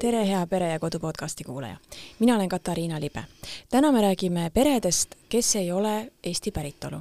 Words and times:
tere, 0.00 0.26
hea 0.28 0.46
Pere 0.46 0.68
ja 0.68 0.78
Kodu 0.78 0.98
podcasti 0.98 1.44
kuulaja. 1.44 1.76
mina 2.18 2.36
olen 2.36 2.48
Katariina 2.48 3.00
Libe. 3.00 3.24
täna 3.70 3.92
me 3.92 4.00
räägime 4.00 4.50
peredest, 4.54 5.14
kes 5.28 5.56
ei 5.56 5.72
ole 5.72 6.12
Eesti 6.24 6.50
päritolu. 6.50 6.96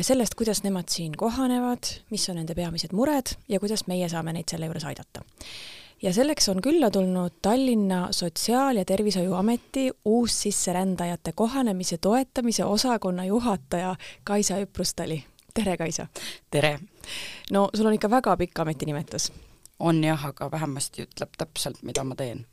sellest, 0.00 0.34
kuidas 0.34 0.62
nemad 0.62 0.84
siin 0.88 1.12
kohanevad, 1.16 1.78
mis 2.10 2.28
on 2.30 2.36
nende 2.36 2.54
peamised 2.54 2.92
mured 2.92 3.26
ja 3.48 3.60
kuidas 3.60 3.86
meie 3.86 4.08
saame 4.08 4.32
neid 4.32 4.44
selle 4.50 4.66
juures 4.66 4.84
aidata. 4.84 5.24
ja 6.02 6.12
selleks 6.12 6.48
on 6.48 6.62
külla 6.62 6.90
tulnud 6.90 7.32
Tallinna 7.42 8.08
Sotsiaal- 8.10 8.76
ja 8.76 8.84
Tervishoiuameti 8.84 9.90
uussisserändajate 10.04 11.32
kohanemise 11.32 11.98
toetamise 11.98 12.64
osakonna 12.64 13.24
juhataja 13.24 13.96
Kaisa 14.24 14.54
Üprustali. 14.54 15.24
tere, 15.54 15.76
Kaisa! 15.76 16.06
tere! 16.50 16.78
no 17.50 17.68
sul 17.74 17.86
on 17.86 17.94
ikka 17.94 18.10
väga 18.10 18.36
pikk 18.36 18.58
ametinimetus 18.58 19.32
on 19.82 20.02
jah, 20.04 20.26
aga 20.30 20.50
vähemasti 20.50 21.06
ütleb 21.06 21.36
täpselt, 21.38 21.82
mida 21.86 22.04
ma 22.06 22.16
teen. 22.18 22.44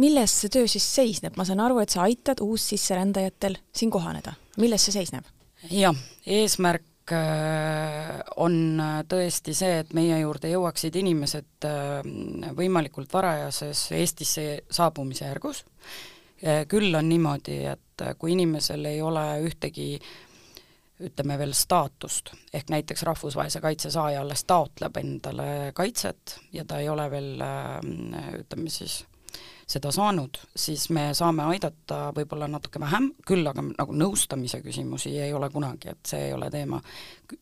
milles 0.00 0.32
see 0.40 0.52
töö 0.52 0.68
siis 0.70 0.86
seisneb, 0.96 1.36
ma 1.36 1.44
saan 1.44 1.60
aru, 1.60 1.78
et 1.82 1.92
sa 1.92 2.06
aitad 2.06 2.40
uussisserändajatel 2.40 3.58
siin 3.76 3.92
kohaneda, 3.92 4.32
milles 4.60 4.86
see 4.86 4.96
seisneb? 4.96 5.28
jah, 5.70 5.96
eesmärk 6.26 7.12
on 8.40 8.80
tõesti 9.08 9.52
see, 9.56 9.82
et 9.82 9.92
meie 9.96 10.16
juurde 10.22 10.48
jõuaksid 10.48 10.96
inimesed 10.96 11.66
võimalikult 12.56 13.12
varajases 13.12 13.90
Eestisse 13.92 14.46
saabumise 14.72 15.26
järgus, 15.28 15.60
küll 16.68 16.96
on 16.96 17.08
niimoodi, 17.08 17.58
et 17.68 18.06
kui 18.18 18.32
inimesel 18.32 18.88
ei 18.88 19.02
ole 19.04 19.26
ühtegi 19.44 19.90
äh, 19.98 20.33
ütleme 21.00 21.38
veel 21.38 21.52
staatust, 21.56 22.30
ehk 22.54 22.70
näiteks 22.70 23.02
rahvusvahelise 23.02 23.60
kaitse 23.60 23.90
saaja 23.90 24.20
alles 24.22 24.44
taotleb 24.46 24.96
endale 25.00 25.72
kaitset 25.74 26.38
ja 26.52 26.64
ta 26.64 26.78
ei 26.78 26.88
ole 26.88 27.08
veel 27.10 27.42
ütleme 28.38 28.70
siis 28.70 29.00
seda 29.66 29.90
saanud, 29.94 30.38
siis 30.56 30.88
me 30.92 31.08
saame 31.16 31.46
aidata 31.54 32.10
võib-olla 32.16 32.48
natuke 32.50 32.80
vähem, 32.82 33.10
küll 33.26 33.46
aga 33.48 33.64
nagu 33.64 33.96
nõustamise 33.96 34.60
küsimusi 34.64 35.14
ei 35.16 35.32
ole 35.32 35.48
kunagi, 35.52 35.92
et 35.94 36.10
see 36.12 36.28
ei 36.28 36.34
ole 36.36 36.50
teema. 36.52 36.80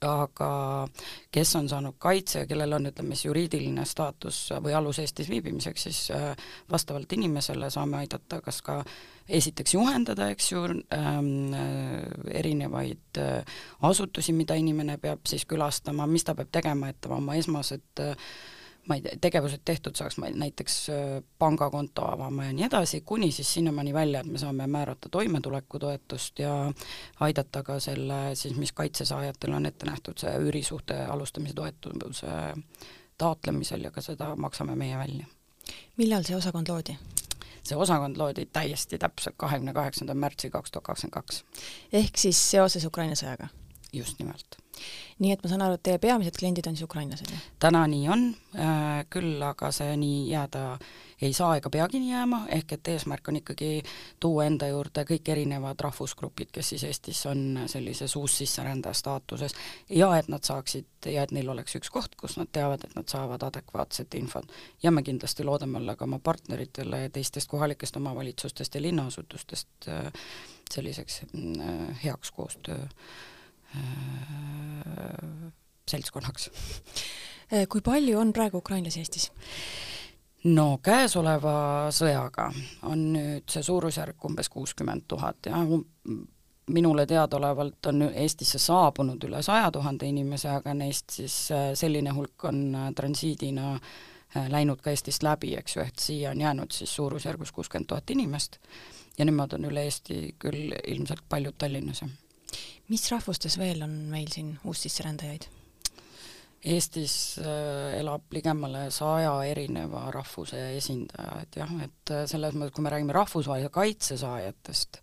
aga 0.06 0.88
kes 1.34 1.56
on 1.58 1.68
saanud 1.68 1.96
kaitse 1.98 2.44
ja 2.44 2.46
kellel 2.46 2.72
on, 2.72 2.86
ütleme 2.86 3.16
siis 3.16 3.26
juriidiline 3.26 3.84
staatus 3.84 4.52
või 4.62 4.76
alus 4.78 5.00
Eestis 5.02 5.28
viibimiseks, 5.28 5.82
siis 5.82 6.04
äh, 6.14 6.36
vastavalt 6.70 7.12
inimesele 7.12 7.70
saame 7.70 7.98
aidata 8.04 8.40
kas 8.40 8.62
ka 8.62 8.82
esiteks 9.28 9.74
juhendada, 9.74 10.30
eks 10.32 10.52
ju 10.52 10.64
ähm,, 10.64 11.52
äh, 11.54 12.38
erinevaid 12.38 13.18
äh, 13.18 13.44
asutusi, 13.82 14.32
mida 14.32 14.54
inimene 14.54 14.98
peab 15.02 15.26
siis 15.28 15.44
külastama, 15.46 16.06
mis 16.06 16.24
ta 16.24 16.34
peab 16.38 16.50
tegema, 16.52 16.90
et 16.92 17.10
oma 17.10 17.36
esmased 17.38 18.02
äh, 18.02 18.16
ma 18.88 18.94
ei 18.94 19.02
tea, 19.02 19.18
tegevused 19.20 19.62
tehtud 19.64 19.96
saaks, 19.96 20.16
ma 20.18 20.30
näiteks 20.30 20.76
äh, 20.90 21.22
pangakonto 21.38 22.04
avama 22.08 22.48
ja 22.48 22.54
nii 22.56 22.66
edasi, 22.66 23.00
kuni 23.06 23.30
siis 23.32 23.54
sinnamaani 23.54 23.94
välja, 23.94 24.20
et 24.20 24.30
me 24.30 24.38
saame 24.38 24.66
määrata 24.66 25.08
toimetulekutoetust 25.08 26.38
ja 26.38 26.56
aidata 27.20 27.62
ka 27.62 27.78
selle 27.80 28.34
siis, 28.34 28.56
mis 28.56 28.72
kaitsesaajatele 28.72 29.56
on 29.56 29.66
ette 29.66 29.86
nähtud, 29.86 30.18
see 30.18 30.34
üürisuhte 30.38 30.98
alustamise 31.06 31.54
toetuse 31.54 32.34
taotlemisel 33.18 33.84
ja 33.86 33.90
ka 33.94 34.02
seda 34.02 34.34
maksame 34.36 34.76
meie 34.76 34.98
välja. 34.98 35.26
millal 35.96 36.26
see 36.26 36.36
osakond 36.36 36.68
loodi? 36.68 36.96
see 37.62 37.78
osakond 37.78 38.18
loodi 38.18 38.46
täiesti 38.52 38.98
täpselt 38.98 39.38
kahekümne 39.38 39.72
kaheksandal 39.72 40.18
märtsil 40.18 40.50
kaks 40.50 40.70
tuhat 40.70 40.90
kakskümmend 40.90 41.14
kaks. 41.20 41.44
ehk 41.92 42.18
siis 42.18 42.50
seoses 42.50 42.84
Ukraina 42.84 43.14
sõjaga? 43.18 43.48
just 43.92 44.18
nimelt 44.18 44.61
nii 45.22 45.32
et 45.32 45.42
ma 45.44 45.52
saan 45.52 45.64
aru, 45.66 45.78
et 45.78 45.84
teie 45.86 46.02
peamised 46.02 46.38
kliendid 46.38 46.66
on 46.68 46.76
siis 46.76 46.88
ukrainlased, 46.88 47.32
täna 47.62 47.86
nii 47.90 48.08
on 48.12 48.28
äh,, 48.56 49.04
küll 49.10 49.42
aga 49.46 49.72
see 49.74 49.96
nii 49.96 50.28
jääda 50.30 50.66
ei 51.22 51.32
saa 51.32 51.56
ega 51.56 51.70
peagi 51.70 52.00
nii 52.02 52.10
jääma, 52.10 52.40
ehk 52.56 52.72
et 52.76 52.88
eesmärk 52.88 53.28
on 53.28 53.38
ikkagi 53.38 53.82
tuua 54.20 54.46
enda 54.48 54.66
juurde 54.68 55.04
kõik 55.06 55.28
erinevad 55.34 55.80
rahvusgrupid, 55.86 56.50
kes 56.54 56.72
siis 56.72 56.84
Eestis 56.88 57.20
on 57.30 57.60
sellises 57.70 58.16
uussisserändaja 58.18 58.94
staatuses 58.98 59.54
ja 59.90 60.10
et 60.18 60.28
nad 60.32 60.42
saaksid 60.44 61.06
ja 61.06 61.22
et 61.22 61.34
neil 61.34 61.48
oleks 61.54 61.78
üks 61.78 61.90
koht, 61.94 62.16
kus 62.18 62.36
nad 62.40 62.50
teavad, 62.52 62.82
et 62.84 62.96
nad 62.98 63.06
saavad 63.08 63.42
adekvaatset 63.46 64.14
infot. 64.18 64.50
ja 64.82 64.90
me 64.90 65.02
kindlasti 65.02 65.44
loodame 65.44 65.78
olla 65.78 65.96
ka 65.96 66.04
oma 66.04 66.18
partneritele 66.18 67.08
teistest 67.08 67.48
kohalikest 67.48 67.96
omavalitsustest 67.96 68.74
ja 68.74 68.82
linnaasutustest 68.82 69.88
äh, 69.88 70.12
selliseks 70.74 71.22
äh, 71.22 72.04
heaks 72.04 72.30
koostöö 72.30 72.86
seltskonnaks. 75.88 76.50
Äh, 77.52 77.66
kui 77.68 77.80
palju 77.84 78.18
on 78.18 78.32
praegu 78.32 78.62
ukrainlasi 78.62 79.02
Eestis? 79.02 79.30
no 80.42 80.80
käesoleva 80.82 81.88
sõjaga 81.94 82.48
on 82.90 83.02
nüüd 83.14 83.50
see 83.52 83.62
suurusjärk 83.62 84.24
umbes 84.26 84.48
kuuskümmend 84.50 85.04
tuhat 85.08 85.46
ja 85.46 85.60
minule 86.74 87.04
teadaolevalt 87.06 87.86
on 87.86 88.08
Eestisse 88.08 88.58
saabunud 88.58 89.22
üle 89.28 89.42
saja 89.42 89.70
tuhande 89.70 90.08
inimese, 90.10 90.48
aga 90.50 90.74
neist 90.74 91.14
siis 91.14 91.36
äh, 91.54 91.68
selline 91.78 92.14
hulk 92.16 92.48
on 92.50 92.64
transiidina 92.96 93.76
läinud 94.48 94.80
ka 94.80 94.90
Eestist 94.90 95.22
läbi, 95.22 95.52
eks 95.60 95.76
ju, 95.76 95.84
et 95.84 95.98
siia 96.00 96.30
on 96.32 96.40
jäänud 96.40 96.72
siis 96.72 96.94
suurusjärgus 96.96 97.52
kuuskümmend 97.52 97.90
tuhat 97.92 98.10
inimest 98.10 98.58
ja 99.18 99.28
nemad 99.28 99.52
on 99.52 99.68
üle 99.68 99.84
Eesti 99.86 100.34
küll 100.40 100.72
ilmselt 100.88 101.22
paljud 101.28 101.54
Tallinnas 101.58 102.02
mis 102.92 103.08
rahvustes 103.12 103.56
veel 103.60 103.82
on 103.86 103.96
meil 104.12 104.30
siin 104.32 104.54
uussisserändajaid? 104.68 105.48
Eestis 106.62 107.14
äh, 107.42 107.96
elab 107.98 108.30
ligemale 108.30 108.84
saja 108.94 109.32
erineva 109.50 110.04
rahvuse 110.14 110.60
esindajaid 110.76 111.56
jah, 111.58 111.72
et 111.82 112.12
äh, 112.14 112.20
selles 112.30 112.54
mõttes, 112.54 112.76
kui 112.76 112.84
me 112.86 112.92
räägime 112.92 113.16
rahvusvahelise 113.16 113.72
kaitse 113.74 114.18
saajatest, 114.20 115.00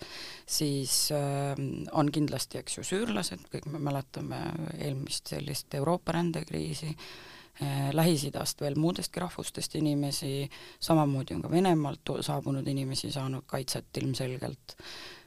siis 0.47 0.93
äh, 1.15 1.59
on 1.99 2.13
kindlasti, 2.15 2.61
eks 2.61 2.79
ju, 2.79 2.85
süürlased, 2.93 3.49
kõik 3.51 3.67
me 3.73 3.83
mäletame 3.89 4.39
eelmist 4.77 5.33
sellist 5.35 5.75
Euroopa 5.75 6.15
rändekriisi 6.15 6.93
äh,, 6.93 7.91
Lähis-Idast 7.91 8.63
veel 8.63 8.79
muudestki 8.79 9.19
rahvustest 9.19 9.75
inimesi, 9.81 10.47
samamoodi 10.79 11.35
on 11.35 11.43
ka 11.43 11.51
Venemaalt 11.51 12.15
saabunud 12.23 12.71
inimesi 12.71 13.11
saanud 13.11 13.43
kaitset 13.51 13.99
ilmselgelt 13.99 14.79
Ähm, 14.79 15.18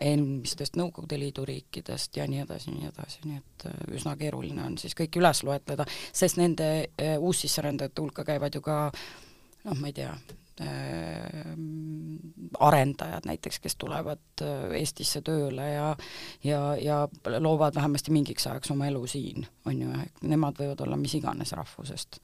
eelmistest 0.00 0.78
Nõukogude 0.80 1.18
Liidu 1.20 1.44
riikidest 1.48 2.16
ja 2.16 2.26
nii 2.30 2.42
edasi, 2.44 2.72
nii 2.72 2.88
edasi, 2.88 3.22
nii 3.26 3.38
et 3.40 3.66
äh, 3.68 3.80
üsna 3.98 4.16
keeruline 4.20 4.64
on 4.64 4.78
siis 4.80 4.96
kõik 4.96 5.20
üles 5.20 5.42
loetleda, 5.46 5.86
sest 6.12 6.40
nende 6.40 6.70
äh, 6.80 7.16
uussisserändajate 7.18 8.00
hulka 8.00 8.24
käivad 8.24 8.56
ju 8.56 8.62
ka 8.64 8.86
noh, 9.66 9.76
ma 9.76 9.90
ei 9.90 9.96
tea, 9.96 10.14
äh, 10.64 11.52
arendajad 12.60 13.28
näiteks, 13.28 13.60
kes 13.60 13.76
tulevad 13.80 14.44
Eestisse 14.78 15.20
tööle 15.26 15.68
ja 15.74 15.92
ja, 16.44 16.64
ja 16.80 16.98
loovad 17.38 17.76
vähemasti 17.76 18.16
mingiks 18.16 18.48
ajaks 18.48 18.72
oma 18.72 18.88
elu 18.88 19.04
siin, 19.10 19.46
on 19.68 19.84
ju, 19.84 20.02
nemad 20.22 20.56
võivad 20.60 20.80
olla 20.86 20.96
mis 20.96 21.14
iganes 21.20 21.52
rahvusest. 21.52 22.22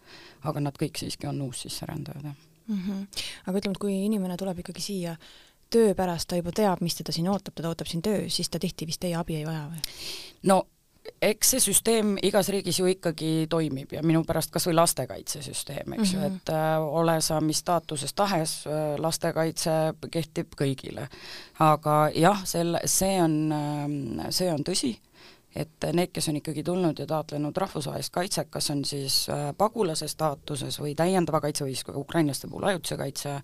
aga 0.49 0.65
nad 0.65 0.81
kõik 0.81 0.97
siiski 0.97 1.28
on 1.28 1.44
uussisserändajad, 1.44 2.31
jah 2.32 2.44
mm. 2.69 2.82
-hmm. 2.82 3.06
aga 3.47 3.59
ütleme, 3.59 3.76
et 3.76 3.84
kui 3.84 3.99
inimene 4.05 4.37
tuleb 4.37 4.65
ikkagi 4.65 4.82
siia 4.82 5.16
töö 5.76 5.92
pärast 5.98 6.31
ta 6.31 6.41
juba 6.41 6.54
teab, 6.56 6.81
mis 6.84 6.97
teda 6.97 7.14
siin 7.14 7.28
ootab, 7.32 7.56
teda 7.59 7.72
ootab 7.72 7.91
siin 7.91 8.03
töö, 8.04 8.25
siis 8.32 8.50
ta 8.50 8.62
tihti 8.62 8.88
vist 8.88 9.03
teie 9.04 9.16
abi 9.19 9.41
ei 9.41 9.47
vaja 9.48 9.69
või? 9.69 9.84
no 10.50 10.64
eks 11.22 11.53
see 11.54 11.62
süsteem 11.62 12.14
igas 12.26 12.48
riigis 12.53 12.78
ju 12.81 12.88
ikkagi 12.91 13.47
toimib 13.50 13.92
ja 13.94 14.03
minu 14.06 14.22
pärast 14.26 14.53
kas 14.54 14.66
või 14.69 14.76
lastekaitsesüsteem, 14.78 15.97
eks 15.97 16.12
ju 16.12 16.19
mm 16.19 16.25
-hmm., 16.25 16.37
et 16.37 16.53
äh, 16.54 16.87
ole 17.00 17.20
sa 17.20 17.41
mis 17.41 17.59
staatuses 17.62 18.14
tahes 18.14 18.59
äh,, 18.66 18.98
lastekaitse 18.98 19.70
kehtib 20.11 20.55
kõigile. 20.61 21.08
aga 21.58 22.11
jah, 22.14 22.44
selle, 22.44 22.81
see 22.84 23.23
on 23.23 23.52
äh,, 23.52 24.31
see 24.31 24.52
on 24.52 24.64
tõsi, 24.64 24.96
et 25.56 25.88
need, 25.93 26.12
kes 26.12 26.28
on 26.28 26.37
ikkagi 26.37 26.62
tulnud 26.62 26.99
ja 26.99 27.06
taotlenud 27.06 27.56
rahvusvahelist 27.56 28.12
kaitset, 28.12 28.50
kas 28.50 28.70
on 28.70 28.84
siis 28.84 29.28
äh, 29.31 29.55
pagulase 29.58 30.08
staatuses 30.08 30.81
või 30.81 30.94
täiendava 30.94 31.40
kaitse 31.40 31.64
või 31.64 31.75
siis 31.75 31.87
ukrainlaste 31.94 32.49
puhul 32.49 32.64
ajutise 32.64 32.96
kaitse 32.96 33.34
äh, 33.34 33.43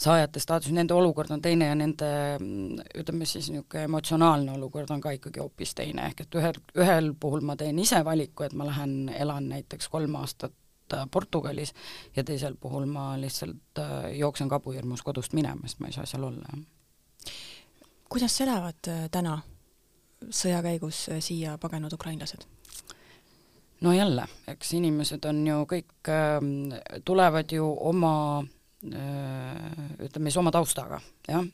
saajate 0.00 0.40
staatus, 0.40 0.72
nende 0.72 0.94
olukord 0.94 1.30
on 1.34 1.42
teine 1.42 1.68
ja 1.68 1.74
nende 1.76 2.08
ütleme 2.98 3.26
siis 3.28 3.50
niisugune 3.52 3.84
emotsionaalne 3.88 4.54
olukord 4.56 4.90
on 4.90 5.00
ka 5.00 5.12
ikkagi 5.16 5.42
hoopis 5.42 5.74
teine, 5.76 6.06
ehk 6.08 6.24
et 6.24 6.38
ühel, 6.40 6.60
ühel 6.80 7.12
puhul 7.20 7.44
ma 7.44 7.56
teen 7.60 7.78
ise 7.78 8.00
valiku, 8.04 8.46
et 8.46 8.56
ma 8.56 8.66
lähen 8.68 9.12
elan 9.12 9.48
näiteks 9.52 9.88
kolm 9.92 10.16
aastat 10.20 10.56
äh, 10.94 11.06
Portugalis 11.10 11.74
ja 12.16 12.24
teisel 12.24 12.56
puhul 12.60 12.86
ma 12.88 13.12
lihtsalt 13.20 13.82
äh, 13.82 14.12
jooksen 14.18 14.48
kabuhirmus 14.48 15.02
kodust 15.06 15.36
minema, 15.36 15.68
sest 15.68 15.80
ma 15.80 15.90
ei 15.90 15.96
saa 15.98 16.06
seal 16.08 16.24
olla. 16.30 16.60
kuidas 18.08 18.40
elavad 18.40 18.88
äh, 18.88 19.08
täna 19.10 19.40
sõja 20.30 20.62
käigus 20.62 21.08
siia 21.20 21.58
pagenud 21.58 21.92
ukrainlased? 21.92 22.46
no 23.80 23.92
jälle, 23.92 24.24
eks 24.48 24.72
inimesed 24.80 25.28
on 25.28 25.44
ju 25.46 25.60
kõik, 25.68 25.92
ähm, 26.08 26.72
tulevad 27.04 27.52
ju 27.52 27.68
oma 27.92 28.16
Äh, 28.40 28.59
ütleme 28.84 30.30
siis 30.30 30.38
oma 30.40 30.50
taustaga, 30.50 31.00
jah. 31.28 31.44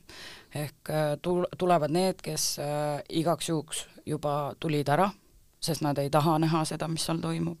ehk 0.55 0.89
äh, 0.89 1.17
tul-, 1.21 1.47
tulevad 1.57 1.91
need, 1.91 2.21
kes 2.23 2.55
äh, 2.63 3.01
igaks 3.09 3.49
juhuks 3.49 3.85
juba 4.05 4.53
tulid 4.59 4.87
ära, 4.89 5.09
sest 5.59 5.83
nad 5.83 5.97
ei 5.99 6.09
taha 6.09 6.37
näha 6.39 6.63
seda, 6.65 6.87
mis 6.87 7.03
seal 7.05 7.19
toimub, 7.19 7.59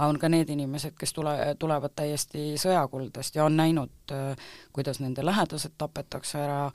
on 0.00 0.18
ka 0.18 0.30
need 0.32 0.48
inimesed, 0.50 0.96
kes 0.98 1.12
tule, 1.12 1.34
tulevad 1.60 1.92
täiesti 1.96 2.54
sõjakuldest 2.56 3.36
ja 3.36 3.44
on 3.44 3.56
näinud, 3.56 4.14
kuidas 4.72 5.02
nende 5.04 5.24
lähedased 5.24 5.76
tapetakse 5.78 6.40
ära, 6.40 6.70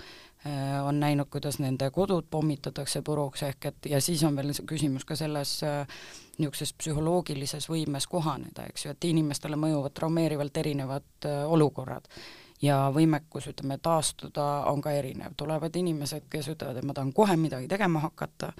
on 0.83 0.99
näinud, 0.99 1.27
kuidas 1.29 1.59
nende 1.59 1.89
kodud 1.91 2.25
pommitatakse 2.29 3.01
puruks, 3.01 3.43
ehk 3.43 3.65
et 3.65 3.87
ja 3.89 4.01
siis 4.01 4.23
on 4.23 4.35
veel 4.35 4.53
küsimus 4.69 5.05
ka 5.05 5.15
selles 5.15 5.59
niisuguses 6.37 6.73
psühholoogilises 6.77 7.69
võimes 7.69 8.07
kohaneda, 8.07 8.67
eks 8.69 8.85
ju, 8.85 8.93
et 8.93 9.07
inimestele 9.09 9.57
mõjuvad 9.59 9.95
traumeerivalt 9.97 10.57
erinevad 10.57 11.29
olukorrad. 11.47 12.05
Ja 12.61 12.87
võimekus, 12.93 13.49
ütleme, 13.51 13.77
taastuda 13.81 14.45
on 14.71 14.81
ka 14.81 14.93
erinev, 14.93 15.33
tulevad 15.37 15.75
inimesed, 15.75 16.29
kes 16.29 16.47
ütlevad, 16.53 16.79
et 16.79 16.85
ma 16.85 16.93
tahan 16.93 17.13
kohe 17.13 17.35
midagi 17.37 17.67
tegema 17.69 18.01
hakata, 18.05 18.53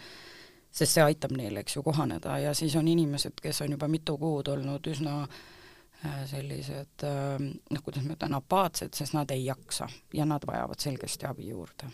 sest 0.71 0.97
see 0.97 1.05
aitab 1.05 1.33
neil, 1.37 1.57
eks 1.61 1.77
ju, 1.77 1.85
kohaneda. 1.85 2.39
Ja 2.41 2.53
siis 2.57 2.75
on 2.75 2.87
inimesed, 2.87 3.39
kes 3.41 3.61
on 3.65 3.77
juba 3.77 3.87
mitu 3.89 4.17
kuud 4.21 4.49
olnud 4.53 4.89
üsna 4.91 5.21
äh, 5.23 5.39
sellised 6.29 7.05
äh, 7.05 7.37
noh, 7.41 7.83
kuidas 7.85 8.05
ma 8.05 8.17
ütlen, 8.17 8.35
apaatsed, 8.37 8.93
sest 8.97 9.15
nad 9.17 9.31
ei 9.33 9.45
jaksa 9.45 9.87
ja 10.13 10.25
nad 10.29 10.45
vajavad 10.47 10.81
selgesti 10.81 11.25
abi 11.29 11.49
juurde. 11.49 11.89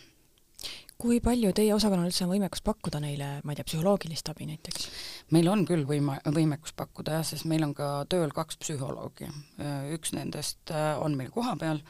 kui 0.98 1.20
palju 1.20 1.52
teie 1.52 1.74
osakonnal 1.76 2.08
üldse 2.08 2.24
on 2.24 2.32
võimekus 2.32 2.62
pakkuda 2.64 3.00
neile, 3.04 3.30
ma 3.44 3.52
ei 3.52 3.60
tea, 3.60 3.68
psühholoogilist 3.68 4.30
abi 4.32 4.48
näiteks? 4.48 4.90
meil 5.36 5.48
on 5.52 5.66
küll 5.68 5.86
võima-, 5.88 6.20
võimekus 6.36 6.76
pakkuda 6.76 7.20
jah, 7.20 7.26
sest 7.28 7.48
meil 7.50 7.64
on 7.64 7.74
ka 7.78 8.06
tööl 8.10 8.32
kaks 8.36 8.60
psühholoogi. 8.62 9.30
Äh, 9.60 9.94
üks 9.96 10.14
nendest 10.16 10.72
on 11.00 11.18
meil 11.20 11.32
kohapeal 11.32 11.82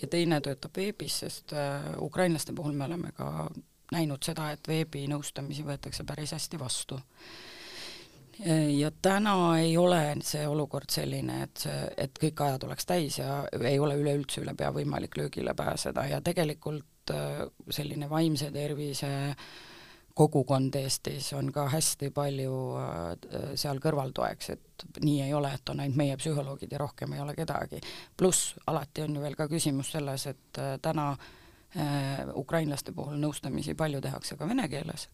ja 0.00 0.10
teine 0.10 0.40
töötab 0.42 0.74
veebis, 0.76 1.20
sest 1.22 1.54
ukrainlaste 2.02 2.52
puhul 2.52 2.74
me 2.74 2.88
oleme 2.88 3.12
ka 3.14 3.48
näinud 3.94 4.22
seda, 4.26 4.50
et 4.54 4.68
veebinõustamisi 4.68 5.64
võetakse 5.66 6.04
päris 6.06 6.34
hästi 6.34 6.58
vastu. 6.60 6.98
Ja 8.78 8.90
täna 9.02 9.58
ei 9.58 9.76
ole 9.76 10.16
see 10.22 10.46
olukord 10.48 10.90
selline, 10.90 11.42
et 11.46 11.66
see, 11.66 11.82
et 11.96 12.18
kõik 12.20 12.40
ajad 12.46 12.66
oleks 12.68 12.86
täis 12.86 13.18
ja 13.20 13.44
ei 13.60 13.78
ole 13.78 13.96
üleüldse 14.00 14.42
üle 14.42 14.56
pea 14.58 14.72
võimalik 14.74 15.16
löögile 15.18 15.54
pääseda 15.54 16.06
ja 16.10 16.20
tegelikult 16.24 17.14
äh, 17.14 17.44
selline 17.70 18.10
vaimse 18.10 18.50
tervise 18.54 19.12
kogukond 20.14 20.74
Eestis 20.78 21.32
on 21.34 21.52
ka 21.54 21.68
hästi 21.70 22.10
palju 22.14 22.58
äh, 22.80 23.54
seal 23.58 23.78
kõrvaltoeks, 23.82 24.50
et 24.54 24.84
nii 25.02 25.22
ei 25.28 25.34
ole, 25.34 25.54
et 25.54 25.70
on 25.70 25.82
ainult 25.82 25.98
meie 25.98 26.18
psühholoogid 26.18 26.74
ja 26.74 26.82
rohkem 26.82 27.14
ei 27.14 27.22
ole 27.22 27.34
kedagi. 27.38 27.80
pluss 28.16 28.54
alati 28.66 29.06
on 29.06 29.16
ju 29.16 29.22
veel 29.22 29.38
ka 29.38 29.48
küsimus 29.50 29.94
selles, 29.94 30.26
et 30.30 30.62
äh, 30.62 30.76
täna 30.82 31.12
äh, 31.12 31.32
Äh, 31.74 32.28
ukrainlaste 32.38 32.92
puhul 32.94 33.16
nõustamisi 33.18 33.72
palju 33.74 33.98
tehakse 33.98 34.36
ka 34.38 34.46
vene 34.46 34.68
keeles 34.70 35.08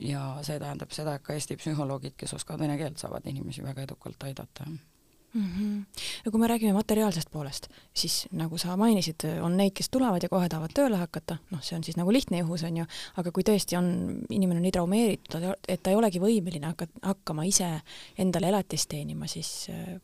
ja 0.00 0.22
see 0.46 0.58
tähendab 0.60 0.92
seda, 0.96 1.16
et 1.16 1.24
ka 1.24 1.34
Eesti 1.36 1.56
psühholoogid, 1.60 2.16
kes 2.16 2.34
oskavad 2.38 2.64
vene 2.64 2.78
keelt, 2.80 2.98
saavad 2.98 3.26
inimesi 3.28 3.62
väga 3.64 3.84
edukalt 3.84 4.22
aidata 4.28 4.64
mm. 4.66 4.78
-hmm. 5.34 5.84
ja 6.24 6.30
kui 6.30 6.40
me 6.40 6.48
räägime 6.48 6.72
materiaalsest 6.72 7.30
poolest, 7.30 7.68
siis 7.94 8.26
nagu 8.32 8.58
sa 8.58 8.76
mainisid, 8.76 9.24
on 9.42 9.56
neid, 9.56 9.72
kes 9.74 9.90
tulevad 9.90 10.22
ja 10.22 10.28
kohe 10.28 10.48
tahavad 10.48 10.72
tööle 10.74 10.96
hakata, 10.96 11.36
noh, 11.50 11.62
see 11.62 11.76
on 11.76 11.84
siis 11.84 11.96
nagu 11.96 12.12
lihtne 12.12 12.38
juhus, 12.38 12.64
on 12.64 12.76
ju, 12.76 12.86
aga 13.16 13.32
kui 13.32 13.42
tõesti 13.42 13.78
on, 13.78 13.90
inimene 14.30 14.58
on 14.58 14.62
nii 14.62 14.72
traumeeritud, 14.72 15.50
et 15.68 15.82
ta 15.82 15.90
ei 15.90 15.96
olegi 15.96 16.20
võimeline 16.20 16.66
hakka, 16.66 16.86
hakkama 17.02 17.44
ise 17.44 17.80
endale 18.18 18.48
elatist 18.48 18.88
teenima, 18.88 19.26
siis 19.26 19.68
äh, 19.70 20.00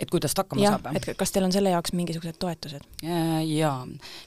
et 0.00 0.10
kuidas 0.10 0.34
ta 0.34 0.44
hakkama 0.44 0.62
ja, 0.64 0.72
saab? 0.76 0.96
et 0.96 1.10
kas 1.18 1.34
teil 1.34 1.46
on 1.46 1.52
selle 1.54 1.74
jaoks 1.74 1.92
mingisugused 1.96 2.38
toetused? 2.40 2.86
Jaa, 3.04 3.76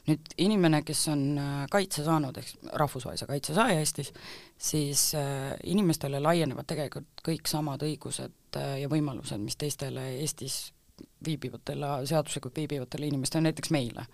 nüüd 0.10 0.36
inimene, 0.46 0.84
kes 0.86 1.02
on 1.14 1.26
äh, 1.42 1.56
kaitse 1.74 2.06
saanud, 2.06 2.38
ehk 2.40 2.70
rahvusvahelise 2.84 3.28
kaitse 3.30 3.58
saaja 3.58 3.82
Eestis, 3.82 4.14
siis 4.58 5.10
äh, 5.20 5.54
inimestele 5.74 6.22
laienevad 6.24 6.70
tegelikult 6.70 7.26
kõik 7.26 7.50
samad 7.50 7.84
õigused 7.86 8.62
äh, 8.62 8.78
ja 8.84 8.92
võimalused, 8.92 9.42
mis 9.42 9.60
teistele 9.60 10.14
Eestis 10.22 10.66
viibivatele, 11.26 11.88
seaduslikult 12.06 12.56
viibivatele 12.56 13.08
inimestele, 13.08 13.48
näiteks 13.50 13.72
meile. 13.74 14.06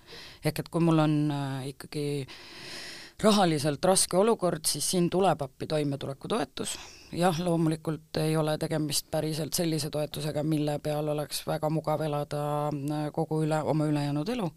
ehk 0.45 0.63
et 0.63 0.69
kui 0.69 0.83
mul 0.83 1.03
on 1.06 1.15
äh, 1.33 1.67
ikkagi 1.73 2.06
rahaliselt 3.24 3.86
raske 3.86 4.18
olukord, 4.18 4.66
siis 4.66 4.92
siin 4.92 5.10
tuleb 5.10 5.42
appi 5.42 5.68
toimetulekutoetus, 5.68 6.75
jah, 7.12 7.39
loomulikult 7.44 8.18
ei 8.21 8.38
ole 8.38 8.57
tegemist 8.57 9.10
päriselt 9.12 9.54
sellise 9.54 9.89
toetusega, 9.89 10.44
mille 10.44 10.77
peal 10.83 11.07
oleks 11.07 11.42
väga 11.48 11.69
mugav 11.74 12.01
elada 12.06 12.44
äh, 12.69 13.10
kogu 13.13 13.42
üle, 13.44 13.60
oma 13.63 13.89
ülejäänud 13.89 14.30
elu, 14.36 14.48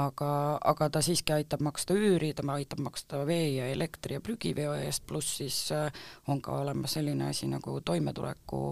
aga, 0.00 0.30
aga 0.72 0.90
ta 0.90 1.04
siiski 1.04 1.36
aitab 1.36 1.60
maksta 1.66 1.94
üüri, 1.94 2.32
ta 2.34 2.46
aitab 2.54 2.80
maksta 2.86 3.24
vee 3.26 3.56
ja 3.58 3.68
elektri 3.68 4.16
ja 4.16 4.24
prügiveo 4.24 4.74
eest, 4.80 5.04
pluss 5.06 5.36
siis 5.42 5.60
äh, 5.76 5.92
on 6.28 6.40
ka 6.40 6.56
olemas 6.62 6.96
selline 6.96 7.28
asi 7.28 7.50
nagu 7.52 7.80
toimetuleku 7.84 8.64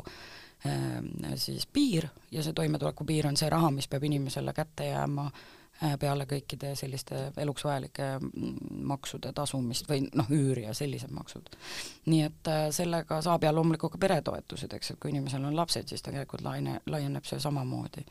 äh, 0.67 0.99
siis 1.37 1.67
piir. 1.67 2.09
Ja 2.31 2.43
see 2.43 2.57
toimetuleku 2.57 3.05
piir 3.05 3.29
on 3.29 3.37
see 3.37 3.51
raha, 3.51 3.71
mis 3.71 3.89
peab 3.89 4.05
inimesele 4.09 4.57
kätte 4.57 4.89
jääma 4.89 5.29
Äh, 5.29 5.58
peale 6.01 6.27
kõikide 6.27 6.73
selliste 6.79 7.29
eluks 7.39 7.65
vajalike 7.65 8.09
mm, 8.19 8.83
maksude 8.91 9.33
tasumist 9.35 9.89
või 9.91 10.09
noh, 10.11 10.31
üüri 10.35 10.65
ja 10.67 10.75
sellised 10.75 11.13
maksud. 11.15 11.51
nii 12.07 12.23
et 12.27 12.51
äh, 12.51 12.67
sellega 12.75 13.21
saab 13.23 13.47
ja 13.47 13.55
loomulikult 13.55 13.95
ka 13.95 14.03
peretoetused, 14.03 14.75
eks, 14.75 14.91
et 14.91 15.01
kui 15.01 15.15
inimesel 15.15 15.45
on 15.45 15.57
lapsed, 15.57 15.89
siis 15.89 16.03
tegelikult 16.03 16.43
laine, 16.43 16.81
laieneb 16.87 17.25
see 17.29 17.41
samamoodi. 17.41 18.05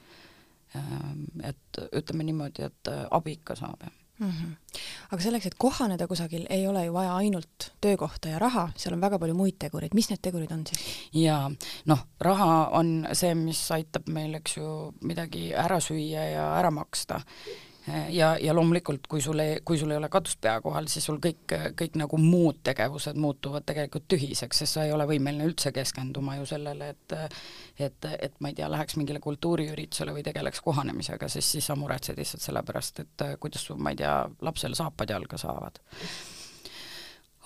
Ähm, 0.75 1.24
et 1.44 1.81
ütleme 1.92 2.28
niimoodi, 2.28 2.68
et 2.68 2.92
äh, 2.92 3.06
abi 3.12 3.38
ikka 3.40 3.56
saab, 3.60 3.84
jah 3.84 4.04
mm. 4.19 4.31
-hmm. 4.31 4.80
aga 5.12 5.24
selleks, 5.24 5.46
et 5.46 5.58
kohaneda 5.58 6.08
kusagil, 6.08 6.46
ei 6.50 6.68
ole 6.68 6.86
ju 6.86 6.94
vaja 6.94 7.16
ainult 7.16 7.72
töökohta 7.81 8.30
ja 8.30 8.40
raha, 8.40 8.69
seal 8.75 8.94
on 8.94 9.02
väga 9.02 9.19
palju 9.19 9.36
muid 9.36 9.60
tegureid, 9.60 9.94
mis 9.94 10.10
need 10.10 10.22
tegurid 10.22 10.52
on 10.52 10.66
siis? 10.68 10.86
jaa, 11.14 11.52
noh, 11.86 12.08
raha 12.19 12.68
on 12.72 13.08
see, 13.14 13.34
mis 13.36 13.72
aitab 13.72 14.08
meil, 14.08 14.36
eks 14.36 14.58
ju, 14.58 14.94
midagi 15.02 15.54
ära 15.54 15.80
süüa 15.80 16.30
ja 16.31 16.52
ära 16.60 16.72
maksta 16.72 17.22
ja, 18.10 18.38
ja 18.42 18.54
loomulikult, 18.56 19.07
kui 19.07 19.22
sul 19.22 19.39
ei, 19.39 19.60
kui 19.66 19.78
sul 19.80 19.92
ei 19.92 19.98
ole 20.00 20.10
katust 20.12 20.39
pea 20.44 20.57
kohal, 20.62 20.88
siis 20.92 21.06
sul 21.07 21.19
kõik, 21.24 21.54
kõik 21.80 21.98
nagu 22.00 22.19
muud 22.22 22.60
tegevused 22.68 23.19
muutuvad 23.19 23.66
tegelikult 23.68 24.07
tühiseks, 24.12 24.63
sest 24.63 24.78
sa 24.78 24.86
ei 24.88 24.94
ole 24.95 25.07
võimeline 25.10 25.48
üldse 25.48 25.72
keskenduma 25.75 26.38
ju 26.39 26.48
sellele, 26.50 26.89
et 26.95 27.18
et, 27.78 28.10
et 28.19 28.39
ma 28.42 28.51
ei 28.51 28.57
tea, 28.57 28.69
läheks 28.72 28.98
mingile 28.98 29.22
kultuuriüritusele 29.24 30.16
või 30.16 30.25
tegeleks 30.25 30.62
kohanemisega, 30.66 31.30
sest 31.30 31.56
siis 31.56 31.69
sa 31.69 31.78
muretsed 31.78 32.18
lihtsalt 32.18 32.44
selle 32.44 32.63
pärast, 32.66 33.04
et 33.06 33.25
kuidas 33.39 33.68
su, 33.69 33.78
ma 33.78 33.94
ei 33.94 34.01
tea, 34.01 34.18
lapsel 34.42 34.76
saapad 34.78 35.14
jalga 35.14 35.40
saavad. 35.42 35.80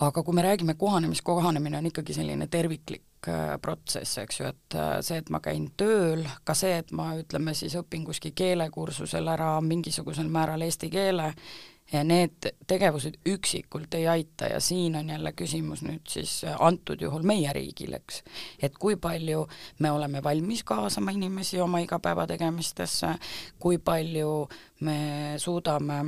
Aga 0.01 0.23
kui 0.25 0.33
me 0.33 0.41
räägime 0.41 0.73
kohanemist, 0.79 1.21
kohanemine 1.27 1.77
on 1.77 1.91
ikkagi 1.91 2.15
selline 2.17 2.47
terviklik 2.49 3.03
äh, 3.29 3.57
protsess, 3.61 4.17
eks 4.21 4.39
ju, 4.39 4.47
et 4.49 4.77
äh, 4.77 4.95
see, 5.05 5.19
et 5.21 5.29
ma 5.33 5.41
käin 5.43 5.69
tööl, 5.77 6.23
ka 6.47 6.55
see, 6.57 6.77
et 6.81 6.93
ma 6.95 7.11
ütleme 7.19 7.53
siis 7.57 7.75
õpin 7.79 8.05
kuskil 8.07 8.33
keelekursusel 8.37 9.27
ära 9.33 9.53
mingisugusel 9.65 10.31
määral 10.31 10.65
eesti 10.65 10.89
keele, 10.93 11.31
ja 11.91 12.03
need 12.07 12.47
tegevused 12.67 13.17
üksikult 13.27 13.93
ei 13.99 14.07
aita 14.07 14.47
ja 14.53 14.59
siin 14.63 14.95
on 14.95 15.09
jälle 15.09 15.33
küsimus 15.35 15.83
nüüd 15.83 16.07
siis 16.07 16.41
antud 16.59 17.01
juhul 17.01 17.25
meie 17.27 17.51
riigil, 17.53 17.93
eks. 17.97 18.21
et 18.63 18.77
kui 18.79 18.95
palju 18.95 19.45
me 19.79 19.91
oleme 19.91 20.23
valmis 20.23 20.63
kaasama 20.63 21.11
inimesi 21.11 21.59
oma 21.61 21.81
igapäevategemistesse, 21.83 23.15
kui 23.59 23.77
palju 23.77 24.47
me 24.87 24.99
suudame 25.37 26.03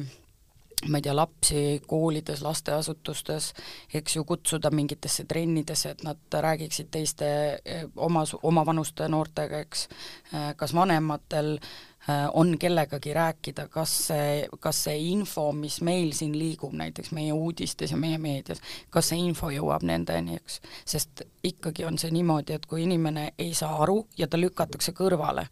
ma 0.88 0.98
ei 0.98 1.02
tea, 1.02 1.16
lapsi 1.16 1.82
koolides, 1.88 2.42
lasteasutustes, 2.42 3.54
eks 3.94 4.16
ju, 4.18 4.26
kutsuda 4.28 4.72
mingitesse 4.72 5.26
trennidesse, 5.30 5.94
et 5.94 6.04
nad 6.04 6.40
räägiksid 6.46 6.92
teiste 6.92 7.30
eh, 7.66 7.88
oma, 7.96 8.26
omavanuste 8.44 9.08
noortega, 9.12 9.64
eks, 9.64 9.88
eh, 10.34 10.52
kas 10.60 10.74
vanematel 10.76 11.54
eh, 11.56 12.28
on 12.34 12.58
kellegagi 12.60 13.14
rääkida, 13.16 13.68
kas 13.72 13.96
see, 14.10 14.48
kas 14.60 14.84
see 14.88 15.00
info, 15.12 15.50
mis 15.56 15.80
meil 15.82 16.12
siin 16.18 16.36
liigub, 16.40 16.76
näiteks 16.80 17.14
meie 17.16 17.34
uudistes 17.34 17.92
ja 17.92 18.00
meie 18.00 18.18
meedias, 18.22 18.64
kas 18.90 19.14
see 19.14 19.24
info 19.24 19.52
jõuab 19.54 19.86
nendeni, 19.88 20.40
eks. 20.42 20.60
sest 20.86 21.26
ikkagi 21.44 21.88
on 21.88 22.00
see 22.02 22.12
niimoodi, 22.12 22.58
et 22.58 22.66
kui 22.66 22.84
inimene 22.88 23.32
ei 23.38 23.54
saa 23.58 23.78
aru 23.84 24.04
ja 24.18 24.28
ta 24.28 24.40
lükatakse 24.42 24.96
kõrvale, 24.98 25.48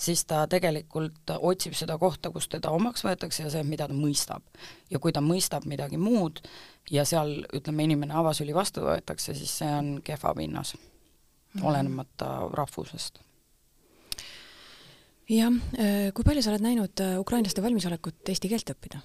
siis 0.00 0.24
ta 0.28 0.44
tegelikult 0.50 1.32
otsib 1.38 1.76
seda 1.76 1.98
kohta, 2.00 2.32
kus 2.34 2.48
teda 2.48 2.72
omaks 2.74 3.04
võetakse 3.04 3.44
ja 3.44 3.52
see, 3.52 3.64
mida 3.68 3.88
ta 3.88 3.96
mõistab. 3.96 4.42
ja 4.90 4.98
kui 4.98 5.12
ta 5.12 5.20
mõistab 5.24 5.66
midagi 5.68 6.00
muud 6.00 6.40
ja 6.90 7.04
seal, 7.04 7.44
ütleme, 7.54 7.84
inimene 7.84 8.16
avasüli 8.16 8.54
vastu 8.56 8.84
võetakse, 8.86 9.34
siis 9.34 9.58
see 9.62 9.72
on 9.72 9.98
kehva 10.04 10.34
pinnas 10.34 10.74
mm, 10.76 11.64
olenemata 11.64 12.32
rahvusest 12.56 13.20
jah, 15.30 15.52
äh, 15.78 16.10
kui 16.14 16.26
palju 16.26 16.42
sa 16.42 16.54
oled 16.54 16.64
näinud 16.64 17.04
äh, 17.04 17.16
ukrainlaste 17.20 17.62
valmisolekut 17.62 18.32
eesti 18.34 18.52
keelt 18.52 18.76
õppida? 18.76 19.02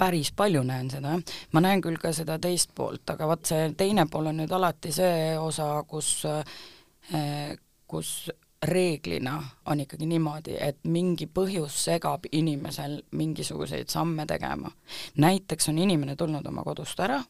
päris 0.00 0.32
palju 0.34 0.64
näen 0.66 0.88
seda, 0.90 1.12
jah. 1.14 1.36
ma 1.52 1.60
näen 1.62 1.82
küll 1.84 2.00
ka 2.02 2.10
seda 2.16 2.38
teist 2.42 2.72
poolt, 2.74 3.04
aga 3.12 3.28
vot 3.30 3.46
see 3.46 3.68
teine 3.78 4.08
pool 4.10 4.32
on 4.32 4.40
nüüd 4.40 4.52
alati 4.52 4.90
see 4.92 5.36
osa, 5.38 5.68
kus 5.86 6.24
äh, 6.26 7.54
kus 7.88 8.30
reeglina 8.62 9.42
on 9.66 9.80
ikkagi 9.80 10.06
niimoodi, 10.06 10.56
et 10.60 10.78
mingi 10.84 11.28
põhjus 11.30 11.76
segab 11.84 12.26
inimesel 12.32 13.00
mingisuguseid 13.10 13.88
samme 13.88 14.26
tegema. 14.26 14.70
näiteks 15.16 15.68
on 15.68 15.78
inimene 15.78 16.16
tulnud 16.16 16.46
oma 16.46 16.62
kodust 16.62 17.00
ära 17.00 17.22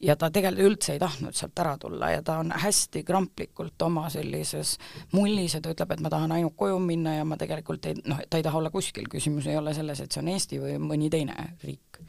ja 0.00 0.16
ta 0.16 0.30
tegelikult 0.30 0.66
üldse 0.66 0.94
ei 0.94 1.00
tahtnud 1.00 1.36
sealt 1.36 1.58
ära 1.58 1.76
tulla 1.80 2.10
ja 2.10 2.22
ta 2.22 2.38
on 2.42 2.52
hästi 2.52 3.02
kramplikult 3.04 3.82
oma 3.82 4.08
sellises 4.12 4.76
mullis 5.12 5.56
ja 5.56 5.60
ta 5.60 5.72
ütleb, 5.72 5.92
et 5.92 6.04
ma 6.04 6.12
tahan 6.12 6.32
ainult 6.36 6.56
koju 6.56 6.78
minna 6.82 7.16
ja 7.16 7.24
ma 7.24 7.38
tegelikult 7.40 7.86
ei, 7.86 8.00
noh, 8.04 8.20
ta 8.30 8.40
ei 8.40 8.46
taha 8.46 8.60
olla 8.60 8.70
kuskil, 8.70 9.08
küsimus 9.12 9.48
ei 9.48 9.56
ole 9.56 9.74
selles, 9.74 10.00
et 10.00 10.12
see 10.12 10.22
on 10.22 10.32
Eesti 10.32 10.60
või 10.62 10.76
mõni 10.82 11.10
teine 11.12 11.52
riik. 11.64 12.00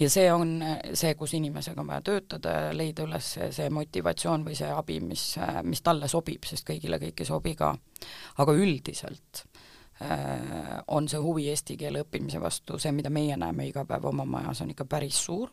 Ja 0.00 0.10
see 0.10 0.26
on 0.32 0.56
see, 0.92 1.14
kus 1.14 1.34
inimesega 1.38 1.80
on 1.80 1.90
vaja 1.92 2.04
töötada 2.10 2.54
ja 2.66 2.76
leida 2.76 3.06
üles 3.06 3.34
see, 3.36 3.50
see 3.54 3.70
motivatsioon 3.70 4.46
või 4.46 4.56
see 4.58 4.70
abi, 4.70 5.00
mis, 5.00 5.26
mis 5.64 5.82
talle 5.82 6.08
sobib, 6.10 6.46
sest 6.48 6.66
kõigile 6.68 6.98
kõik 7.02 7.20
ei 7.22 7.28
sobi 7.28 7.54
ka. 7.58 7.74
aga 8.42 8.56
üldiselt 8.58 9.44
äh, 10.02 10.80
on 10.88 11.08
see 11.08 11.20
huvi 11.22 11.48
eesti 11.52 11.76
keele 11.80 12.02
õppimise 12.02 12.42
vastu, 12.42 12.78
see, 12.78 12.92
mida 12.92 13.10
meie 13.10 13.36
näeme 13.36 13.68
iga 13.68 13.84
päev 13.84 14.10
oma 14.10 14.26
majas, 14.26 14.64
on 14.64 14.74
ikka 14.74 14.88
päris 14.90 15.20
suur 15.26 15.52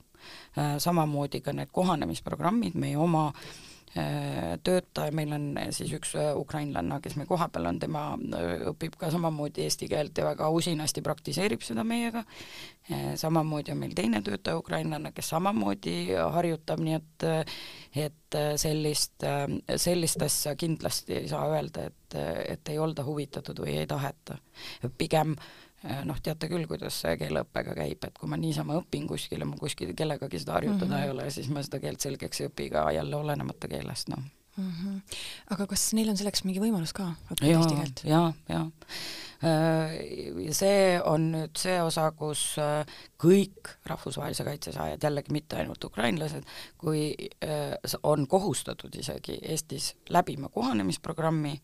Äh, 0.57 0.77
samamoodi 0.77 1.41
ka 1.41 1.53
need 1.55 1.71
kohanemisprogrammid, 1.71 2.75
meie 2.75 2.97
oma 2.99 3.29
töötaja, 4.63 5.11
meil 5.11 5.33
on 5.35 5.47
siis 5.75 5.91
üks 5.97 6.13
äh, 6.15 6.31
ukrainlanna, 6.37 7.01
kes 7.03 7.17
meil 7.19 7.27
kohapeal 7.27 7.67
on, 7.67 7.79
tema 7.81 8.03
õpib 8.71 8.95
ka 8.99 9.09
samamoodi 9.11 9.65
eesti 9.65 9.89
keelt 9.91 10.17
ja 10.17 10.29
väga 10.29 10.47
usinasti 10.55 11.03
praktiseerib 11.03 11.63
seda 11.65 11.83
meiega. 11.83 12.23
samamoodi 13.15 13.71
on 13.71 13.77
meil 13.77 13.95
teine 13.95 14.21
töötaja 14.25 14.57
ukrainlanna, 14.57 15.11
kes 15.11 15.29
samamoodi 15.33 15.95
harjutab, 16.15 16.79
nii 16.79 16.95
et 16.97 17.27
et 18.01 18.37
sellist, 18.55 19.25
sellist 19.75 20.23
asja 20.23 20.55
kindlasti 20.55 21.17
ei 21.19 21.27
saa 21.27 21.49
öelda, 21.51 21.89
et, 21.91 22.15
et 22.55 22.71
ei 22.71 22.79
olda 22.79 23.03
huvitatud 23.03 23.59
või 23.59 23.75
ei 23.81 23.87
taheta. 23.87 24.37
pigem 24.97 25.35
äh, 25.35 25.70
noh, 26.05 26.19
teate 26.21 26.49
küll, 26.51 26.67
kuidas 26.69 26.99
see 27.01 27.15
keeleõppega 27.17 27.73
käib, 27.77 28.03
et 28.05 28.19
kui 28.19 28.29
ma 28.29 28.37
niisama 28.37 28.75
õpin 28.77 29.07
kuskil 29.09 29.41
ja 29.41 29.47
mul 29.49 29.61
kuskil 29.61 29.95
kellegagi 29.97 30.39
seda 30.43 30.59
harjutada 30.59 30.85
mm 30.85 30.97
-hmm. 30.97 31.03
ei 31.03 31.15
ole, 31.15 31.31
siis 31.31 31.49
ma 31.49 31.63
seda 31.65 31.79
keelt 31.79 32.01
selgeks 32.01 32.41
ei 32.41 32.51
õpi 32.51 32.69
ka 32.71 32.91
jälle 32.91 33.15
olenemata 33.15 33.67
keelest, 33.67 34.13
noh 34.13 34.21
mm. 34.57 34.71
-hmm. 34.71 35.01
aga 35.49 35.67
kas 35.67 35.93
neil 35.93 36.09
on 36.09 36.17
selleks 36.17 36.43
mingi 36.43 36.61
võimalus 36.61 36.93
ka 36.93 37.11
õppida 37.31 37.51
eesti 37.57 37.75
keelt? 37.75 38.03
jaa, 38.05 38.33
jaa. 38.49 38.69
Äh, 39.41 39.95
ja 40.45 40.53
see 40.53 40.99
on 41.05 41.31
nüüd 41.33 41.57
see 41.57 41.79
osa, 41.81 42.11
kus 42.17 42.43
äh, 42.61 42.85
kõik 43.21 43.71
rahvusvahelise 43.89 44.45
kaitse 44.45 44.73
saajad, 44.75 45.01
jällegi 45.01 45.33
mitte 45.33 45.57
ainult 45.57 45.83
ukrainlased, 45.83 46.45
kui 46.77 47.15
äh, 47.41 47.97
on 48.03 48.27
kohustatud 48.27 48.95
isegi 48.95 49.39
Eestis 49.41 49.95
läbima 50.09 50.49
kohanemisprogrammi 50.53 51.55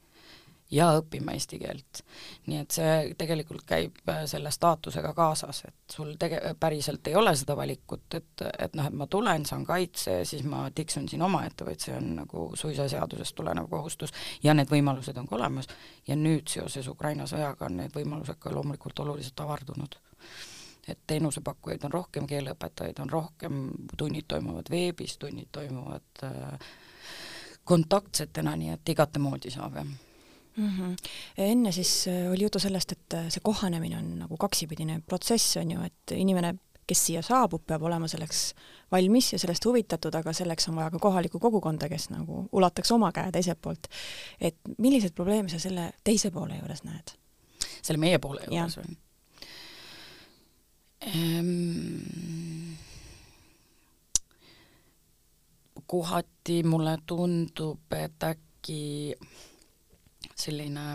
ja 0.72 0.88
õppima 1.00 1.32
eesti 1.36 1.60
keelt. 1.62 2.02
nii 2.48 2.58
et 2.60 2.76
see 2.76 2.96
tegelikult 3.18 3.64
käib 3.68 4.02
äh, 4.10 4.24
selle 4.30 4.52
staatusega 4.52 5.14
kaasas, 5.16 5.64
et 5.68 5.96
sul 5.96 6.14
tege-, 6.20 6.42
päriselt 6.60 7.08
ei 7.08 7.16
ole 7.16 7.34
seda 7.36 7.56
valikut, 7.58 8.08
et, 8.20 8.44
et 8.60 8.76
noh, 8.76 8.90
et 8.90 8.98
ma 8.98 9.08
tulen, 9.08 9.46
saan 9.46 9.64
kaitse 9.68 10.20
ja 10.20 10.26
siis 10.26 10.44
ma 10.44 10.66
tiksun 10.76 11.08
siin 11.10 11.24
omaette, 11.24 11.66
vaid 11.68 11.84
see 11.84 11.96
on 11.96 12.14
nagu 12.22 12.50
suisa 12.60 12.88
seadusest 12.90 13.36
tulenev 13.36 13.70
kohustus. 13.72 14.14
Ja 14.44 14.54
need 14.54 14.72
võimalused 14.72 15.18
on 15.18 15.28
ka 15.28 15.38
olemas. 15.40 15.70
Ja 16.08 16.16
nüüd 16.20 16.52
seoses 16.52 16.88
Ukraina 16.88 17.28
sõjaga 17.30 17.68
on 17.70 17.80
need 17.82 17.96
võimalused 17.96 18.40
ka 18.40 18.52
loomulikult 18.54 19.00
oluliselt 19.06 19.40
avardunud. 19.44 19.96
Et 20.88 21.00
teenusepakkujaid 21.08 21.84
on 21.84 21.92
rohkem, 21.92 22.28
keeleõpetajaid 22.28 23.00
on 23.04 23.10
rohkem, 23.12 23.64
tunnid 24.00 24.28
toimuvad 24.28 24.72
veebis, 24.72 25.18
tunnid 25.20 25.52
toimuvad 25.52 26.24
äh, 26.24 26.68
kontaktsetena, 27.68 28.56
nii 28.56 28.76
et 28.78 28.96
igate 28.96 29.20
moodi 29.20 29.52
saab, 29.52 29.82
jah 29.82 29.96
mm. 30.58 30.70
-hmm. 30.70 30.96
enne 31.38 31.72
siis 31.72 32.08
äh, 32.08 32.32
oli 32.32 32.44
juttu 32.44 32.60
sellest, 32.60 32.92
et 32.92 33.14
äh, 33.14 33.30
see 33.30 33.42
kohanemine 33.44 33.98
on 33.98 34.20
nagu 34.20 34.38
kaksipidine 34.38 35.02
protsess, 35.06 35.58
on 35.58 35.72
ju, 35.72 35.82
et 35.82 36.16
inimene, 36.16 36.56
kes 36.88 37.06
siia 37.06 37.22
saabub, 37.22 37.66
peab 37.68 37.84
olema 37.84 38.08
selleks 38.08 38.54
valmis 38.92 39.34
ja 39.34 39.40
sellest 39.40 39.66
huvitatud, 39.66 40.16
aga 40.16 40.34
selleks 40.34 40.70
on 40.70 40.76
vaja 40.76 40.92
ka 40.92 41.00
kohalikku 41.00 41.40
kogukonda, 41.40 41.90
kes 41.90 42.10
nagu 42.10 42.46
ulataks 42.52 42.92
oma 42.92 43.12
käe 43.12 43.32
teiselt 43.32 43.62
poolt. 43.62 43.88
et 44.42 44.56
milliseid 44.78 45.14
probleeme 45.14 45.50
sa 45.50 45.60
selle 45.60 45.92
teise 46.04 46.32
poole 46.32 46.56
juures 46.56 46.84
näed? 46.84 47.18
selle 47.82 48.00
meie 48.00 48.20
poole 48.20 48.42
juures 48.48 48.78
või? 48.78 48.98
Ehm, 51.08 52.74
kohati 55.88 56.64
mulle 56.64 56.98
tundub, 57.06 57.94
et 57.94 58.24
äkki 58.24 59.16
selline, 60.38 60.90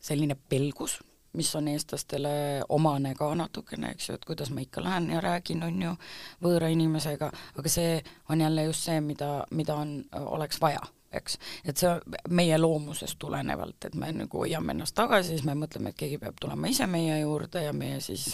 selline 0.00 0.36
pelgus, 0.48 0.98
mis 1.38 1.50
on 1.56 1.68
eestlastele 1.68 2.62
omane 2.68 3.14
ka 3.14 3.30
natukene, 3.38 3.92
eks 3.94 4.08
ju, 4.08 4.18
et 4.18 4.28
kuidas 4.28 4.50
ma 4.50 4.64
ikka 4.64 4.82
lähen 4.84 5.10
ja 5.12 5.22
räägin, 5.24 5.64
on 5.64 5.82
ju, 5.82 5.96
võõra 6.44 6.70
inimesega, 6.72 7.30
aga 7.60 7.72
see 7.72 7.98
on 8.28 8.44
jälle 8.44 8.68
just 8.68 8.88
see, 8.88 9.00
mida, 9.04 9.32
mida 9.50 9.76
on, 9.76 10.00
oleks 10.38 10.60
vaja 10.60 10.84
eks, 11.12 11.38
et 11.64 11.80
see 11.80 12.18
meie 12.36 12.58
loomusest 12.60 13.16
tulenevalt, 13.20 13.88
et 13.88 13.94
me 13.96 14.10
nagu 14.12 14.42
hoiame 14.42 14.74
ennast 14.74 14.96
tagasi, 14.98 15.32
siis 15.32 15.46
me 15.48 15.54
mõtleme, 15.56 15.92
et 15.92 16.00
keegi 16.02 16.18
peab 16.20 16.36
tulema 16.40 16.68
ise 16.68 16.86
meie 16.90 17.20
juurde 17.22 17.62
ja 17.64 17.72
meie 17.72 18.00
siis 18.04 18.26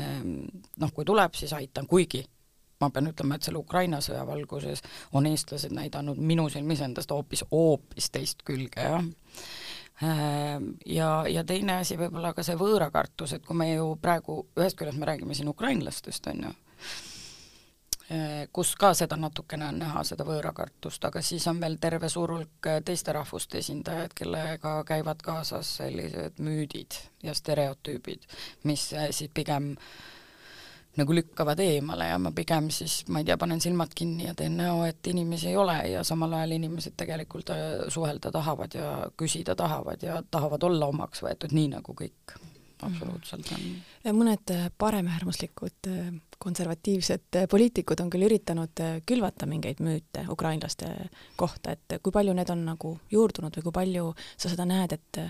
ehm, 0.00 0.46
noh, 0.80 0.94
kui 0.96 1.04
tuleb, 1.04 1.36
siis 1.36 1.52
aitan, 1.56 1.88
kuigi 1.90 2.24
ma 2.80 2.90
pean 2.90 3.08
ütlema, 3.10 3.36
et 3.36 3.46
selle 3.46 3.60
Ukraina 3.60 4.00
sõja 4.04 4.24
valguses 4.28 4.82
on 5.16 5.26
eestlased 5.30 5.72
näidanud 5.74 6.20
minu 6.20 6.48
silmis 6.52 6.82
endast 6.84 7.12
hoopis, 7.14 7.44
hoopis 7.50 8.10
teist 8.12 8.44
külge, 8.46 8.84
jah. 8.84 9.04
Ehm, 10.04 10.74
ja, 10.86 11.24
ja 11.28 11.44
teine 11.48 11.80
asi 11.80 11.96
võib-olla 11.96 12.34
ka 12.36 12.44
see 12.44 12.56
võõrakartus, 12.60 13.32
et 13.32 13.44
kui 13.46 13.56
me 13.56 13.70
ju 13.70 13.94
praegu, 14.00 14.42
ühest 14.58 14.76
küljest 14.76 15.00
me 15.00 15.08
räägime 15.08 15.34
siin 15.34 15.48
ukrainlastest, 15.48 16.26
on 16.32 16.42
ju, 16.44 16.50
ehm, 18.10 18.50
kus 18.52 18.74
ka 18.76 18.92
seda 18.98 19.16
natukene 19.16 19.70
on 19.70 19.80
näha, 19.80 20.02
seda 20.04 20.26
võõrakartust, 20.28 21.06
aga 21.08 21.22
siis 21.24 21.46
on 21.48 21.62
veel 21.64 21.78
terve 21.80 22.10
suur 22.12 22.34
hulk 22.34 22.68
teiste 22.84 23.14
rahvuste 23.16 23.62
esindajaid, 23.64 24.12
kellega 24.18 24.82
käivad 24.84 25.24
kaasas 25.24 25.78
sellised 25.80 26.44
müüdid 26.44 27.00
ja 27.24 27.32
stereotüübid, 27.34 28.28
mis 28.68 28.90
siis 28.92 29.32
pigem 29.32 29.72
äh, 29.72 29.88
nagu 30.96 31.14
lükkavad 31.14 31.60
eemale 31.60 32.08
ja 32.08 32.18
ma 32.18 32.32
pigem 32.36 32.70
siis, 32.72 33.02
ma 33.12 33.20
ei 33.20 33.28
tea, 33.28 33.36
panen 33.40 33.60
silmad 33.60 33.92
kinni 33.96 34.28
ja 34.28 34.34
teen 34.34 34.56
näo, 34.56 34.80
et 34.88 35.06
inimesi 35.06 35.50
ei 35.52 35.56
ole 35.60 35.76
ja 35.92 36.02
samal 36.06 36.32
ajal 36.38 36.56
inimesed 36.56 36.96
tegelikult 36.96 37.52
äh, 37.54 37.62
suhelda 37.92 38.32
tahavad 38.32 38.74
ja 38.74 38.90
küsida 39.16 39.56
tahavad 39.56 40.02
ja 40.02 40.22
tahavad 40.30 40.62
olla 40.68 40.88
omaks 40.92 41.22
võetud, 41.26 41.52
nii 41.56 41.68
nagu 41.76 41.96
kõik 41.96 42.36
absoluutselt 42.86 43.52
on. 43.56 43.66
mõned 44.16 44.54
äh, 44.54 44.70
paremäärmuslikud 44.78 45.90
äh, 45.92 46.08
konservatiivsed 46.38 47.42
poliitikud 47.50 48.00
on 48.00 48.10
küll 48.12 48.28
üritanud 48.28 48.84
külvata 49.08 49.48
mingeid 49.48 49.80
müüte 49.84 50.26
ukrainlaste 50.32 50.90
kohta, 51.36 51.76
et 51.76 52.00
kui 52.02 52.12
palju 52.12 52.36
need 52.36 52.52
on 52.52 52.66
nagu 52.72 52.98
juurdunud 53.12 53.56
või 53.56 53.68
kui 53.68 53.78
palju 53.80 54.10
sa 54.36 54.52
seda 54.52 54.68
näed, 54.68 54.96
et 54.96 55.24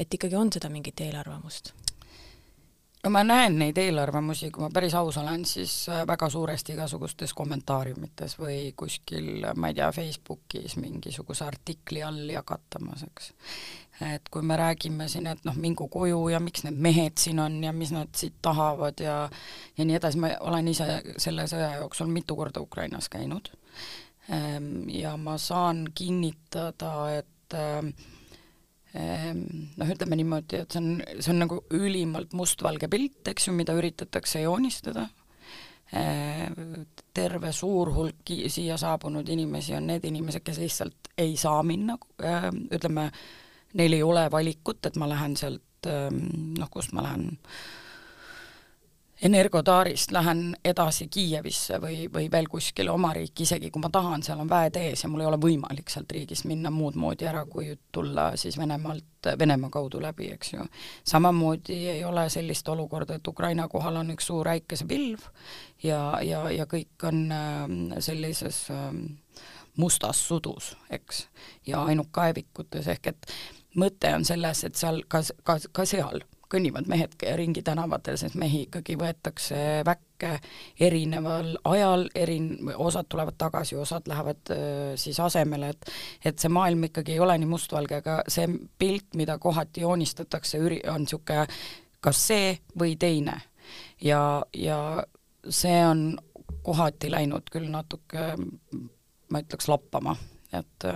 et 0.00 0.14
ikkagi 0.16 0.36
on 0.38 0.48
seda 0.52 0.70
mingit 0.72 1.00
eelarvamust? 1.04 1.74
No 3.04 3.10
ma 3.10 3.22
näen 3.24 3.56
neid 3.58 3.78
eelarvamusi, 3.80 4.50
kui 4.52 4.64
ma 4.64 4.70
päris 4.72 4.94
aus 4.98 5.18
olen, 5.20 5.44
siis 5.48 5.74
äh, 5.88 6.02
väga 6.06 6.28
suuresti 6.30 6.74
igasugustes 6.76 7.32
kommentaariumites 7.36 8.36
või 8.40 8.58
kuskil, 8.76 9.46
ma 9.56 9.70
ei 9.70 9.78
tea, 9.78 9.90
Facebookis 9.94 10.76
mingisuguse 10.80 11.46
artikli 11.46 12.04
all 12.04 12.28
jagatamas, 12.32 13.06
eks. 13.08 13.32
et 14.10 14.28
kui 14.32 14.44
me 14.46 14.58
räägime 14.60 15.08
siin, 15.08 15.30
et 15.32 15.44
noh, 15.48 15.56
mingu 15.56 15.88
koju 15.88 16.28
ja 16.34 16.42
miks 16.44 16.66
need 16.66 16.76
mehed 16.88 17.18
siin 17.20 17.40
on 17.40 17.58
ja 17.64 17.72
mis 17.76 17.94
nad 17.96 18.12
siit 18.16 18.36
tahavad 18.42 19.00
ja 19.00 19.16
ja 19.78 19.88
nii 19.88 19.96
edasi, 19.96 20.20
ma 20.20 20.34
olen 20.40 20.68
ise 20.68 21.00
selle 21.16 21.48
sõja 21.48 21.74
jooksul 21.80 22.12
mitu 22.12 22.36
korda 22.36 22.60
Ukrainas 22.60 23.08
käinud 23.08 23.52
ehm, 24.28 24.88
ja 24.92 25.16
ma 25.16 25.38
saan 25.38 25.86
kinnitada, 25.94 26.94
et 27.16 27.56
äh, 27.56 28.18
noh, 28.94 29.90
ütleme 29.94 30.18
niimoodi, 30.18 30.62
et 30.64 30.74
see 30.74 30.80
on, 30.82 31.02
see 31.20 31.32
on 31.32 31.42
nagu 31.44 31.60
ülimalt 31.76 32.34
mustvalge 32.36 32.88
pilt, 32.90 33.22
eks 33.30 33.48
ju, 33.48 33.54
mida 33.54 33.74
üritatakse 33.78 34.42
joonistada, 34.42 35.06
ehm, 35.96 36.86
terve 37.14 37.52
suur 37.54 37.92
hulk 37.94 38.34
siia 38.50 38.78
saabunud 38.80 39.28
inimesi 39.30 39.76
on 39.78 39.86
need 39.92 40.06
inimesed, 40.10 40.42
kes 40.46 40.58
lihtsalt 40.62 41.12
ei 41.18 41.36
saa 41.38 41.62
minna, 41.66 41.98
ehm, 42.22 42.64
ütleme, 42.74 43.10
neil 43.78 43.98
ei 43.98 44.02
ole 44.02 44.26
valikut, 44.32 44.82
et 44.86 44.98
ma 44.98 45.08
lähen 45.10 45.36
sealt 45.38 45.62
noh, 45.86 46.68
kust 46.68 46.92
ma 46.92 47.06
lähen, 47.06 47.30
Energodarist 49.22 50.10
lähen 50.10 50.56
edasi 50.64 51.04
Kiievisse 51.12 51.76
või, 51.80 52.06
või 52.12 52.30
veel 52.32 52.46
kuskile 52.48 52.90
oma 52.90 53.12
riiki, 53.12 53.44
isegi 53.44 53.68
kui 53.70 53.82
ma 53.82 53.90
tahan, 53.92 54.22
seal 54.24 54.40
on 54.40 54.48
väed 54.48 54.78
ees 54.80 55.04
ja 55.04 55.10
mul 55.12 55.20
ei 55.20 55.28
ole 55.28 55.36
võimalik 55.42 55.92
sealt 55.92 56.12
riigist 56.16 56.46
minna 56.48 56.72
muud 56.72 56.96
moodi 56.96 57.28
ära, 57.28 57.42
kui 57.44 57.74
tulla 57.92 58.30
siis 58.40 58.56
Venemaalt, 58.58 59.28
Venemaa 59.38 59.70
kaudu 59.70 60.00
läbi, 60.00 60.30
eks 60.32 60.54
ju. 60.54 60.64
samamoodi 61.04 61.76
ei 61.92 62.04
ole 62.04 62.24
sellist 62.32 62.68
olukorda, 62.72 63.20
et 63.20 63.28
Ukraina 63.28 63.68
kohal 63.68 64.00
on 64.00 64.14
üks 64.16 64.30
suur 64.32 64.48
äikesepilv 64.48 65.28
ja, 65.84 66.00
ja, 66.24 66.46
ja 66.50 66.64
kõik 66.64 67.08
on 67.12 67.26
ähm, 67.36 67.78
sellises 68.00 68.70
ähm, 68.72 69.04
mustas 69.76 70.24
sudus, 70.28 70.72
eks, 70.90 71.26
ja 71.68 71.84
ainult 71.84 72.08
kaevikutes, 72.16 72.88
ehk 72.88 73.12
et 73.12 73.32
mõte 73.76 74.16
on 74.16 74.24
selles, 74.24 74.64
et 74.64 74.80
seal 74.80 75.04
ka, 75.08 75.20
ka, 75.44 75.60
ka 75.76 75.84
seal 75.84 76.24
kõnnivad 76.50 76.88
mehed 76.90 77.14
ringi 77.38 77.62
tänavatel, 77.62 78.18
sest 78.18 78.36
mehi 78.38 78.64
ikkagi 78.66 78.96
võetakse 78.98 79.58
väkke 79.86 80.32
erineval 80.82 81.52
ajal, 81.70 82.06
erin-, 82.18 82.72
osad 82.74 83.08
tulevad 83.10 83.38
tagasi, 83.38 83.76
osad 83.78 84.08
lähevad 84.10 84.52
äh, 84.54 84.62
siis 85.00 85.20
asemele, 85.20 85.70
et 85.74 85.92
et 86.24 86.38
see 86.38 86.50
maailm 86.52 86.88
ikkagi 86.90 87.14
ei 87.14 87.22
ole 87.22 87.38
nii 87.38 87.50
mustvalge, 87.50 88.00
aga 88.02 88.20
see 88.28 88.48
pilt, 88.78 89.14
mida 89.18 89.38
kohati 89.38 89.84
joonistatakse, 89.86 90.58
üri-, 90.58 90.82
on 90.90 91.06
niisugune 91.06 91.46
kas 92.00 92.20
see 92.30 92.54
või 92.80 92.96
teine. 92.98 93.40
ja, 94.02 94.42
ja 94.56 95.04
see 95.48 95.84
on 95.86 96.18
kohati 96.62 97.10
läinud 97.10 97.50
küll 97.52 97.68
natuke, 97.70 98.32
ma 99.30 99.42
ütleks, 99.44 99.68
lappama, 99.68 100.16
et 100.52 100.86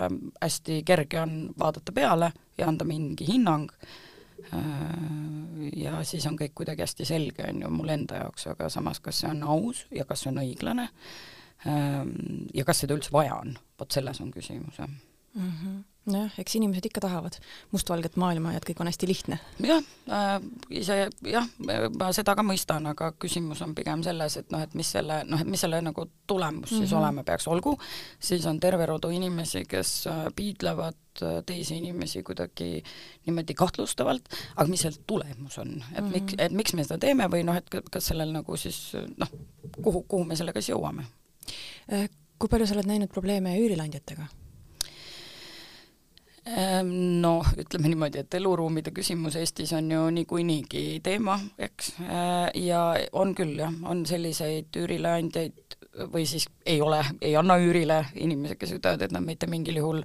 hästi 0.43 0.83
kerge 0.87 1.21
on 1.21 1.37
vaadata 1.59 1.93
peale 1.93 2.33
ja 2.59 2.67
anda 2.69 2.85
mingi 2.85 3.27
hinnang 3.29 3.71
äh, 3.71 3.95
ja 5.77 6.03
siis 6.05 6.27
on 6.27 6.37
kõik 6.39 6.55
kuidagi 6.55 6.85
hästi 6.85 7.07
selge, 7.09 7.47
on 7.49 7.63
ju, 7.63 7.71
mul 7.71 7.95
enda 7.95 8.25
jaoks, 8.25 8.49
aga 8.53 8.69
samas, 8.73 9.01
kas 9.01 9.23
see 9.23 9.31
on 9.31 9.43
aus 9.43 9.87
ja 9.95 10.05
kas 10.09 10.25
see 10.25 10.33
on 10.33 10.43
õiglane? 10.43 10.89
Äh, 11.65 12.01
ja 12.55 12.67
kas 12.69 12.85
seda 12.85 12.97
üldse 12.99 13.13
vaja 13.15 13.41
on, 13.41 13.57
vot 13.81 13.95
selles 13.95 14.21
on 14.21 14.31
küsimus, 14.35 14.79
jah. 14.79 14.89
Mm. 15.35 15.51
-hmm 15.51 15.83
nojah, 16.11 16.33
eks 16.41 16.57
inimesed 16.59 16.85
ikka 16.89 17.03
tahavad 17.05 17.37
mustvalget 17.73 18.19
maailma 18.21 18.53
ja 18.53 18.61
et 18.61 18.67
kõik 18.69 18.81
on 18.83 18.91
hästi 18.91 19.09
lihtne. 19.09 19.39
jah 19.65 19.83
äh,, 20.09 20.35
ise 20.71 20.99
jah, 21.31 21.47
ma 21.99 22.11
seda 22.17 22.35
ka 22.37 22.45
mõistan, 22.47 22.87
aga 22.91 23.13
küsimus 23.21 23.63
on 23.65 23.75
pigem 23.77 24.05
selles, 24.07 24.37
et 24.41 24.53
noh, 24.53 24.63
et 24.65 24.75
mis 24.77 24.91
selle, 24.97 25.23
noh, 25.29 25.41
et 25.41 25.51
mis 25.51 25.65
selle 25.65 25.81
nagu 25.85 26.07
tulemus 26.27 26.71
mm 26.71 26.77
-hmm. 26.77 26.85
siis 26.85 26.91
mhm. 26.91 27.01
olema 27.01 27.25
peaks, 27.25 27.49
olgu, 27.49 27.79
siis 28.19 28.47
on 28.47 28.61
terve 28.61 28.87
rodu 28.87 29.11
inimesi, 29.11 29.65
kes 29.69 30.07
äh, 30.07 30.27
piidlevad 30.37 31.23
äh, 31.23 31.43
teisi 31.47 31.77
inimesi 31.77 32.23
kuidagi 32.23 32.85
niimoodi 33.27 33.55
kahtlustavalt, 33.55 34.29
aga 34.57 34.69
mis 34.71 34.81
selle 34.81 35.01
tulemus 35.07 35.59
on, 35.59 35.85
et 35.95 36.05
mm 36.05 36.09
-hmm. 36.09 36.13
miks, 36.13 36.35
et 36.39 36.53
miks 36.53 36.75
me 36.75 36.85
seda 36.85 36.99
teeme 36.99 37.29
või 37.31 37.45
noh, 37.45 37.57
et 37.57 37.71
kas 37.91 38.07
sellel 38.07 38.33
nagu 38.33 38.57
siis 38.57 38.93
noh, 39.17 39.29
kuhu, 39.83 40.03
kuhu 40.03 40.25
me 40.25 40.37
sellega 40.37 40.61
siis 40.61 40.77
jõuame? 40.77 41.05
Äh, 41.93 42.09
kui 42.39 42.49
palju 42.49 42.67
sa 42.67 42.75
oled 42.75 42.87
näinud 42.87 43.09
probleeme 43.09 43.57
üürileandjatega? 43.59 44.44
Ehm, 46.45 46.89
noh, 47.23 47.47
ütleme 47.63 47.89
niimoodi, 47.89 48.21
et 48.21 48.35
eluruumide 48.37 48.93
küsimus 48.93 49.39
Eestis 49.41 49.73
on 49.73 49.89
ju 49.91 50.03
niikuinii 50.13 51.01
teema, 51.05 51.39
eks, 51.59 51.95
ehm, 52.05 52.51
ja 52.67 52.83
on 53.17 53.33
küll 53.39 53.57
jah, 53.63 53.73
on 53.89 54.05
selliseid 54.09 54.77
üürileandjaid 54.77 55.79
või 56.13 56.27
siis 56.29 56.49
ei 56.67 56.83
ole, 56.85 57.01
ei 57.23 57.37
anna 57.39 57.57
üürile 57.63 58.03
inimesed, 58.21 58.59
kes 58.61 58.75
ütlevad, 58.77 59.07
et 59.07 59.15
nad 59.15 59.25
mitte 59.25 59.49
mingil 59.49 59.79
juhul 59.81 60.03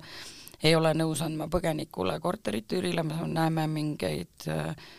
ei 0.63 0.75
ole 0.75 0.93
nõus 0.96 1.24
andma 1.25 1.50
põgenikule 1.51 2.19
korterit 2.24 2.72
üürile, 2.77 3.03
me 3.03 3.19
näeme 3.27 3.65
mingeid 3.72 4.48
äh, 4.48 4.89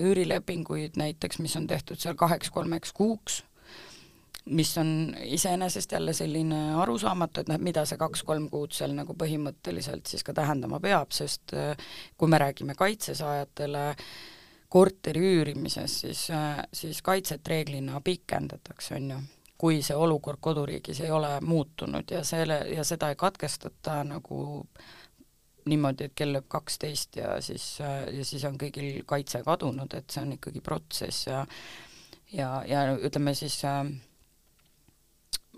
üürilepinguid 0.00 0.98
näiteks, 1.00 1.38
mis 1.40 1.56
on 1.56 1.68
tehtud 1.70 2.00
seal 2.00 2.18
kaheks-kolmeks 2.20 2.92
kuuks 2.96 3.42
mis 4.44 4.78
on 4.78 5.16
iseenesest 5.24 5.92
jälle 5.92 6.12
selline 6.12 6.74
arusaamatu, 6.74 7.40
et 7.40 7.48
noh, 7.48 7.58
mida 7.58 7.84
see 7.88 7.98
kaks-kolm 8.00 8.50
kuud 8.52 8.74
seal 8.76 8.92
nagu 8.96 9.16
põhimõtteliselt 9.16 10.10
siis 10.10 10.24
ka 10.24 10.34
tähendama 10.36 10.80
peab, 10.84 11.14
sest 11.16 11.54
äh, 11.56 11.72
kui 12.18 12.28
me 12.28 12.40
räägime 12.42 12.76
kaitsesaajatele 12.76 13.84
korteri 14.68 15.22
üürimises, 15.22 16.00
siis, 16.04 16.26
äh, 16.30 16.60
siis 16.72 17.00
kaitset 17.02 17.48
reeglina 17.48 18.00
pikendatakse, 18.04 18.98
on 18.98 19.10
ju. 19.10 19.22
Kui 19.64 19.78
see 19.86 19.94
olukord 19.96 20.40
koduriigis 20.42 20.98
ei 21.00 21.12
ole 21.14 21.38
muutunud 21.40 22.10
ja 22.10 22.24
selle, 22.26 22.56
ja 22.74 22.82
seda 22.84 23.08
ei 23.08 23.16
katkestata 23.16 24.00
nagu 24.04 24.40
niimoodi, 25.70 26.08
et 26.10 26.16
kell 26.18 26.34
lööb 26.34 26.48
kaksteist 26.52 27.16
ja 27.16 27.38
siis, 27.40 27.78
äh, 27.80 28.02
ja 28.18 28.24
siis 28.28 28.44
on 28.44 28.58
kõigil 28.60 29.06
kaitse 29.08 29.40
kadunud, 29.46 29.94
et 29.94 30.10
see 30.10 30.26
on 30.26 30.34
ikkagi 30.36 30.60
protsess 30.60 31.30
ja 31.30 31.46
ja, 32.34 32.48
ja 32.66 32.82
ütleme 32.98 33.32
siis 33.38 33.56
äh, 33.64 33.86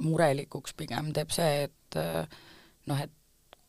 murelikuks 0.03 0.75
pigem 0.77 1.13
teeb 1.17 1.33
see, 1.35 1.67
et 1.69 2.01
eh, 2.01 2.39
noh, 2.91 3.03
et 3.03 3.13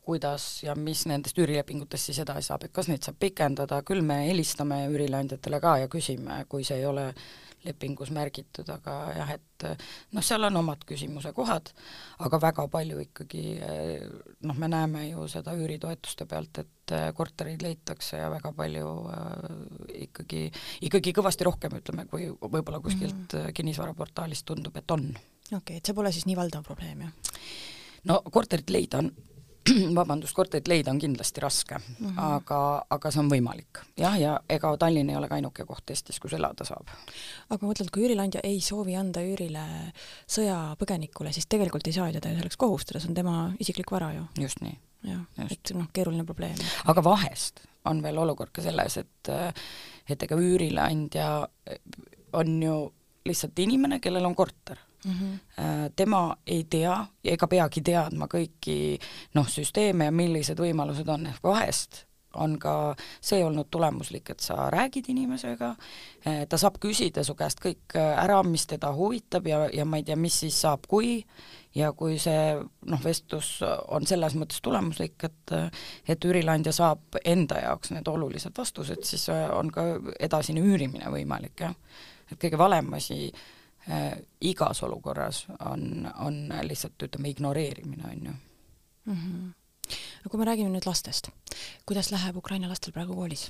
kuidas 0.07 0.63
ja 0.63 0.75
mis 0.79 1.03
nendest 1.09 1.37
üürilepingutest 1.41 2.09
siis 2.09 2.21
edasi 2.23 2.47
saab, 2.47 2.63
et 2.63 2.75
kas 2.75 2.87
neid 2.87 3.03
saab 3.03 3.17
pikendada, 3.19 3.81
küll 3.87 4.05
me 4.07 4.21
helistame 4.29 4.85
üürileandjatele 4.93 5.59
ka 5.63 5.73
ja 5.83 5.91
küsime, 5.91 6.39
kui 6.47 6.63
see 6.67 6.79
ei 6.79 6.87
ole 6.87 7.09
lepingus 7.65 8.13
märgitud, 8.15 8.69
aga 8.71 8.93
jah, 9.17 9.33
et 9.35 9.65
noh, 10.15 10.23
seal 10.23 10.47
on 10.47 10.61
omad 10.61 10.85
küsimuse 10.87 11.33
kohad, 11.35 11.73
aga 12.23 12.39
väga 12.39 12.67
palju 12.71 13.01
ikkagi 13.03 13.43
eh, 13.57 14.05
noh, 14.47 14.55
me 14.61 14.69
näeme 14.71 15.07
ju 15.09 15.27
seda 15.31 15.55
üüritoetuste 15.57 16.27
pealt, 16.29 16.61
et 16.63 16.95
korterid 17.17 17.65
leitakse 17.65 18.21
ja 18.21 18.29
väga 18.31 18.53
palju 18.55 18.91
äh, 19.11 19.47
ikkagi, 20.07 20.45
ikkagi 20.87 21.11
kõvasti 21.17 21.47
rohkem, 21.47 21.75
ütleme, 21.81 22.07
kui 22.07 22.29
võib-olla 22.31 22.79
kuskilt 22.79 23.33
mm 23.33 23.39
-hmm. 23.41 23.57
kinnisvaraportaalist 23.57 24.45
tundub, 24.47 24.77
et 24.77 24.91
on 24.91 25.09
okei 25.51 25.59
okay,, 25.61 25.79
et 25.81 25.85
see 25.85 25.97
pole 25.97 26.11
siis 26.15 26.27
nii 26.29 26.37
valdav 26.39 26.65
probleem, 26.67 27.07
jah? 27.07 27.41
no 28.09 28.21
korterit 28.31 28.69
leida 28.73 29.01
on 29.03 29.11
vabandust, 29.99 30.35
korterit 30.35 30.67
leida 30.67 30.91
on 30.93 30.99
kindlasti 30.99 31.41
raske 31.43 31.75
mm, 31.75 32.07
-hmm. 32.07 32.19
aga, 32.35 32.59
aga 32.89 33.11
see 33.11 33.19
on 33.19 33.29
võimalik. 33.31 33.81
jah, 33.99 34.19
ja 34.19 34.39
ega 34.49 34.77
Tallinn 34.77 35.09
ei 35.09 35.15
ole 35.19 35.27
ka 35.27 35.35
ainuke 35.35 35.65
koht 35.65 35.89
Eestis, 35.89 36.19
kus 36.19 36.33
elada 36.33 36.65
saab. 36.65 36.87
aga 37.49 37.59
ma 37.61 37.71
mõtlen, 37.71 37.87
et 37.87 37.91
kui 37.91 38.05
üürileandja 38.05 38.43
ei 38.43 38.61
soovi 38.61 38.95
anda 38.95 39.21
üürile 39.21 39.93
sõjapõgenikule, 40.27 41.33
siis 41.33 41.47
tegelikult 41.47 41.87
ei 41.87 41.93
saa 41.93 42.09
ju 42.09 42.19
teda 42.19 42.35
selleks 42.35 42.57
kohustada, 42.57 42.99
see 42.99 43.09
on 43.09 43.15
tema 43.15 43.37
isiklik 43.59 43.91
vara 43.91 44.13
ju. 44.13 44.25
just 44.39 44.61
nii. 44.61 44.77
jah, 45.03 45.25
et 45.49 45.73
noh, 45.73 45.89
keeruline 45.93 46.25
probleem. 46.25 46.55
aga 46.85 47.03
vahest 47.03 47.61
on 47.85 48.03
veel 48.03 48.17
olukord 48.17 48.51
ka 48.51 48.61
selles, 48.61 48.97
et 48.97 49.33
et 50.09 50.23
ega 50.23 50.35
üürileandja 50.35 51.47
on 52.33 52.63
ju 52.63 52.93
lihtsalt 53.25 53.59
inimene, 53.59 53.99
kellel 53.99 54.25
on 54.25 54.35
korter 54.35 54.86
mm. 55.05 55.11
-hmm. 55.11 55.91
tema 55.95 56.37
ei 56.47 56.63
tea 56.69 57.05
ega 57.23 57.47
peagi 57.47 57.81
teadma 57.81 58.27
kõiki 58.27 58.99
noh, 59.33 59.47
süsteeme 59.49 60.05
ja 60.05 60.11
millised 60.11 60.59
võimalused 60.59 61.09
on, 61.09 61.27
ehk 61.27 61.43
vahest 61.43 62.07
on 62.37 62.57
ka 62.59 62.73
see 63.21 63.41
olnud 63.45 63.69
tulemuslik, 63.71 64.29
et 64.29 64.43
sa 64.43 64.69
räägid 64.73 65.09
inimesega, 65.09 65.73
äh, 66.27 66.43
ta 66.49 66.57
saab 66.57 66.79
küsida 66.83 67.23
su 67.25 67.35
käest 67.37 67.61
kõik 67.63 67.97
äh, 67.97 68.13
ära, 68.23 68.41
mis 68.43 68.67
teda 68.67 68.91
huvitab 68.95 69.47
ja, 69.47 69.65
ja 69.73 69.85
ma 69.85 70.01
ei 70.01 70.05
tea, 70.07 70.17
mis 70.19 70.39
siis 70.43 70.59
saab, 70.61 70.85
kui, 70.89 71.19
ja 71.75 71.91
kui 71.97 72.17
see 72.21 72.55
noh, 72.91 73.03
vestlus 73.03 73.57
on 73.63 74.07
selles 74.09 74.35
mõttes 74.37 74.61
tulemuslik, 74.65 75.17
et 75.23 75.55
et 76.09 76.25
üürileandja 76.25 76.73
saab 76.75 77.19
enda 77.25 77.61
jaoks 77.63 77.93
need 77.95 78.07
olulised 78.07 78.55
vastused, 78.57 79.03
siis 79.07 79.27
on 79.29 79.71
ka 79.71 79.85
edasine 80.19 80.61
üürimine 80.61 81.11
võimalik, 81.13 81.55
jah. 81.61 81.75
et 82.31 82.39
kõige 82.41 82.57
valem 82.59 82.93
asi 82.97 83.27
äh, 83.29 83.45
igas 84.41 84.83
olukorras 84.83 85.45
on, 85.59 86.07
on 86.19 86.41
lihtsalt 86.67 87.07
ütleme, 87.07 87.29
ignoreerimine, 87.29 88.03
on 88.03 88.25
ju 88.25 88.33
mm. 89.05 89.13
-hmm. 89.13 89.53
no 90.23 90.29
kui 90.29 90.39
me 90.39 90.45
räägime 90.45 90.69
nüüd 90.69 90.85
lastest, 90.85 91.29
kuidas 91.85 92.11
läheb 92.11 92.37
Ukraina 92.37 92.69
lastel 92.69 92.93
praegu 92.93 93.15
koolis? 93.15 93.49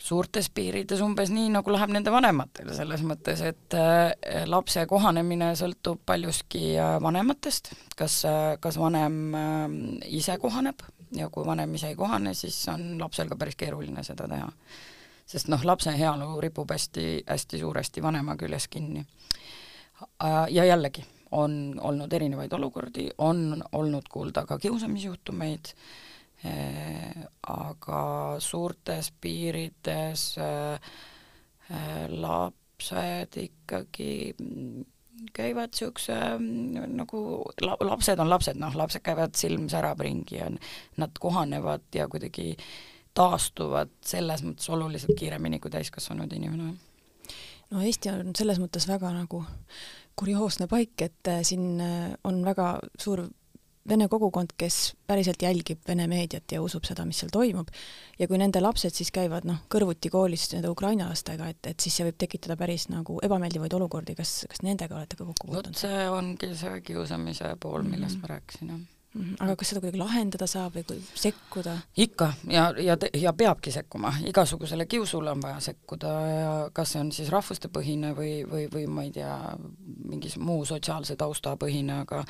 suurtes 0.00 0.48
piirides 0.50 1.00
umbes 1.04 1.30
nii, 1.30 1.50
nagu 1.54 1.72
läheb 1.72 1.92
nende 1.92 2.12
vanematel, 2.12 2.72
selles 2.76 3.02
mõttes, 3.06 3.42
et 3.46 3.76
äh, 3.76 4.44
lapse 4.48 4.86
kohanemine 4.90 5.52
sõltub 5.58 6.00
paljuski 6.06 6.72
äh, 6.78 6.96
vanematest, 7.02 7.72
kas 7.96 8.22
äh,, 8.28 8.54
kas 8.60 8.78
vanem 8.80 9.20
äh, 9.36 9.66
ise 10.20 10.38
kohaneb 10.42 10.82
ja 11.16 11.28
kui 11.28 11.46
vanem 11.46 11.74
ise 11.74 11.92
ei 11.92 11.98
kohane, 11.98 12.34
siis 12.38 12.56
on 12.72 12.96
lapsel 13.00 13.28
ka 13.28 13.36
päris 13.36 13.58
keeruline 13.60 14.04
seda 14.06 14.28
teha 14.30 14.48
sest 15.30 15.50
noh, 15.52 15.62
lapse 15.64 15.92
heaolu 15.94 16.40
ripub 16.42 16.70
hästi, 16.74 17.22
hästi 17.28 17.62
suuresti 17.62 18.02
vanema 18.02 18.36
küljes 18.36 18.68
kinni. 18.68 19.04
ja 20.50 20.64
jällegi, 20.64 21.04
on 21.30 21.80
olnud 21.80 22.12
erinevaid 22.12 22.52
olukordi, 22.52 23.10
on 23.18 23.62
olnud 23.72 24.08
kuulda 24.10 24.46
ka 24.46 24.58
kiusamisjuhtumeid, 24.58 25.72
eh, 26.44 27.24
aga 27.46 28.02
suurtes 28.38 29.12
piirides 29.20 30.24
eh, 30.38 30.90
lapsed 32.08 33.36
ikkagi 33.44 34.34
käivad 35.36 35.70
niisuguse 35.70 36.16
nagu 36.96 37.20
la-, 37.60 37.76
lapsed 37.84 38.18
on 38.18 38.30
lapsed, 38.32 38.58
noh, 38.58 38.74
lapsed 38.74 39.04
käivad 39.04 39.36
silm 39.38 39.68
särab 39.68 40.00
ringi 40.00 40.40
ja 40.40 40.48
nad 40.96 41.20
kohanevad 41.20 41.84
ja 41.94 42.08
kuidagi 42.08 42.54
äh, 42.56 42.89
taastuvad 43.14 43.90
selles 44.06 44.44
mõttes 44.46 44.70
oluliselt 44.70 45.18
kiiremini 45.18 45.60
kui 45.60 45.70
täiskasvanud 45.70 46.32
inimene. 46.32 46.74
no 47.70 47.82
Eesti 47.82 48.12
on 48.12 48.36
selles 48.36 48.60
mõttes 48.62 48.88
väga 48.88 49.12
nagu 49.14 49.44
kurioosne 50.20 50.66
paik, 50.68 50.96
et 51.02 51.28
äh, 51.28 51.42
siin 51.46 51.80
äh, 51.80 52.12
on 52.24 52.42
väga 52.44 52.78
suur 52.98 53.26
vene 53.88 54.06
kogukond, 54.12 54.52
kes 54.60 54.92
päriselt 55.08 55.42
jälgib 55.42 55.80
vene 55.88 56.06
meediat 56.10 56.52
ja 56.52 56.60
usub 56.62 56.84
seda, 56.86 57.06
mis 57.08 57.22
seal 57.22 57.32
toimub, 57.32 57.70
ja 58.18 58.28
kui 58.28 58.38
nende 58.40 58.60
lapsed 58.60 58.94
siis 58.96 59.10
käivad 59.14 59.48
noh, 59.48 59.62
kõrvuti 59.72 60.12
koolis 60.12 60.50
nende 60.54 60.70
Ukraina 60.72 61.08
lastega, 61.10 61.48
et, 61.50 61.64
et 61.66 61.80
siis 61.80 61.96
see 61.96 62.06
võib 62.06 62.20
tekitada 62.20 62.58
päris 62.60 62.88
nagu 62.92 63.18
ebameeldivaid 63.24 63.74
olukordi, 63.80 64.14
kas, 64.18 64.44
kas 64.50 64.62
nendega 64.66 64.98
olete 64.98 65.18
ka 65.18 65.24
kokku 65.24 65.48
puutunud? 65.48 65.74
vot 65.74 65.84
see 65.84 66.08
ongi 66.12 66.52
see 66.60 66.80
kiusamise 66.90 67.54
pool, 67.60 67.82
millest 67.82 68.18
mm 68.18 68.22
-hmm. 68.22 68.28
ma 68.28 68.34
rääkisin, 68.34 68.74
jah. 68.74 68.99
Aga 69.40 69.56
kas 69.58 69.72
seda 69.72 69.80
kuidagi 69.82 69.98
lahendada 69.98 70.46
saab 70.46 70.76
või 70.78 71.00
sekkuda? 71.18 71.76
ikka. 71.98 72.32
Ja, 72.50 72.68
ja, 72.78 72.96
ja 73.18 73.32
peabki 73.34 73.72
sekkuma, 73.74 74.12
igasugusele 74.30 74.86
kiusule 74.86 75.32
on 75.34 75.42
vaja 75.42 75.58
sekkuda 75.70 76.12
kas 76.72 76.94
see 76.94 77.02
on 77.02 77.10
siis 77.14 77.30
rahvustepõhine 77.32 78.12
või, 78.16 78.32
või, 78.46 78.66
või 78.72 78.86
ma 78.90 79.04
ei 79.06 79.12
tea, 79.14 79.34
mingi 80.10 80.30
muu 80.38 80.64
sotsiaalse 80.68 81.16
tausta 81.18 81.56
põhine, 81.60 82.00
aga 82.04 82.22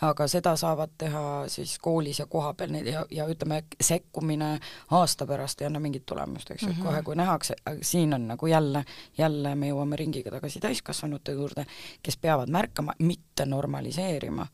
aga 0.00 0.26
seda 0.30 0.54
saavad 0.56 0.90
teha 0.98 1.22
siis 1.50 1.78
koolis 1.82 2.18
ja 2.18 2.26
kohapeal 2.26 2.74
ja, 2.86 3.04
ja 3.10 3.26
ütleme, 3.30 3.62
sekkumine 3.80 4.50
aasta 4.90 5.26
pärast 5.26 5.62
ei 5.62 5.66
anna 5.66 5.80
mingit 5.80 6.06
tulemust, 6.06 6.50
eks 6.50 6.62
ju 6.62 6.68
mm 6.68 6.74
-hmm., 6.74 6.84
kohe 6.84 7.02
kui 7.02 7.16
nähakse, 7.16 7.56
siin 7.82 8.14
on 8.14 8.28
nagu 8.28 8.46
jälle, 8.46 8.84
jälle 9.18 9.54
me 9.54 9.68
jõuame 9.68 9.96
ringiga 9.96 10.30
tagasi 10.30 10.60
täiskasvanute 10.60 11.32
juurde, 11.32 11.66
kes 12.02 12.16
peavad 12.16 12.48
märkama, 12.48 12.92
mitte 12.98 13.46
normaliseerima 13.46 14.46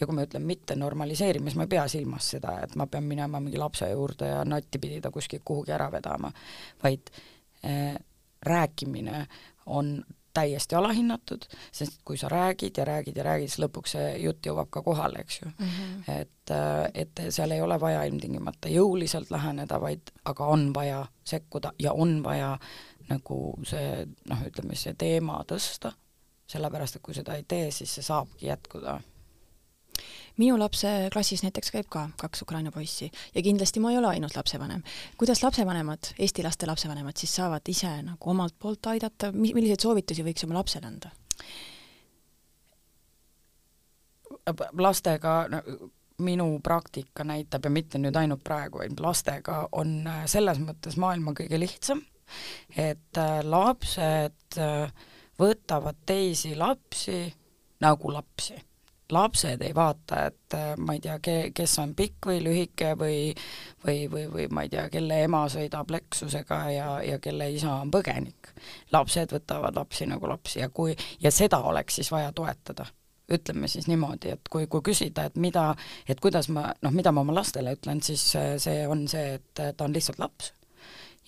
ja 0.00 0.06
kui 0.06 0.14
ma 0.14 0.22
ütlen 0.22 0.46
mitte 0.46 0.76
normaliseerima, 0.76 1.44
siis 1.44 1.56
ma 1.56 1.62
ei 1.62 1.68
pea 1.74 1.88
silmas 1.88 2.30
seda, 2.30 2.60
et 2.62 2.76
ma 2.76 2.86
pean 2.86 3.04
minema 3.04 3.40
mingi 3.40 3.58
lapse 3.58 3.90
juurde 3.90 4.28
ja 4.28 4.44
natti 4.44 4.78
pidi 4.78 5.00
ta 5.00 5.10
kuskilt 5.10 5.42
kuhugi 5.44 5.72
ära 5.72 5.92
vedama, 5.92 6.32
vaid 6.82 7.10
äh, 7.64 7.96
rääkimine 8.42 9.26
on 9.66 10.04
täiesti 10.34 10.74
alahinnatud, 10.74 11.44
sest 11.72 12.00
kui 12.04 12.16
sa 12.16 12.28
räägid 12.32 12.78
ja 12.78 12.84
räägid 12.88 13.16
ja 13.16 13.24
räägid, 13.26 13.50
siis 13.52 13.62
lõpuks 13.64 13.96
see 13.96 14.08
jutt 14.22 14.46
jõuab 14.46 14.70
ka 14.72 14.82
kohale, 14.82 15.24
eks 15.24 15.40
ju 15.42 15.50
mm. 15.50 15.68
-hmm. 15.68 16.20
et, 16.20 16.50
äh, 16.50 16.90
et 16.94 17.24
seal 17.28 17.50
ei 17.50 17.60
ole 17.60 17.80
vaja 17.80 18.04
ilmtingimata 18.04 18.68
jõuliselt 18.68 19.30
läheneda, 19.30 19.80
vaid 19.80 20.12
aga 20.24 20.46
on 20.46 20.74
vaja 20.74 21.06
sekkuda 21.24 21.72
ja 21.78 21.92
on 21.92 22.22
vaja 22.24 22.58
nagu 23.08 23.38
see 23.64 24.06
noh, 24.30 24.44
ütleme 24.46 24.76
see 24.76 24.94
teema 24.98 25.44
tõsta, 25.48 25.92
sellepärast 26.46 26.96
et 26.96 27.02
kui 27.02 27.14
seda 27.14 27.34
ei 27.34 27.44
tee, 27.48 27.70
siis 27.70 27.94
see 27.94 28.02
saabki 28.02 28.46
jätkuda 28.46 29.00
minu 30.40 30.58
lapse 30.58 30.88
klassis 31.12 31.42
näiteks 31.44 31.72
käib 31.74 31.88
ka 31.92 32.06
kaks 32.20 32.42
Ukraina 32.42 32.72
poissi 32.72 33.10
ja 33.34 33.42
kindlasti 33.42 33.80
ma 33.80 33.92
ei 33.92 33.98
ole 33.98 34.08
ainult 34.08 34.36
lapsevanem. 34.36 34.82
kuidas 35.18 35.42
lapsevanemad, 35.42 36.14
Eesti 36.18 36.42
laste 36.42 36.66
lapsevanemad 36.66 37.16
siis 37.16 37.34
saavad 37.36 37.68
ise 37.68 37.90
nagu 38.02 38.30
omalt 38.30 38.54
poolt 38.58 38.86
aidata, 38.86 39.32
milliseid 39.32 39.80
soovitusi 39.80 40.24
võiks 40.24 40.44
oma 40.46 40.60
lapsele 40.60 40.86
anda? 40.86 41.10
lastega 44.78 45.34
no, 45.48 45.60
minu 46.22 46.60
praktika 46.62 47.24
näitab 47.24 47.64
ja 47.64 47.70
mitte 47.70 47.98
nüüd 47.98 48.16
ainult 48.18 48.42
praegu, 48.44 48.80
vaid 48.82 49.00
lastega 49.00 49.66
on 49.72 50.00
äh, 50.06 50.24
selles 50.30 50.58
mõttes 50.62 50.96
maailma 51.00 51.34
kõige 51.36 51.60
lihtsam, 51.60 52.02
et 52.76 53.20
äh, 53.20 53.38
lapsed 53.44 54.58
äh, 54.58 54.92
võtavad 55.38 56.02
teisi 56.06 56.54
lapsi 56.56 57.24
nagu 57.82 58.12
lapsi 58.12 58.56
lapsed 59.12 59.62
ei 59.62 59.74
vaata, 59.74 60.26
et 60.26 60.54
äh, 60.54 60.72
ma 60.78 60.96
ei 60.96 61.00
tea, 61.00 61.18
ke-, 61.22 61.50
kes 61.54 61.76
on 61.82 61.94
pikk 61.98 62.30
või 62.30 62.40
lühike 62.44 62.94
või 62.98 63.34
või, 63.84 64.06
või, 64.10 64.24
või 64.32 64.46
ma 64.50 64.64
ei 64.64 64.72
tea, 64.72 64.86
kelle 64.92 65.22
ema 65.24 65.44
sõidab 65.52 65.90
Lexusega 65.90 66.58
ja, 66.72 66.88
ja 67.04 67.18
kelle 67.22 67.50
isa 67.52 67.74
on 67.82 67.90
põgenik. 67.90 68.52
lapsed 68.92 69.32
võtavad 69.32 69.76
lapsi 69.76 70.06
nagu 70.06 70.28
lapsi 70.28 70.60
ja 70.60 70.68
kui, 70.68 70.96
ja 71.20 71.30
seda 71.30 71.62
oleks 71.68 72.00
siis 72.00 72.10
vaja 72.12 72.32
toetada 72.32 72.86
ütleme 73.32 73.68
siis 73.68 73.86
niimoodi, 73.88 74.32
et 74.34 74.48
kui, 74.50 74.66
kui 74.66 74.82
küsida, 74.84 75.24
et 75.24 75.36
mida, 75.40 75.74
et 76.08 76.20
kuidas 76.20 76.48
ma, 76.52 76.66
noh, 76.82 76.92
mida 76.92 77.12
ma 77.12 77.22
oma 77.22 77.34
lastele 77.34 77.72
ütlen, 77.76 78.02
siis 78.02 78.24
äh, 78.36 78.56
see 78.60 78.86
on 78.88 79.06
see, 79.08 79.38
et 79.38 79.62
ta 79.76 79.84
on 79.84 79.94
lihtsalt 79.94 80.18
laps. 80.18 80.52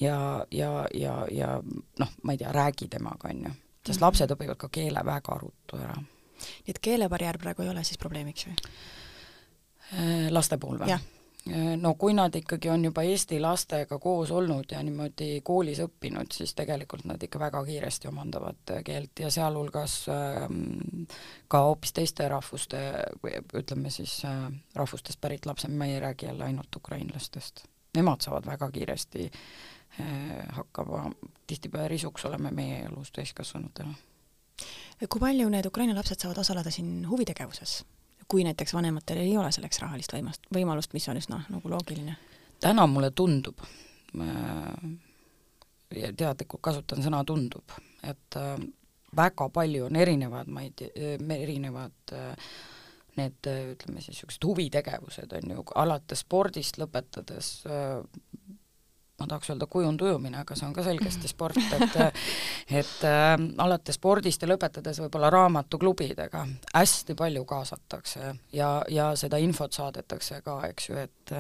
ja, 0.01 0.45
ja, 0.51 0.87
ja, 0.95 1.27
ja 1.31 1.61
noh, 1.99 2.17
ma 2.23 2.33
ei 2.33 2.39
tea, 2.39 2.53
räägi 2.53 2.89
temaga, 2.89 3.29
on 3.31 3.47
ju. 3.47 3.55
sest 3.87 4.01
mhm. 4.01 4.05
lapsed 4.07 4.37
õpivad 4.37 4.59
ka 4.59 4.69
keele 4.69 5.05
väga 5.05 5.39
ruttu 5.41 5.77
ära 5.77 5.97
nii 6.39 6.75
et 6.75 6.83
keelebarjäär 6.83 7.39
praegu 7.39 7.63
ei 7.63 7.73
ole 7.73 7.85
siis 7.85 7.99
probleemiks 7.99 8.49
või? 8.49 8.57
Äh, 9.93 10.31
laste 10.33 10.59
puhul 10.59 10.81
või? 10.83 10.95
Äh, 10.95 11.11
no 11.77 11.95
kui 11.95 12.15
nad 12.17 12.35
ikkagi 12.35 12.71
on 12.73 12.85
juba 12.85 13.03
Eesti 13.05 13.37
lastega 13.41 13.99
koos 13.99 14.31
olnud 14.33 14.71
ja 14.73 14.81
niimoodi 14.83 15.43
koolis 15.45 15.83
õppinud, 15.85 16.33
siis 16.33 16.55
tegelikult 16.57 17.05
nad 17.05 17.23
ikka 17.23 17.39
väga 17.43 17.61
kiiresti 17.67 18.09
omandavad 18.09 18.73
keelt 18.85 19.21
ja 19.21 19.31
sealhulgas 19.31 19.99
ähm, 20.09 21.05
ka 21.49 21.61
hoopis 21.67 21.93
teiste 21.93 22.29
rahvuste, 22.33 22.81
ütleme 23.61 23.93
siis 23.93 24.23
äh, 24.25 24.49
rahvustest 24.75 25.21
pärit 25.21 25.47
lapsed, 25.47 25.77
ma 25.77 25.91
ei 25.91 26.01
räägi 26.01 26.27
jälle 26.31 26.49
ainult 26.49 26.81
ukrainlastest. 26.81 27.67
Nemad 27.95 28.25
saavad 28.25 28.47
väga 28.47 28.71
kiiresti 28.71 29.29
äh, 29.29 30.09
hakkama, 30.57 31.11
tihtipeale 31.47 31.93
risuks 31.93 32.25
oleme 32.25 32.51
meie 32.51 32.83
elus 32.89 33.13
täiskasvanutena 33.13 33.95
kui 35.09 35.21
palju 35.21 35.49
need 35.53 35.67
Ukraina 35.67 35.97
lapsed 35.97 36.21
saavad 36.21 36.39
osaleda 36.45 36.71
siin 36.75 37.05
huvitegevuses? 37.09 37.83
kui 38.29 38.45
näiteks 38.45 38.73
vanematel 38.75 39.19
ei 39.21 39.35
ole 39.37 39.51
selleks 39.53 39.83
rahalist 39.83 40.15
võimast, 40.15 40.47
võimalust, 40.55 40.95
mis 40.97 41.09
on 41.13 41.19
üsna 41.21 41.43
nagu 41.53 41.71
loogiline? 41.71 42.17
täna 42.61 42.87
mulle 42.89 43.11
tundub, 43.11 43.61
teadlikult 45.93 46.63
kasutan 46.65 47.05
sõna 47.05 47.21
tundub, 47.29 47.75
et 48.03 48.39
äh, 48.41 48.55
väga 49.17 49.49
palju 49.53 49.91
on 49.91 50.01
erinevad, 50.01 50.49
ma 50.49 50.65
ei 50.65 50.73
tea, 50.77 51.19
erinevad 51.37 52.15
äh, 52.17 52.49
need 53.19 53.47
ütleme 53.47 54.01
siis 54.01 54.17
niisugused 54.17 54.49
huvitegevused, 54.49 55.37
on 55.37 55.57
ju, 55.57 55.65
alates 55.79 56.25
spordist 56.25 56.81
lõpetades 56.81 57.51
ma 59.21 59.29
tahaks 59.31 59.51
öelda 59.53 59.67
kujundujumine, 59.71 60.41
aga 60.41 60.57
see 60.59 60.67
on 60.67 60.73
ka 60.75 60.83
selgesti 60.83 61.31
sport, 61.31 61.61
et 61.77 61.99
et 62.81 63.05
äh, 63.07 63.35
alates 63.65 63.99
spordist 64.01 64.43
ja 64.43 64.51
lõpetades 64.51 65.01
võib-olla 65.05 65.31
raamatuklubidega 65.35 66.47
hästi 66.75 67.15
palju 67.19 67.45
kaasatakse 67.49 68.35
ja, 68.53 68.71
ja 68.91 69.13
seda 69.19 69.39
infot 69.43 69.73
saadetakse 69.73 70.41
ka, 70.45 70.61
eks 70.71 70.91
ju, 70.91 70.99
et 70.99 71.35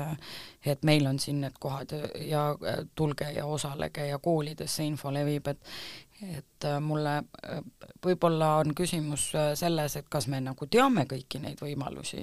et 0.64 0.82
meil 0.86 1.06
on 1.06 1.18
siin 1.20 1.42
need 1.44 1.58
kohad 1.60 1.92
ja, 1.92 2.46
ja 2.56 2.76
tulge 2.94 3.26
ja 3.36 3.44
osalege 3.46 4.06
ja 4.08 4.18
koolides 4.18 4.76
see 4.78 4.86
info 4.88 5.12
levib, 5.12 5.50
et 5.52 5.74
et 6.22 6.64
äh, 6.64 6.80
mulle 6.80 7.16
äh, 7.18 7.60
võib-olla 8.04 8.56
on 8.62 8.74
küsimus 8.76 9.30
äh, 9.34 9.52
selles, 9.58 9.96
et 9.98 10.08
kas 10.10 10.28
me 10.30 10.40
nagu 10.40 10.66
teame 10.70 11.06
kõiki 11.10 11.40
neid 11.42 11.60
võimalusi 11.62 12.22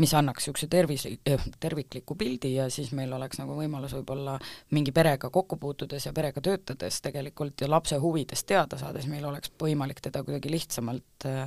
mis 0.00 0.14
annaks 0.16 0.44
niisuguse 0.44 0.68
tervis, 0.70 1.06
eh, 1.06 1.44
tervikliku 1.60 2.14
pildi 2.18 2.54
ja 2.54 2.68
siis 2.70 2.92
meil 2.96 3.12
oleks 3.12 3.40
nagu 3.40 3.56
võimalus 3.58 3.94
võib-olla 3.98 4.38
mingi 4.76 4.92
perega 4.96 5.30
kokku 5.30 5.58
puutudes 5.60 6.06
ja 6.06 6.12
perega 6.16 6.40
töötades 6.40 7.00
tegelikult 7.04 7.60
ja 7.60 7.70
lapse 7.70 7.98
huvidest 8.00 8.46
teada 8.46 8.78
saades 8.80 9.06
meil 9.10 9.24
oleks 9.28 9.52
võimalik 9.60 10.00
teda 10.00 10.24
kuidagi 10.24 10.52
lihtsamalt 10.52 11.28
eh, 11.28 11.44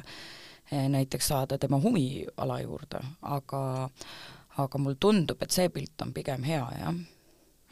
eh, 0.72 0.86
näiteks 0.90 1.28
saada 1.34 1.58
tema 1.58 1.82
huviala 1.82 2.62
juurde, 2.62 3.02
aga 3.22 3.64
aga 4.54 4.78
mulle 4.78 5.00
tundub, 5.02 5.42
et 5.42 5.52
see 5.52 5.70
pilt 5.74 6.02
on 6.06 6.14
pigem 6.14 6.44
hea, 6.46 6.66
jah 6.78 6.94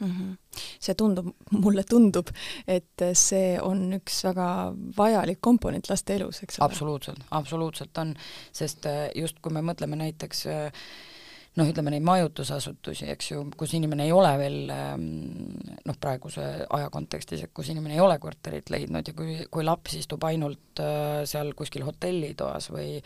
mm. 0.02 0.10
-hmm. 0.10 0.60
see 0.80 0.94
tundub, 0.94 1.30
mulle 1.50 1.84
tundub, 1.88 2.28
et 2.66 3.06
see 3.18 3.60
on 3.60 3.92
üks 4.00 4.22
väga 4.24 4.48
vajalik 4.96 5.40
komponent 5.40 5.88
laste 5.90 6.16
elus, 6.16 6.42
eks 6.42 6.58
ole? 6.58 6.66
absoluutselt, 6.70 7.24
absoluutselt 7.30 7.98
on, 7.98 8.14
sest 8.52 8.86
äh, 8.86 9.08
just 9.14 9.40
kui 9.42 9.52
me 9.52 9.64
mõtleme 9.72 9.96
näiteks 9.96 10.46
äh, 10.46 10.84
noh, 11.56 11.68
ütleme 11.68 11.92
neid 11.92 12.04
majutusasutusi, 12.06 13.06
eks 13.12 13.30
ju, 13.32 13.42
kus 13.58 13.74
inimene 13.76 14.06
ei 14.08 14.12
ole 14.14 14.30
veel 14.40 14.70
ähm, 14.72 15.02
noh, 15.84 15.98
praeguse 16.00 16.46
aja 16.64 16.88
kontekstis, 16.92 17.42
et 17.44 17.52
kus 17.54 17.68
inimene 17.72 17.98
ei 17.98 18.00
ole 18.00 18.16
korterit 18.22 18.72
leidnud 18.72 19.10
ja 19.10 19.14
kui, 19.16 19.36
kui 19.52 19.66
laps 19.66 19.98
istub 19.98 20.24
ainult 20.28 20.80
äh, 20.80 21.24
seal 21.28 21.52
kuskil 21.58 21.84
hotellitoas 21.84 22.70
või 22.72 22.96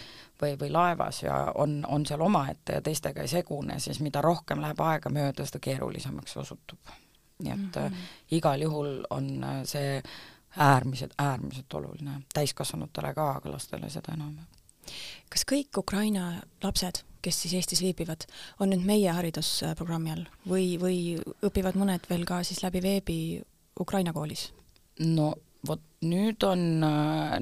või, 0.40 0.54
või 0.60 0.70
laevas 0.72 1.22
ja 1.22 1.40
on, 1.54 1.80
on 1.88 2.06
seal 2.06 2.22
omaette 2.22 2.78
ja 2.78 2.84
teistega 2.84 3.24
ei 3.24 3.32
segune, 3.32 3.80
siis 3.80 4.00
mida 4.04 4.22
rohkem 4.24 4.60
läheb 4.62 4.80
aega 4.84 5.10
mööda, 5.12 5.46
seda 5.48 5.62
keerulisemaks 5.64 6.36
osutub. 6.42 6.94
nii 7.38 7.52
et 7.52 7.58
mm 7.58 7.82
-hmm. 7.82 8.06
igal 8.30 8.62
juhul 8.62 9.04
on 9.10 9.44
äh, 9.44 9.64
see 9.64 10.02
äärmiselt, 10.56 11.12
äärmiselt 11.18 11.74
oluline, 11.74 12.20
täiskasvanutele 12.34 13.14
ka, 13.14 13.30
aga 13.30 13.52
lastele 13.52 13.90
seda 13.90 14.12
enam. 14.14 14.36
kas 15.28 15.44
kõik 15.52 15.78
Ukraina 15.78 16.42
lapsed 16.62 17.02
kes 17.26 17.42
siis 17.42 17.56
Eestis 17.58 17.82
viibivad, 17.82 18.28
on 18.62 18.70
nüüd 18.72 18.86
meie 18.86 19.10
haridusprogrammi 19.16 20.14
all 20.14 20.28
või, 20.46 20.76
või 20.80 21.00
õpivad 21.46 21.78
mõned 21.78 22.06
veel 22.10 22.24
ka 22.28 22.42
siis 22.46 22.62
läbi 22.62 22.82
veebi 22.84 23.18
Ukraina 23.80 24.14
koolis? 24.16 24.50
no 25.02 25.34
vot 25.66 25.82
nüüd 26.06 26.44
on, 26.46 26.62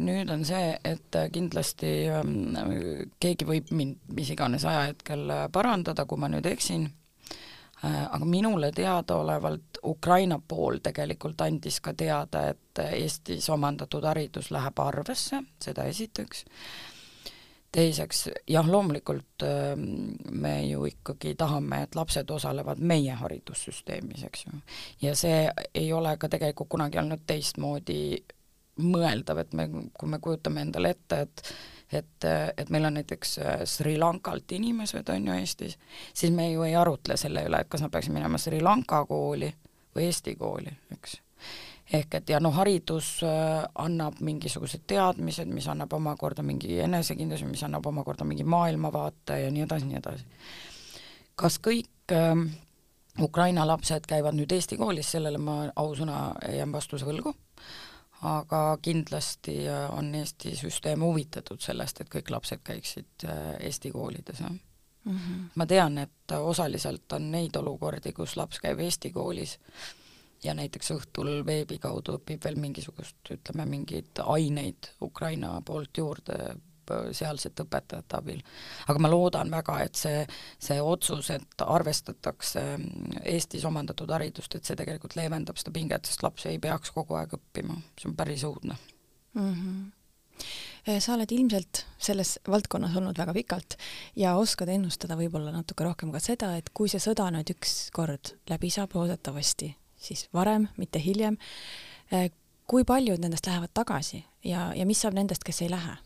nüüd 0.01 0.31
on 0.33 0.44
see, 0.49 0.75
et 0.87 1.16
kindlasti 1.35 1.92
ähm, 2.11 2.35
keegi 3.20 3.47
võib 3.49 3.73
mind 3.77 4.14
mis 4.16 4.31
iganes 4.33 4.64
ajahetkel 4.64 5.33
parandada, 5.53 6.07
kui 6.09 6.20
ma 6.20 6.31
nüüd 6.33 6.47
eksin 6.49 6.87
äh,, 6.88 8.01
aga 8.07 8.25
minule 8.25 8.73
teadaolevalt 8.75 9.83
Ukraina 9.85 10.40
pool 10.40 10.81
tegelikult 10.83 11.44
andis 11.44 11.81
ka 11.85 11.92
teada, 11.92 12.49
et 12.55 12.83
Eestis 12.87 13.51
omandatud 13.53 14.07
haridus 14.09 14.51
läheb 14.55 14.81
arvesse, 14.83 15.44
seda 15.62 15.85
esiteks 15.90 16.47
teiseks 17.74 18.28
jah, 18.48 18.68
loomulikult 18.70 19.42
ähm, 19.42 20.14
me 20.30 20.54
ju 20.66 20.87
ikkagi 20.87 21.34
tahame, 21.38 21.82
et 21.84 21.98
lapsed 21.98 22.30
osalevad 22.30 22.78
meie 22.78 23.16
haridussüsteemis, 23.18 24.24
eks 24.28 24.46
ju. 24.46 24.62
ja 25.02 25.14
see 25.18 25.48
ei 25.74 25.92
ole 25.92 26.16
ka 26.20 26.30
tegelikult 26.30 26.70
kunagi 26.76 27.00
olnud 27.02 27.24
teistmoodi 27.26 28.00
mõeldav, 28.84 29.42
et 29.44 29.52
me, 29.54 29.68
kui 29.94 30.10
me 30.10 30.18
kujutame 30.22 30.66
endale 30.66 30.94
ette, 30.96 31.20
et 31.26 31.54
et, 31.94 32.24
et 32.58 32.70
meil 32.74 32.88
on 32.88 32.96
näiteks 32.96 33.37
Sri 33.70 33.92
Lankalt 34.00 34.50
inimesed, 34.56 35.10
on 35.14 35.28
ju, 35.28 35.34
Eestis, 35.38 35.76
siis 36.14 36.32
me 36.34 36.48
ju 36.50 36.64
ei 36.66 36.74
arutle 36.74 37.14
selle 37.20 37.44
üle, 37.46 37.60
et 37.60 37.70
kas 37.70 37.84
nad 37.84 37.92
peaksid 37.94 38.14
minema 38.16 38.40
Sri 38.40 38.58
Lanka 38.64 39.04
kooli 39.06 39.52
või 39.94 40.08
Eesti 40.08 40.34
kooli, 40.40 40.72
eks 40.96 41.20
ehk 41.92 42.14
et 42.14 42.31
ja 42.33 42.40
noh, 42.40 42.55
haridus 42.57 43.18
äh, 43.27 43.64
annab 43.75 44.20
mingisugused 44.25 44.87
teadmised, 44.87 45.51
mis 45.53 45.68
annab 45.68 45.92
omakorda 45.92 46.42
mingi 46.42 46.79
enesekindluse, 46.81 47.49
mis 47.49 47.62
annab 47.66 47.87
omakorda 47.87 48.25
mingi 48.25 48.44
maailmavaate 48.44 49.40
ja 49.44 49.51
nii 49.51 49.66
edasi, 49.66 49.90
nii 49.90 50.01
edasi. 50.01 50.25
kas 51.37 51.59
kõik 51.61 52.14
äh, 52.14 52.47
Ukraina 53.23 53.66
lapsed 53.66 54.09
käivad 54.11 54.35
nüüd 54.35 54.53
Eesti 54.53 54.77
koolis, 54.77 55.12
sellele 55.14 55.38
ma 55.38 55.61
ausõna 55.77 56.33
jään 56.51 56.73
vastuse 56.75 57.07
võlgu, 57.07 57.35
aga 58.27 58.62
kindlasti 58.83 59.61
äh, 59.68 59.87
on 59.94 60.14
Eesti 60.14 60.57
süsteem 60.59 61.05
huvitatud 61.05 61.61
sellest, 61.61 62.01
et 62.01 62.11
kõik 62.11 62.33
lapsed 62.35 62.64
käiksid 62.64 63.29
äh, 63.29 63.42
Eesti 63.68 63.92
koolides, 63.94 64.40
jah 64.40 64.51
mm. 64.51 65.18
-hmm. 65.18 65.44
ma 65.55 65.66
tean, 65.66 65.99
et 65.99 66.33
osaliselt 66.38 67.12
on 67.12 67.31
neid 67.31 67.57
olukordi, 67.57 68.12
kus 68.12 68.37
laps 68.37 68.59
käib 68.59 68.81
Eesti 68.81 69.12
koolis, 69.12 69.59
ja 70.44 70.54
näiteks 70.54 70.92
õhtul 70.94 71.40
veebi 71.46 71.78
kaudu 71.83 72.18
õpib 72.18 72.44
veel 72.44 72.61
mingisugust, 72.61 73.18
ütleme, 73.30 73.66
mingeid 73.70 74.22
aineid 74.24 74.92
Ukraina 75.02 75.57
poolt 75.64 75.98
juurde 75.98 76.54
sealsete 77.16 77.64
õpetajate 77.64 78.18
abil. 78.18 78.40
aga 78.88 79.00
ma 79.00 79.11
loodan 79.11 79.50
väga, 79.50 79.78
et 79.87 79.96
see, 79.96 80.22
see 80.61 80.80
otsus, 80.83 81.30
et 81.33 81.64
arvestatakse 81.64 82.64
Eestis 83.24 83.64
omandatud 83.64 84.11
haridust, 84.12 84.54
et 84.54 84.64
see 84.64 84.76
tegelikult 84.76 85.16
leevendab 85.16 85.61
seda 85.61 85.72
pinget, 85.74 86.07
sest 86.07 86.24
laps 86.26 86.46
ei 86.50 86.59
peaks 86.61 86.92
kogu 86.94 87.16
aeg 87.18 87.37
õppima, 87.38 87.78
see 88.00 88.11
on 88.11 88.16
päris 88.18 88.44
õudne 88.48 88.76
mm. 89.35 89.52
-hmm 89.52 89.92
sa 91.00 91.14
oled 91.14 91.30
ilmselt 91.33 91.87
selles 91.98 92.35
valdkonnas 92.48 92.96
olnud 92.96 93.16
väga 93.18 93.33
pikalt 93.33 93.76
ja 94.20 94.35
oskad 94.37 94.68
ennustada 94.68 95.16
võib-olla 95.16 95.52
natuke 95.54 95.85
rohkem 95.85 96.11
ka 96.12 96.20
seda, 96.20 96.57
et 96.59 96.68
kui 96.74 96.90
see 96.92 97.00
sõda 97.00 97.30
nüüd 97.33 97.54
ükskord 97.54 98.35
läbi 98.50 98.68
saab, 98.74 98.92
loodetavasti 98.92 99.70
siis 100.04 100.28
varem, 100.34 100.68
mitte 100.76 101.02
hiljem. 101.02 101.36
Eh, 102.12 102.30
kui 102.66 102.84
paljud 102.84 103.20
nendest 103.20 103.46
lähevad 103.46 103.72
tagasi 103.74 104.24
ja, 104.44 104.72
ja 104.76 104.86
mis 104.86 105.00
saab 105.00 105.14
nendest, 105.14 105.44
kes 105.44 105.62
ei 105.62 105.70
lähe? 105.70 105.96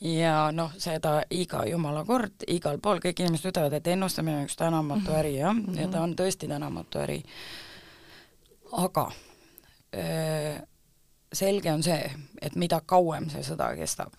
ja 0.00 0.48
noh, 0.52 0.72
seda 0.80 1.18
iga 1.30 1.60
jumala 1.68 2.06
kord, 2.08 2.46
igal 2.48 2.78
pool 2.80 3.02
kõik 3.04 3.20
inimesed 3.20 3.50
ütlevad, 3.50 3.74
et 3.76 3.90
ennustamine 3.92 4.38
on 4.38 4.46
üks 4.48 4.56
tänamatu 4.56 5.12
äri 5.12 5.34
jah 5.36 5.52
mm, 5.52 5.66
-hmm. 5.66 5.80
ja 5.80 5.88
ta 5.92 6.00
on 6.00 6.14
tõesti 6.16 6.48
tänamatu 6.48 6.98
äri. 6.98 7.22
aga 8.72 9.10
öö, 9.94 10.00
eh, 10.00 10.62
selge 11.32 11.72
on 11.72 11.82
see, 11.82 12.10
et 12.42 12.56
mida 12.56 12.80
kauem 12.86 13.28
see 13.30 13.42
sõda 13.46 13.70
kestab, 13.78 14.14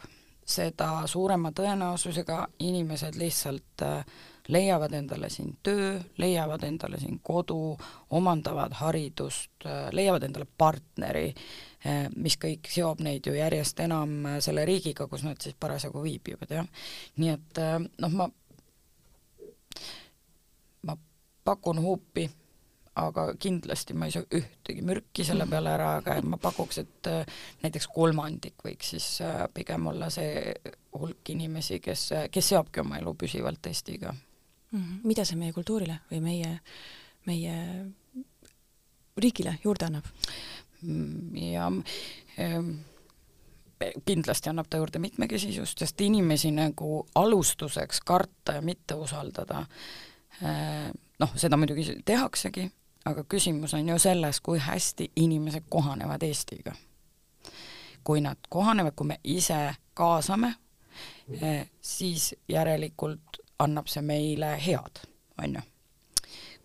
seda 0.46 1.08
suurema 1.08 1.52
tõenäosusega 1.52 2.46
inimesed 2.60 3.18
lihtsalt 3.20 3.84
äh, 3.86 4.06
leiavad 4.48 4.94
endale 4.94 5.30
siin 5.30 5.58
töö, 5.64 6.00
leiavad 6.18 6.64
endale 6.64 7.00
siin 7.00 7.20
kodu, 7.24 7.78
omandavad 8.10 8.74
haridust, 8.82 9.66
leiavad 9.92 10.26
endale 10.28 10.48
partneri, 10.58 11.30
mis 12.16 12.38
kõik 12.42 12.70
seob 12.70 13.02
neid 13.06 13.26
ju 13.26 13.36
järjest 13.36 13.80
enam 13.86 14.20
selle 14.44 14.66
riigiga, 14.66 15.08
kus 15.08 15.26
nad 15.26 15.42
siis 15.42 15.58
parasjagu 15.60 16.04
viibivad, 16.04 16.52
jah. 16.52 16.68
nii 17.18 17.34
et 17.34 17.64
noh, 18.02 18.14
ma, 18.20 18.30
ma 20.88 20.98
pakun 21.46 21.82
huupi, 21.82 22.28
aga 23.02 23.30
kindlasti 23.40 23.96
ma 23.96 24.10
ei 24.10 24.14
saa 24.14 24.28
ühtegi 24.36 24.84
mürki 24.86 25.24
selle 25.26 25.48
peale 25.50 25.72
ära, 25.74 25.94
aga 26.02 26.18
ma 26.28 26.38
pakuks, 26.42 26.82
et 26.84 27.12
näiteks 27.64 27.88
kolmandik 27.94 28.66
võiks 28.66 28.92
siis 28.96 29.08
pigem 29.56 29.88
olla 29.94 30.12
see 30.14 30.52
hulk 30.98 31.32
inimesi, 31.34 31.80
kes, 31.80 32.10
kes 32.32 32.52
seobki 32.52 32.84
oma 32.84 33.00
elu 33.00 33.16
püsivalt 33.16 33.72
Eestiga 33.72 34.12
mm. 34.72 34.80
-hmm. 34.80 35.00
mida 35.04 35.26
see 35.26 35.38
meie 35.38 35.54
kultuurile 35.54 36.00
või 36.12 36.22
meie, 36.22 36.60
meie 37.26 37.56
riigile 39.18 39.58
juurde 39.64 39.86
annab? 39.86 40.06
Mm, 40.82 41.36
ja 41.38 41.68
ähm, 42.40 42.70
kindlasti 44.06 44.50
annab 44.50 44.70
ta 44.70 44.78
juurde 44.78 45.00
mitmekesisust, 45.00 45.78
sest 45.78 46.02
inimesi 46.02 46.52
nagu 46.52 47.08
alustuseks 47.16 48.02
karta 48.06 48.54
ja 48.58 48.62
mitte 48.62 48.96
usaldada 48.96 49.66
äh,, 50.44 50.92
noh, 51.20 51.34
seda 51.36 51.58
muidugi 51.58 52.02
tehaksegi, 52.06 52.72
aga 53.06 53.24
küsimus 53.24 53.74
on 53.74 53.90
ju 53.90 54.00
selles, 54.00 54.42
kui 54.42 54.60
hästi 54.60 55.12
inimesed 55.16 55.70
kohanevad 55.70 56.24
Eestiga. 56.24 56.76
kui 58.04 58.22
nad 58.22 58.38
kohanevad, 58.50 58.96
kui 58.96 59.08
me 59.08 59.20
ise 59.24 59.76
kaasame, 59.94 60.56
äh, 61.44 61.70
siis 61.82 62.36
järelikult 62.50 63.41
annab 63.62 63.90
see 63.92 64.04
meile 64.06 64.56
head, 64.62 65.04
on 65.42 65.56
ju. 65.60 65.62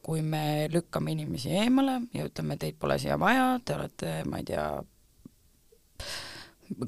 kui 0.06 0.20
me 0.22 0.68
lükkame 0.70 1.16
inimesi 1.16 1.50
eemale 1.50 1.96
ja 2.14 2.28
ütleme, 2.28 2.54
teid 2.62 2.76
pole 2.78 2.94
siia 3.02 3.16
vaja, 3.18 3.56
te 3.64 3.74
olete, 3.74 4.10
ma 4.30 4.38
ei 4.38 4.44
tea, 4.46 4.66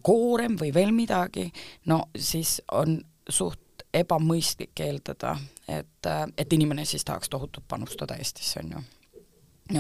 koorem 0.07 0.55
või 0.61 0.71
veel 0.75 0.93
midagi, 0.95 1.49
no 1.91 2.05
siis 2.15 2.61
on 2.79 3.01
suht 3.29 3.83
ebamõistlik 3.95 4.79
eeldada, 4.85 5.33
et, 5.67 6.07
et 6.39 6.55
inimene 6.55 6.85
siis 6.87 7.03
tahaks 7.09 7.33
tohutult 7.33 7.67
panustada 7.69 8.15
Eestisse, 8.23 8.63
on 8.63 8.77
ju. 8.77 8.85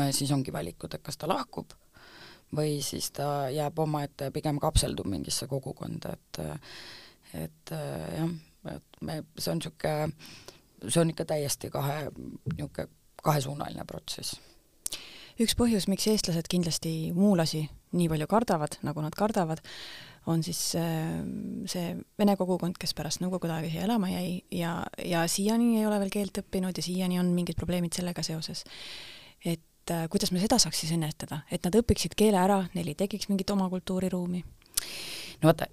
ja 0.01 0.09
siis 0.13 0.35
ongi 0.35 0.53
valikud, 0.53 0.99
et 0.99 1.07
kas 1.07 1.21
ta 1.21 1.31
lahkub 1.31 1.77
või 2.57 2.81
siis 2.83 3.13
ta 3.15 3.53
jääb 3.55 3.79
omaette, 3.79 4.33
pigem 4.35 4.59
kapseldub 4.59 5.07
mingisse 5.07 5.47
kogukonda, 5.47 6.17
et 6.17 6.43
et 7.37 7.71
jah 7.71 8.31
et 8.77 9.01
me, 9.01 9.23
see 9.39 9.53
on 9.53 9.63
niisugune, 9.63 10.13
see 10.89 11.01
on 11.03 11.15
ikka 11.15 11.29
täiesti 11.33 11.71
kahe, 11.75 12.09
niisugune 12.55 12.89
kahesuunaline 13.23 13.85
protsess. 13.89 14.39
üks 15.39 15.55
põhjus, 15.59 15.87
miks 15.91 16.07
eestlased 16.11 16.49
kindlasti 16.51 17.13
muulasi 17.15 17.69
nii 17.97 18.09
palju 18.11 18.27
kardavad, 18.29 18.77
nagu 18.85 19.03
nad 19.03 19.15
kardavad, 19.17 19.63
on 20.29 20.43
siis 20.45 20.61
äh, 20.77 21.23
see 21.71 21.95
vene 22.21 22.35
kogukond, 22.37 22.77
kes 22.81 22.93
pärast 22.97 23.23
Nõukogude 23.23 23.55
aega 23.55 23.71
siia 23.73 23.87
elama 23.87 24.11
jäi 24.13 24.43
ja, 24.59 24.75
ja 25.01 25.25
siiani 25.31 25.79
ei 25.79 25.87
ole 25.89 26.01
veel 26.03 26.13
keelt 26.13 26.43
õppinud 26.43 26.77
ja 26.77 26.85
siiani 26.85 27.21
on 27.23 27.33
mingid 27.37 27.57
probleemid 27.57 27.97
sellega 27.97 28.25
seoses. 28.27 28.65
et 29.45 29.95
äh, 29.95 30.05
kuidas 30.11 30.33
me 30.35 30.43
seda 30.43 30.59
saaks 30.61 30.85
siis 30.85 30.93
ennetada, 30.93 31.43
et 31.51 31.65
nad 31.65 31.81
õpiksid 31.81 32.19
keele 32.19 32.41
ära, 32.41 32.61
neil 32.75 32.93
ei 32.93 32.99
tekiks 32.99 33.31
mingit 33.33 33.51
oma 33.55 33.71
kultuuriruumi? 33.73 34.45
no 35.41 35.49
vaata, 35.49 35.71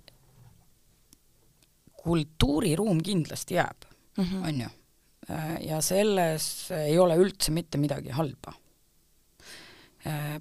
kultuuriruum 2.06 3.02
kindlasti 3.04 3.58
jääb 3.58 3.88
mm, 4.18 4.24
-hmm. 4.24 4.48
on 4.48 4.62
ju. 4.62 4.70
ja 5.68 5.82
selles 5.82 6.72
ei 6.72 7.00
ole 7.00 7.16
üldse 7.18 7.52
mitte 7.52 7.78
midagi 7.82 8.10
halba. 8.10 8.54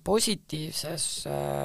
positiivses, 0.05 1.25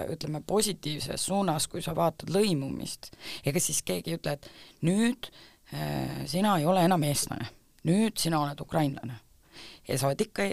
ütleme 0.09 0.39
positiivses 0.47 1.25
suunas, 1.25 1.67
kui 1.67 1.81
sa 1.81 1.91
vaatad 1.95 2.29
lõimumist, 2.31 3.09
ega 3.45 3.59
siis 3.59 3.81
keegi 3.83 4.13
ei 4.13 4.15
ütle, 4.15 4.37
et 4.37 4.47
nüüd 4.81 5.27
sina 6.25 6.57
ei 6.57 6.65
ole 6.65 6.85
enam 6.87 7.03
eestlane, 7.03 7.49
nüüd 7.83 8.15
sina 8.15 8.39
oled 8.39 8.61
ukrainlane 8.63 9.19
ja 9.89 9.97
sa 9.97 10.09
oled 10.09 10.21
ikka 10.21 10.45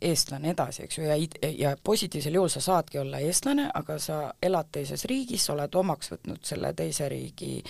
eestlane 0.00 0.54
edasi, 0.54 0.84
eks 0.86 0.98
ju, 0.98 1.06
ja, 1.06 1.16
ja 1.52 1.74
positiivsel 1.84 2.36
juhul 2.38 2.50
sa 2.52 2.62
saadki 2.64 3.00
olla 3.00 3.20
eestlane, 3.24 3.68
aga 3.74 3.98
sa 4.00 4.20
elad 4.42 4.70
teises 4.72 5.04
riigis, 5.10 5.44
sa 5.46 5.54
oled 5.54 5.74
omaks 5.82 6.12
võtnud 6.14 6.44
selle 6.46 6.72
teise 6.76 7.08
riigi 7.12 7.60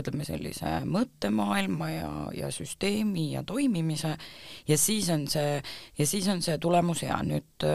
ütleme 0.00 0.26
sellise 0.28 0.80
mõttemaailma 0.88 1.90
ja, 1.92 2.10
ja 2.36 2.50
süsteemi 2.54 3.30
ja 3.34 3.44
toimimise. 3.46 4.16
Ja 4.68 4.78
siis 4.78 5.10
on 5.12 5.26
see, 5.30 5.60
ja 5.98 6.06
siis 6.06 6.28
on 6.32 6.42
see 6.42 6.58
tulemus 6.58 7.04
hea, 7.06 7.20
nüüd 7.26 7.68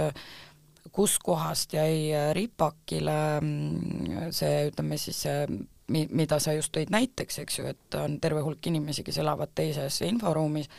kuskohast 0.96 1.74
jäi 1.76 2.12
ripakile 2.34 3.16
mm, 3.42 4.30
see, 4.36 4.68
ütleme 4.70 4.98
siis 5.02 5.24
see 5.26 5.48
mi-, 5.92 6.08
mida 6.12 6.40
sa 6.40 6.54
just 6.56 6.74
tõid 6.76 6.92
näiteks, 6.94 7.40
eks 7.44 7.60
ju, 7.60 7.68
et 7.74 7.98
on 8.00 8.20
terve 8.24 8.44
hulk 8.46 8.70
inimesi, 8.70 9.04
kes 9.06 9.20
elavad 9.24 9.54
teises 9.56 10.02
inforuumis, 10.08 10.70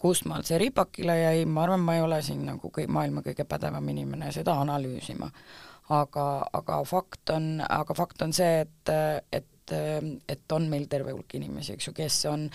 kust 0.00 0.24
maalt 0.28 0.48
see 0.48 0.58
ripakile 0.60 1.16
jäi, 1.18 1.44
ma 1.46 1.66
arvan, 1.66 1.84
ma 1.84 1.98
ei 1.98 2.04
ole 2.04 2.22
siin 2.24 2.46
nagu 2.48 2.72
kõi-, 2.72 2.88
maailma 2.88 3.24
kõige 3.26 3.44
pädevam 3.48 3.88
inimene 3.92 4.32
seda 4.32 4.56
analüüsima. 4.64 5.30
aga, 5.90 6.24
aga 6.52 6.82
fakt 6.86 7.30
on, 7.34 7.60
aga 7.68 7.94
fakt 7.98 8.22
on 8.22 8.32
see, 8.32 8.60
et, 8.62 8.90
et 9.32 9.46
et 9.72 10.52
on 10.52 10.68
meil 10.70 10.86
terve 10.90 11.14
hulk 11.14 11.34
inimesi, 11.38 11.74
eks 11.76 11.88
ju, 11.88 11.94
kes 11.96 12.18
on 12.30 12.48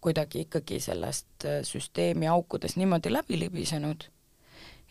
kuidagi 0.00 0.46
ikkagi 0.46 0.80
sellest 0.80 1.46
süsteemi 1.66 2.28
aukudest 2.28 2.78
niimoodi 2.80 3.12
läbi 3.12 3.38
libisenud, 3.40 4.06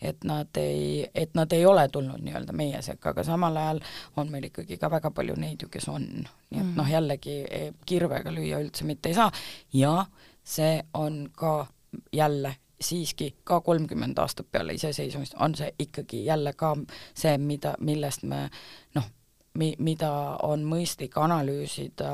et 0.00 0.24
nad 0.24 0.56
ei, 0.56 1.10
et 1.14 1.34
nad 1.34 1.52
ei 1.52 1.66
ole 1.66 1.88
tulnud 1.88 2.22
nii-öelda 2.24 2.54
meie 2.56 2.80
sekka, 2.82 3.12
aga 3.12 3.24
samal 3.26 3.56
ajal 3.56 3.82
on 4.16 4.30
meil 4.32 4.46
ikkagi 4.48 4.78
ka 4.80 4.90
väga 4.90 5.10
palju 5.14 5.36
neid 5.36 5.62
ju, 5.62 5.68
kes 5.72 5.88
on. 5.92 6.06
nii 6.50 6.60
et 6.60 6.64
mm. 6.64 6.72
noh, 6.78 6.88
jällegi 6.88 7.36
e, 7.44 7.60
kirvega 7.86 8.32
lüüa 8.32 8.62
üldse 8.64 8.86
mitte 8.88 9.10
ei 9.10 9.18
saa 9.18 9.28
ja 9.76 10.06
see 10.44 10.80
on 10.94 11.26
ka 11.36 11.66
jälle 12.12 12.56
siiski 12.80 13.34
ka 13.44 13.60
kolmkümmend 13.60 14.18
aastat 14.18 14.48
peale 14.52 14.74
iseseisvumist 14.74 15.34
on 15.38 15.54
see 15.54 15.68
ikkagi 15.78 16.24
jälle 16.24 16.52
ka 16.56 16.74
see, 17.14 17.36
mida, 17.38 17.74
millest 17.80 18.22
me 18.22 18.46
noh, 18.94 19.10
mi-, 19.58 19.76
mida 19.78 20.10
on 20.46 20.64
mõistlik 20.68 21.16
analüüsida 21.18 22.12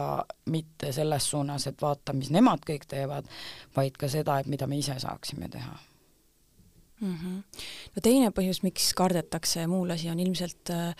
mitte 0.52 0.92
selles 0.92 1.30
suunas, 1.30 1.66
et 1.66 1.82
vaata, 1.82 2.14
mis 2.16 2.30
nemad 2.34 2.64
kõik 2.66 2.86
teevad, 2.88 3.28
vaid 3.76 3.98
ka 4.00 4.08
seda, 4.12 4.38
et 4.40 4.50
mida 4.50 4.68
me 4.70 4.78
ise 4.80 4.98
saaksime 5.02 5.48
teha 5.52 5.76
mm. 7.00 7.14
-hmm. 7.14 7.62
no 7.94 8.02
teine 8.02 8.30
põhjus, 8.30 8.62
miks 8.62 8.92
kardetakse 8.94 9.66
muulasi, 9.66 10.10
on 10.10 10.20
ilmselt 10.20 10.70
äh, 10.70 10.94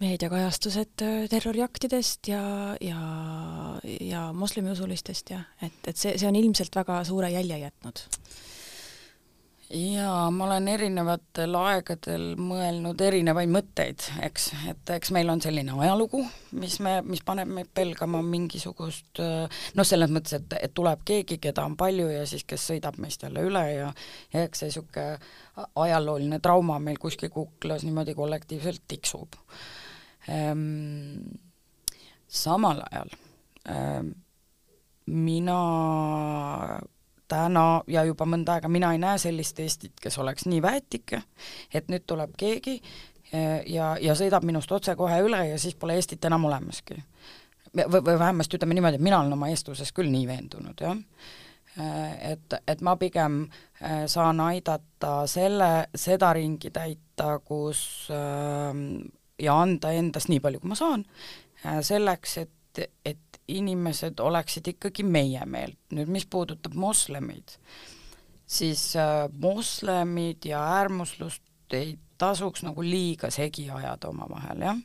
meediakajastused 0.00 1.02
äh, 1.02 1.28
terroriaktidest 1.30 2.28
ja, 2.28 2.42
ja, 2.80 3.02
ja 4.00 4.32
moslemiusulistest 4.32 5.30
ja 5.30 5.42
et, 5.62 5.80
et 5.86 5.96
see, 5.96 6.18
see 6.18 6.28
on 6.28 6.36
ilmselt 6.36 6.76
väga 6.76 7.04
suure 7.04 7.30
jälje 7.30 7.58
jätnud 7.58 8.06
jaa, 9.72 10.30
ma 10.30 10.44
olen 10.44 10.68
erinevatel 10.68 11.54
aegadel 11.56 12.24
mõelnud 12.40 13.00
erinevaid 13.00 13.50
mõtteid, 13.52 14.04
eks, 14.26 14.50
et 14.68 14.92
eks 14.96 15.12
meil 15.16 15.30
on 15.32 15.40
selline 15.40 15.72
ajalugu, 15.72 16.20
mis 16.60 16.76
me, 16.84 16.98
mis 17.06 17.22
paneb 17.24 17.48
meid 17.48 17.70
pelgama 17.74 18.20
mingisugust 18.26 19.22
noh, 19.22 19.88
selles 19.88 20.12
mõttes, 20.12 20.36
et, 20.40 20.56
et 20.68 20.74
tuleb 20.76 21.04
keegi, 21.08 21.40
keda 21.42 21.64
on 21.68 21.76
palju 21.80 22.10
ja 22.12 22.26
siis 22.28 22.44
kes 22.48 22.68
sõidab 22.72 23.00
meist 23.02 23.24
jälle 23.24 23.46
üle 23.48 23.64
ja 23.70 23.88
ja 24.34 24.44
eks 24.44 24.62
see 24.62 24.72
niisugune 24.72 25.66
ajalooline 25.84 26.40
trauma 26.44 26.78
meil 26.80 27.00
kuskil 27.00 27.32
kuklas 27.32 27.86
niimoodi 27.88 28.16
kollektiivselt 28.18 28.84
tiksub 28.88 29.40
ehm,. 30.28 31.24
Samal 32.32 32.78
ajal 32.80 33.10
ehm, 33.68 34.06
mina 35.12 35.56
täna 37.32 37.66
ja 37.90 38.04
juba 38.08 38.26
mõnda 38.28 38.56
aega 38.56 38.70
mina 38.72 38.92
ei 38.94 39.00
näe 39.02 39.20
sellist 39.20 39.60
Eestit, 39.62 39.94
kes 40.00 40.18
oleks 40.22 40.46
nii 40.50 40.60
väetike, 40.62 41.22
et 41.74 41.88
nüüd 41.92 42.04
tuleb 42.08 42.34
keegi 42.38 42.78
eh, 42.78 43.62
ja, 43.72 43.94
ja 44.00 44.16
sõidab 44.18 44.46
minust 44.48 44.72
otsekohe 44.72 45.22
üle 45.24 45.44
ja 45.52 45.60
siis 45.60 45.78
pole 45.78 45.96
Eestit 45.98 46.24
enam 46.28 46.44
olemaski. 46.50 46.98
või, 47.76 48.02
või 48.02 48.18
vähemasti 48.18 48.58
ütleme 48.58 48.76
niimoodi, 48.76 49.00
et 49.00 49.06
mina 49.08 49.20
olen 49.20 49.32
oma 49.32 49.48
eestluses 49.48 49.92
küll 49.96 50.12
nii 50.12 50.26
veendunud, 50.28 50.80
jah 50.80 50.96
eh, 51.80 52.32
et, 52.32 52.58
et 52.68 52.84
ma 52.84 52.96
pigem 53.00 53.44
eh, 53.80 54.04
saan 54.06 54.40
aidata 54.44 55.22
selle, 55.26 55.72
seda 55.94 56.32
ringi 56.36 56.70
täita, 56.70 57.38
kus 57.44 58.08
ja 59.42 59.54
anda 59.58 59.92
endast 59.96 60.28
nii 60.28 60.40
palju, 60.40 60.60
kui 60.60 60.70
ma 60.70 60.76
saan, 60.78 61.04
selleks, 61.62 62.36
et, 62.42 62.82
et 63.06 63.31
inimesed 63.48 64.20
oleksid 64.20 64.68
ikkagi 64.74 65.02
meie 65.02 65.44
meelt. 65.46 65.78
nüüd 65.92 66.08
mis 66.08 66.26
puudutab 66.26 66.74
moslemeid, 66.74 67.56
siis 68.46 68.96
äh, 68.96 69.26
moslemid 69.32 70.44
ja 70.44 70.62
äärmuslust 70.78 71.42
ei 71.72 71.98
tasuks 72.18 72.62
nagu 72.62 72.84
liiga 72.84 73.30
segi 73.30 73.70
ajada 73.70 74.08
omavahel, 74.08 74.60
jah. 74.60 74.78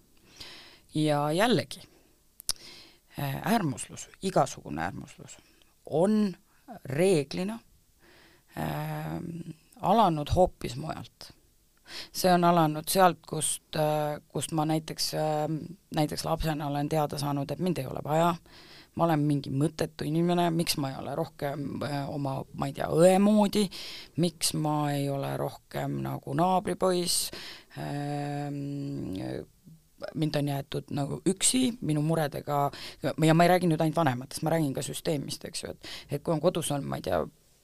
ja 0.93 1.31
jällegi 1.31 1.81
äh,, 3.19 3.41
äärmuslus, 3.53 4.09
igasugune 4.21 4.81
äärmuslus 4.81 5.37
on 5.85 6.35
reeglina 6.85 7.59
äh, 8.57 9.19
alanud 9.81 10.29
hoopis 10.35 10.75
mujalt 10.75 11.31
see 12.11 12.31
on 12.33 12.43
alanud 12.47 12.87
sealt, 12.89 13.19
kust, 13.27 13.75
äh, 13.75 14.17
kust 14.33 14.53
ma 14.57 14.65
näiteks, 14.69 15.11
äh, 15.13 15.45
näiteks 15.95 16.25
lapsena 16.25 16.67
olen 16.67 16.89
teada 16.89 17.17
saanud, 17.17 17.51
et 17.51 17.59
mind 17.63 17.81
ei 17.81 17.87
ole 17.87 18.03
vaja, 18.03 18.33
ma 18.97 19.05
olen 19.05 19.25
mingi 19.27 19.51
mõttetu 19.53 20.07
inimene, 20.07 20.49
miks 20.55 20.77
ma 20.81 20.91
ei 20.91 20.97
ole 21.01 21.15
rohkem 21.15 21.83
äh, 21.85 21.99
oma, 22.09 22.39
ma 22.53 22.69
ei 22.69 22.73
tea, 22.77 22.89
õe 22.93 23.17
moodi, 23.21 23.67
miks 24.23 24.53
ma 24.57 24.79
ei 24.95 25.09
ole 25.13 25.35
rohkem 25.37 26.01
nagu 26.05 26.33
naabripoiss 26.37 27.29
ähm,, 27.77 29.45
mind 30.13 30.35
on 30.35 30.47
jäetud 30.47 30.91
nagu 30.93 31.21
üksi 31.25 31.71
minu 31.81 32.03
muredega. 32.05 32.67
Ja 33.01 33.33
ma 33.33 33.45
ei 33.45 33.49
räägi 33.49 33.69
nüüd 33.69 33.81
ainult 33.81 33.97
vanematest, 33.97 34.43
ma 34.45 34.53
räägin 34.53 34.75
ka 34.75 34.83
süsteemist, 34.85 35.45
eks 35.49 35.63
ju, 35.63 35.73
et 35.73 36.17
et 36.17 36.23
kui 36.23 36.35
on 36.35 36.41
kodus 36.41 36.69
on, 36.71 36.85
ma 36.85 36.99
ei 36.99 37.05
tea, 37.07 37.23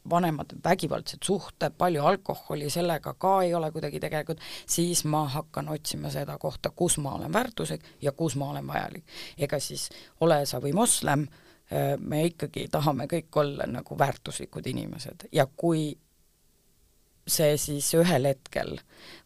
vanemad 0.09 0.55
vägivaldsed 0.63 1.23
suhted, 1.23 1.73
palju 1.77 2.03
alkoholi, 2.05 2.69
sellega 2.69 3.13
ka 3.13 3.41
ei 3.43 3.53
ole 3.53 3.71
kuidagi 3.71 3.99
tegelikult, 3.99 4.41
siis 4.67 5.05
ma 5.05 5.25
hakkan 5.27 5.69
otsima 5.69 6.11
seda 6.11 6.37
kohta, 6.37 6.69
kus 6.75 6.97
ma 6.97 7.15
olen 7.15 7.33
väärtuslik 7.33 7.85
ja 8.01 8.11
kus 8.11 8.35
ma 8.35 8.49
olen 8.49 8.67
vajalik. 8.67 9.03
ega 9.37 9.59
siis 9.59 9.89
ole 10.21 10.45
sa 10.45 10.59
või 10.61 10.73
moslem, 10.73 11.27
me 11.99 12.25
ikkagi 12.25 12.67
tahame 12.71 13.07
kõik 13.09 13.35
olla 13.39 13.65
nagu 13.67 13.97
väärtuslikud 13.97 14.67
inimesed 14.67 15.27
ja 15.31 15.47
kui 15.57 15.93
see 17.27 17.57
siis 17.57 17.93
ühel 17.95 18.27
hetkel 18.27 18.77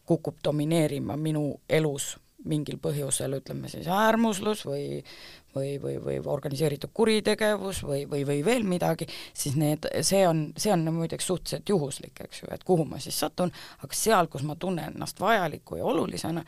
kukub 0.06 0.38
domineerima 0.44 1.18
minu 1.18 1.60
elus 1.70 2.18
mingil 2.48 2.80
põhjusel, 2.82 3.38
ütleme 3.40 3.70
siis 3.72 3.88
äärmuslus 3.92 4.66
või 4.68 5.04
või, 5.58 5.78
või, 5.82 5.98
või 6.04 6.18
organiseeritud 6.26 6.92
kuritegevus 6.94 7.82
või, 7.84 8.06
või, 8.10 8.24
või 8.28 8.44
veel 8.46 8.66
midagi, 8.68 9.08
siis 9.34 9.56
need, 9.58 9.88
see 10.06 10.22
on, 10.28 10.52
see 10.58 10.74
on 10.74 10.86
muideks 10.94 11.28
suhteliselt 11.28 11.70
juhuslik, 11.70 12.22
eks 12.28 12.44
ju, 12.44 12.50
et 12.54 12.64
kuhu 12.68 12.86
ma 12.86 13.00
siis 13.04 13.18
satun, 13.20 13.52
aga 13.84 13.98
seal, 13.98 14.30
kus 14.32 14.46
ma 14.48 14.56
tunnen 14.60 14.94
ennast 14.94 15.20
vajaliku 15.22 15.80
ja 15.80 15.88
olulisena, 15.90 16.44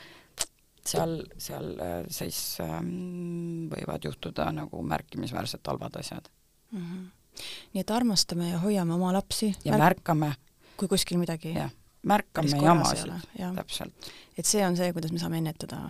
seal, 0.86 1.16
seal 1.38 1.72
äh, 1.84 1.96
siis 2.14 2.40
ähm, 2.64 3.70
võivad 3.72 4.06
juhtuda 4.06 4.50
nagu 4.56 4.84
märkimisväärselt 4.94 5.68
halvad 5.68 6.00
asjad 6.00 6.30
mm. 6.72 6.80
-hmm. 6.80 7.44
nii 7.74 7.82
et 7.82 7.92
armastame 7.92 8.50
ja 8.50 8.60
hoiame 8.64 8.94
oma 8.94 9.14
lapsi. 9.14 9.54
ja 9.66 9.72
märk 9.72 10.00
märkame. 10.00 10.34
kui 10.78 10.88
kuskil 10.88 11.18
midagi 11.18 11.54
jah, 11.54 11.72
märkame 12.04 12.62
jamasid, 12.64 13.12
täpselt. 13.56 14.12
et 14.38 14.46
see 14.46 14.66
on 14.66 14.78
see, 14.78 14.94
kuidas 14.94 15.12
me 15.12 15.20
saame 15.20 15.42
ennetada 15.42 15.90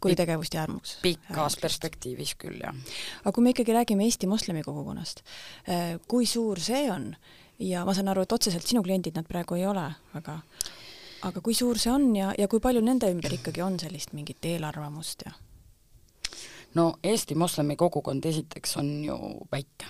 kuritegevust 0.00 0.54
ja 0.54 0.64
äärmus. 0.64 0.98
pikas 1.02 1.56
perspektiivis 1.60 2.34
küll, 2.40 2.60
jah. 2.60 2.76
aga 3.24 3.32
kui 3.32 3.44
me 3.44 3.54
ikkagi 3.54 3.76
räägime 3.76 4.04
Eesti 4.04 4.26
moslemi 4.26 4.62
kogukonnast, 4.62 5.24
eh, 5.68 5.98
kui 6.08 6.26
suur 6.26 6.60
see 6.60 6.90
on 6.92 7.14
ja 7.58 7.84
ma 7.84 7.94
saan 7.94 8.08
aru, 8.08 8.24
et 8.24 8.32
otseselt 8.32 8.66
sinu 8.66 8.82
kliendid 8.82 9.16
nad 9.16 9.28
praegu 9.28 9.58
ei 9.58 9.66
ole, 9.66 9.86
aga 10.14 10.40
aga 11.24 11.40
kui 11.40 11.54
suur 11.56 11.78
see 11.80 11.92
on 11.92 12.10
ja, 12.16 12.32
ja 12.38 12.48
kui 12.48 12.60
palju 12.60 12.82
nende 12.84 13.08
ümber 13.12 13.32
ikkagi 13.32 13.62
on 13.64 13.78
sellist 13.80 14.12
mingit 14.12 14.44
eelarvamust 14.44 15.24
ja? 15.26 15.32
no 16.74 16.90
Eesti 17.02 17.34
moslemi 17.38 17.76
kogukond 17.80 18.24
esiteks 18.24 18.76
on 18.76 18.90
ju 19.04 19.18
väike, 19.52 19.88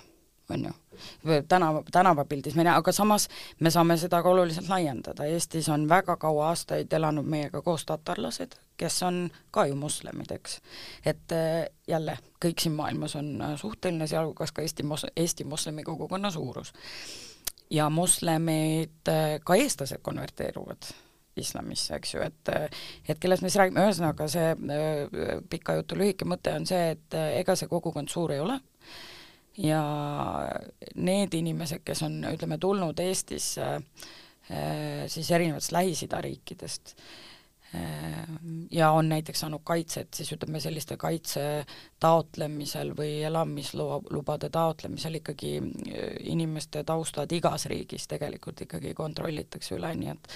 on 0.50 0.68
ju 0.68 0.74
tänava, 1.48 1.82
tänavapildis 1.92 2.54
me 2.54 2.64
näe, 2.64 2.76
aga 2.76 2.92
samas 2.92 3.28
me 3.60 3.70
saame 3.70 3.96
seda 4.00 4.22
ka 4.22 4.30
oluliselt 4.30 4.68
laiendada, 4.68 5.24
Eestis 5.24 5.68
on 5.68 5.88
väga 5.88 6.16
kaua 6.20 6.48
aastaid 6.52 6.92
elanud 6.92 7.26
meiega 7.26 7.62
koos 7.62 7.86
tatarlased, 7.88 8.56
kes 8.76 9.02
on 9.02 9.28
ka 9.50 9.66
ju 9.66 9.76
moslemid, 9.78 10.30
eks. 10.34 10.58
et 11.06 11.32
äh, 11.32 11.66
jälle, 11.88 12.18
kõik 12.44 12.60
siin 12.62 12.74
maailmas 12.76 13.16
on 13.16 13.30
äh, 13.42 13.56
suhteline, 13.60 14.06
sealhulgas 14.10 14.52
ka 14.52 14.62
Eesti 14.62 14.82
mos-, 14.82 15.10
Eesti 15.16 15.44
moslemi 15.44 15.84
kogukonna 15.84 16.30
suurus. 16.30 16.72
ja 17.70 17.90
moslemid, 17.90 19.00
äh, 19.08 19.40
ka 19.44 19.54
eestlased 19.54 20.02
konverteeruvad 20.02 20.92
islamisse, 21.36 21.94
eks 21.94 22.14
ju, 22.14 22.20
et 22.22 22.50
et 23.08 23.18
kellest 23.18 23.42
me 23.42 23.48
siis 23.50 23.58
räägime, 23.58 23.82
ühesõnaga 23.88 24.28
see 24.30 24.52
pika 25.50 25.74
jutu 25.80 25.98
lühike 25.98 26.28
mõte 26.30 26.52
on 26.54 26.66
see, 26.66 26.92
et 26.94 27.16
ega 27.40 27.56
see 27.58 27.68
kogukond 27.68 28.08
suur 28.08 28.32
ei 28.32 28.40
ole, 28.40 28.60
ja 29.58 29.82
need 30.94 31.34
inimesed, 31.34 31.84
kes 31.86 32.02
on, 32.06 32.20
ütleme, 32.32 32.58
tulnud 32.58 32.98
Eestisse 33.00 33.78
siis 35.08 35.30
erinevatest 35.32 35.72
Lähis-Ida 35.72 36.18
riikidest, 36.20 36.90
ja 38.70 38.90
on 38.90 39.08
näiteks 39.08 39.40
saanud 39.40 39.62
kaitset, 39.64 40.14
siis 40.14 40.32
ütleme, 40.32 40.60
selliste 40.60 40.96
kaitse 41.00 41.64
taotlemisel 42.00 42.92
või 42.96 43.22
elamislubade 43.24 44.50
taotlemisel 44.52 45.18
ikkagi 45.18 45.56
inimeste 46.34 46.84
taustad 46.84 47.32
igas 47.32 47.66
riigis 47.72 48.06
tegelikult 48.10 48.62
ikkagi 48.66 48.94
kontrollitakse 48.94 49.78
üle, 49.78 49.94
nii 49.96 50.14
et 50.14 50.32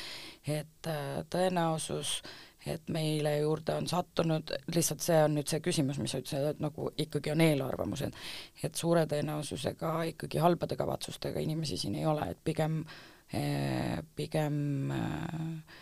et 0.49 0.89
tõenäosus 1.29 2.21
äh, 2.25 2.48
et 2.75 2.93
meile 2.93 3.35
juurde 3.39 3.75
on 3.79 3.89
sattunud, 3.89 4.53
lihtsalt 4.75 5.05
see 5.05 5.19
on 5.25 5.37
nüüd 5.39 5.51
see 5.51 5.61
küsimus, 5.65 5.99
mis 6.03 6.15
sa 6.15 6.23
ütlesid, 6.23 6.47
et 6.53 6.63
nagu 6.63 6.91
ikkagi 7.05 7.33
on 7.35 7.43
eelarvamused, 7.45 8.17
et 8.63 8.79
suure 8.79 9.05
tõenäosusega 9.11 9.93
ikkagi 10.13 10.41
halbade 10.43 10.79
kavatsustega 10.79 11.43
inimesi 11.45 11.79
siin 11.81 11.99
ei 11.99 12.07
ole, 12.07 12.31
et 12.33 12.41
pigem, 12.45 12.81
eh, 13.33 13.99
pigem 14.17 14.59
eh, 14.95 15.77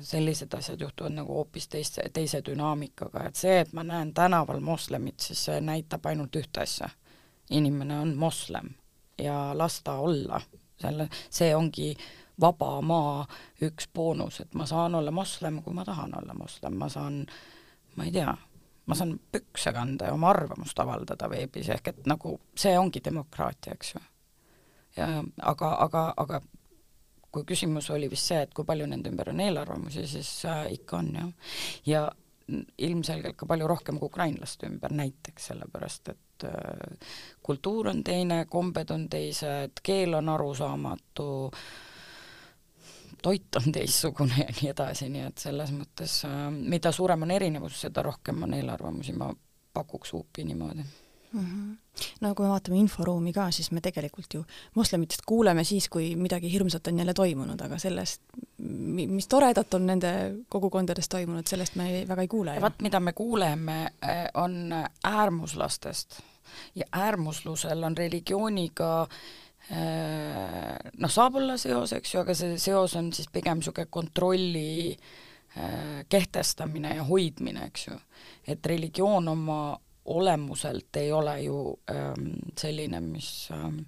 sellised 0.00 0.54
asjad 0.54 0.80
juhtuvad 0.80 1.12
nagu 1.12 1.34
hoopis 1.34 1.68
teise, 1.68 2.04
teise 2.12 2.40
dünaamikaga, 2.46 3.26
et 3.28 3.36
see, 3.36 3.58
et 3.64 3.72
ma 3.76 3.84
näen 3.84 4.14
tänaval 4.14 4.60
moslemit, 4.64 5.20
siis 5.20 5.44
see 5.48 5.60
näitab 5.60 6.06
ainult 6.06 6.36
ühte 6.36 6.62
asja. 6.64 6.88
inimene 7.50 7.98
on 7.98 8.16
moslem 8.16 8.74
ja 9.18 9.52
las 9.58 9.80
ta 9.82 9.94
olla, 10.04 10.40
selle, 10.80 11.08
see 11.30 11.54
ongi 11.56 11.96
vaba 12.40 12.80
maa 12.80 13.22
üks 13.62 13.88
boonus, 13.94 14.40
et 14.40 14.54
ma 14.54 14.66
saan 14.66 14.94
olla 14.94 15.10
moslem, 15.10 15.62
kui 15.62 15.74
ma 15.74 15.84
tahan 15.84 16.14
olla 16.18 16.34
moslem, 16.34 16.76
ma 16.78 16.88
saan, 16.88 17.24
ma 17.96 18.04
ei 18.04 18.12
tea, 18.12 18.34
ma 18.86 18.94
saan 18.94 19.18
pükse 19.32 19.72
kanda 19.72 20.10
ja 20.10 20.14
oma 20.14 20.30
arvamust 20.30 20.78
avaldada 20.80 21.30
veebis, 21.30 21.68
ehk 21.74 21.92
et 21.92 22.06
nagu 22.06 22.38
see 22.56 22.76
ongi 22.78 23.02
demokraatia, 23.04 23.74
eks 23.74 23.94
ju. 23.94 24.04
ja 24.96 25.10
aga, 25.42 25.74
aga, 25.84 26.04
aga 26.16 26.40
kui 27.32 27.44
küsimus 27.48 27.90
oli 27.92 28.08
vist 28.10 28.30
see, 28.30 28.40
et 28.46 28.54
kui 28.54 28.66
palju 28.68 28.86
nende 28.88 29.10
ümber 29.12 29.32
on 29.32 29.42
eelarvamusi, 29.44 30.06
siis 30.08 30.30
äh, 30.48 30.64
ikka 30.78 31.02
on 31.02 31.12
jah. 31.14 31.52
ja 31.86 32.06
ilmselgelt 32.78 33.36
ka 33.36 33.46
palju 33.46 33.66
rohkem 33.68 33.98
kui 34.00 34.08
ukrainlaste 34.08 34.70
ümber 34.70 34.94
näiteks, 34.96 35.50
sellepärast 35.50 36.08
et 36.14 36.46
äh, 36.48 37.10
kultuur 37.44 37.90
on 37.92 38.02
teine, 38.04 38.44
kombed 38.48 38.90
on 38.94 39.08
teised, 39.12 39.82
keel 39.84 40.16
on 40.16 40.32
arusaamatu, 40.32 41.28
toit 43.22 43.56
on 43.60 43.72
teistsugune 43.72 44.38
ja 44.44 44.54
nii 44.60 44.70
edasi, 44.70 45.08
nii 45.12 45.26
et 45.30 45.44
selles 45.48 45.74
mõttes 45.74 46.20
äh, 46.28 46.46
mida 46.52 46.92
suurem 46.92 47.26
on 47.26 47.34
erinevus, 47.34 47.80
seda 47.86 48.02
rohkem 48.06 48.42
on 48.46 48.56
eelarvamusi, 48.58 49.16
ma 49.18 49.32
pakuks 49.74 50.12
huupi 50.12 50.44
niimoodi 50.44 50.84
mm. 51.32 51.40
-hmm. 51.40 51.76
no 52.20 52.34
kui 52.34 52.46
me 52.46 52.50
vaatame 52.50 52.78
inforuumi 52.78 53.32
ka, 53.32 53.50
siis 53.50 53.70
me 53.70 53.80
tegelikult 53.80 54.34
ju 54.34 54.44
moslemitest 54.74 55.22
kuuleme 55.26 55.64
siis, 55.64 55.88
kui 55.88 56.16
midagi 56.16 56.52
hirmsat 56.52 56.86
on 56.86 56.98
jälle 56.98 57.14
toimunud, 57.14 57.60
aga 57.60 57.78
sellest, 57.78 58.22
mis 58.58 59.28
toredat 59.28 59.74
on 59.74 59.86
nende 59.86 60.12
kogukondades 60.48 61.08
toimunud, 61.08 61.46
sellest 61.46 61.76
me 61.76 62.04
väga 62.08 62.22
ei 62.22 62.28
kuule. 62.28 62.60
vaat 62.60 62.82
mida 62.82 63.00
me 63.00 63.12
kuuleme, 63.12 63.82
eh, 64.02 64.26
on 64.34 64.74
äärmuslastest 65.04 66.20
ja 66.74 66.84
äärmuslusel 66.92 67.82
on 67.84 67.96
religiooniga 67.96 69.02
eh, 69.02 69.47
noh, 69.68 71.10
saab 71.12 71.34
olla 71.40 71.58
seos, 71.60 71.92
eks 71.92 72.14
ju, 72.14 72.20
aga 72.22 72.36
see 72.36 72.56
seos 72.60 72.94
on 72.96 73.10
siis 73.12 73.28
pigem 73.32 73.60
niisugune 73.60 73.90
kontrolli 73.92 74.94
eh, 74.94 75.98
kehtestamine 76.08 76.94
ja 76.96 77.04
hoidmine, 77.04 77.66
eks 77.68 77.86
ju. 77.90 77.98
et 78.48 78.66
religioon 78.66 79.28
oma 79.28 79.60
olemuselt 80.08 80.96
ei 80.96 81.12
ole 81.12 81.34
ju 81.42 81.58
ähm, 81.92 82.30
selline, 82.56 83.00
mis 83.04 83.50
ähm, 83.52 83.82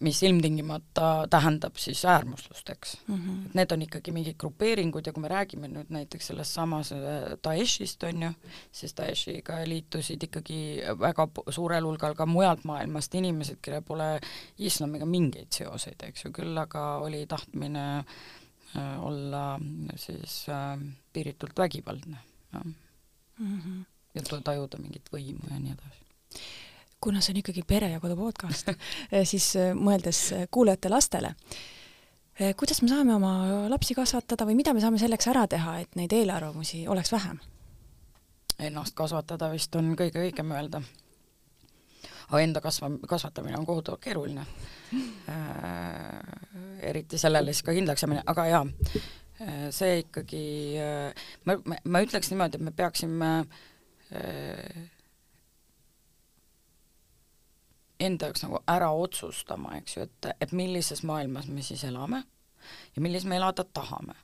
mis 0.00 0.22
ilmtingimata 0.22 1.26
tähendab 1.30 1.76
siis 1.80 2.04
äärmuslust, 2.04 2.70
eks 2.70 2.96
mm. 3.06 3.14
-hmm. 3.16 3.46
et 3.46 3.54
need 3.54 3.72
on 3.72 3.82
ikkagi 3.82 4.12
mingid 4.12 4.36
grupeeringud 4.38 5.06
ja 5.06 5.12
kui 5.12 5.22
me 5.22 5.28
räägime 5.28 5.68
nüüd 5.68 5.90
näiteks 5.94 6.26
sellest 6.26 6.52
samas 6.54 6.92
äh, 6.92 7.00
Daeshist, 7.44 8.02
on 8.02 8.22
ju, 8.22 8.30
siis 8.72 8.96
Daeshiga 8.96 9.60
liitusid 9.64 10.22
ikkagi 10.22 10.80
väga 11.00 11.28
suurel 11.50 11.84
hulgal 11.84 12.14
ka 12.14 12.26
mujalt 12.26 12.64
maailmast 12.64 13.14
inimesed, 13.14 13.58
kellel 13.62 13.82
pole 13.82 14.20
islamiga 14.58 15.06
mingeid 15.06 15.50
seoseid, 15.50 16.02
eks 16.02 16.24
ju, 16.24 16.32
küll 16.32 16.58
aga 16.58 16.86
oli 16.96 17.26
tahtmine 17.26 17.98
äh, 17.98 19.04
olla 19.04 19.60
siis 19.96 20.46
äh, 20.48 20.80
piiritult 21.12 21.58
vägivaldne, 21.58 22.16
jah 22.52 22.64
mm 22.64 23.60
-hmm 23.60 23.84
ja 24.16 24.40
tajuda 24.44 24.80
mingit 24.80 25.10
võimu 25.12 25.50
ja 25.50 25.58
nii 25.60 25.74
edasi 25.74 26.42
kuna 27.00 27.20
see 27.20 27.34
on 27.34 27.40
ikkagi 27.42 27.62
pere 27.66 27.90
ja 27.92 28.00
kodu 28.00 28.16
podcast 28.18 28.68
eh, 28.74 29.24
siis 29.24 29.48
eh, 29.60 29.72
mõeldes 29.74 30.20
eh, 30.36 30.46
kuulajate 30.50 30.92
lastele, 30.92 31.34
kuidas 32.60 32.82
me 32.84 32.88
saame 32.90 33.14
oma 33.16 33.32
lapsi 33.72 33.94
kasvatada 33.96 34.44
või 34.44 34.58
mida 34.58 34.74
me 34.76 34.80
saame 34.82 34.98
selleks 35.00 35.30
ära 35.32 35.46
teha, 35.48 35.78
et 35.80 35.94
neid 35.96 36.12
eelarvamusi 36.12 36.82
oleks 36.92 37.12
vähem? 37.14 37.38
Ennast 38.60 38.92
kasvatada 38.96 39.48
vist 39.52 39.72
on 39.76 39.94
kõige 39.96 40.20
õigem 40.20 40.52
öelda. 40.52 40.82
aga 42.28 42.40
enda 42.42 42.60
kasva-, 42.60 42.98
kasvatamine 43.08 43.56
on 43.56 43.66
kohutavalt 43.66 44.02
keeruline 44.04 44.44
äh,. 45.28 46.20
eriti 46.90 47.18
sellele 47.18 47.52
siis 47.52 47.64
ka 47.64 47.72
kindlaks 47.72 48.04
jäämine, 48.04 48.22
aga 48.26 48.46
jaa, 48.46 48.66
see 49.70 49.98
ikkagi 50.02 50.44
ma, 51.44 51.56
ma, 51.64 51.80
ma 51.84 52.04
ütleks 52.04 52.30
niimoodi, 52.30 52.60
et 52.60 52.68
me 52.68 52.72
peaksime 52.76 53.30
äh, 53.38 53.56
Äh, 54.12 54.88
enda 58.00 58.30
jaoks 58.30 58.44
nagu 58.44 58.60
ära 58.68 58.90
otsustama, 58.92 59.76
eks 59.80 59.96
ju, 59.96 60.06
et, 60.06 60.30
et 60.40 60.52
millises 60.52 61.02
maailmas 61.06 61.48
me 61.48 61.64
siis 61.64 61.84
elame 61.88 62.22
ja 62.96 63.02
milles 63.02 63.24
me 63.24 63.36
elada 63.36 63.64
tahame. 63.64 64.14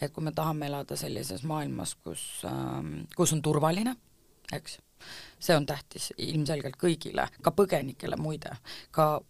et 0.00 0.12
kui 0.12 0.24
me 0.24 0.32
tahame 0.32 0.66
elada 0.66 0.96
sellises 0.96 1.44
maailmas, 1.46 1.94
kus 1.94 2.42
ähm,, 2.44 3.04
kus 3.16 3.32
on 3.32 3.42
turvaline, 3.42 3.94
eks, 4.52 4.78
see 5.38 5.56
on 5.56 5.66
tähtis 5.66 6.10
ilmselgelt 6.18 6.76
kõigile, 6.80 7.28
ka 7.42 7.52
põgenikele 7.54 8.18
muide, 8.20 8.56
ka 8.90 9.20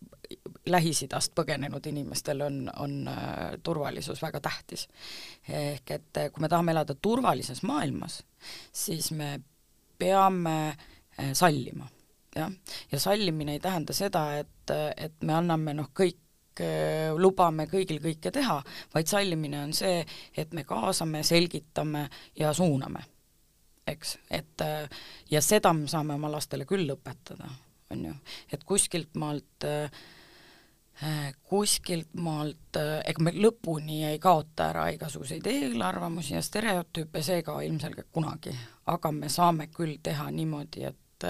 Lähis-Idast 0.66 1.34
põgenenud 1.36 1.84
inimestel 1.86 2.40
on, 2.46 2.62
on 2.80 2.94
äh, 3.12 3.58
turvalisus 3.62 4.22
väga 4.24 4.40
tähtis. 4.40 4.88
ehk 5.48 5.90
et 5.90 6.20
kui 6.32 6.40
me 6.40 6.48
tahame 6.48 6.72
elada 6.72 6.94
turvalises 6.94 7.62
maailmas, 7.62 8.22
siis 8.72 9.10
me 9.12 9.36
peame 9.98 10.56
eh, 11.18 11.32
sallima, 11.32 11.86
jah. 12.34 12.52
ja 12.92 13.00
sallimine 13.00 13.56
ei 13.56 13.60
tähenda 13.60 13.96
seda, 13.96 14.26
et, 14.38 14.74
et 14.96 15.22
me 15.22 15.34
anname 15.34 15.74
noh, 15.74 15.90
kõik 15.94 16.20
lubame 17.18 17.64
kõigil 17.66 17.98
kõike 17.98 18.30
teha, 18.30 18.60
vaid 18.94 19.08
sallimine 19.10 19.58
on 19.64 19.72
see, 19.74 20.04
et 20.38 20.52
me 20.54 20.62
kaasame, 20.64 21.24
selgitame 21.26 22.04
ja 22.38 22.52
suuname, 22.54 23.02
eks, 23.90 24.12
et 24.30 24.62
ja 25.30 25.42
seda 25.42 25.72
me 25.74 25.90
saame 25.90 26.14
oma 26.14 26.30
lastele 26.30 26.62
küll 26.62 26.86
õpetada, 26.94 27.50
on 27.90 28.04
ju, 28.06 28.14
et 28.54 28.62
kuskilt 28.62 29.18
maalt 29.18 29.66
äh, 29.66 29.90
kuskilt 31.50 32.14
maalt, 32.22 32.78
ega 32.78 33.22
me 33.22 33.32
lõpuni 33.34 34.04
ei 34.06 34.18
kaota 34.22 34.68
ära 34.70 34.86
igasuguseid 34.94 35.46
eelarvamusi 35.50 36.36
ja 36.36 36.42
stereotüüpe, 36.42 37.22
see 37.22 37.42
ka 37.42 37.58
ilmselgelt 37.66 38.12
kunagi, 38.14 38.54
aga 38.86 39.12
me 39.12 39.30
saame 39.32 39.68
küll 39.74 39.98
teha 40.02 40.28
niimoodi, 40.30 40.84
et 40.86 41.26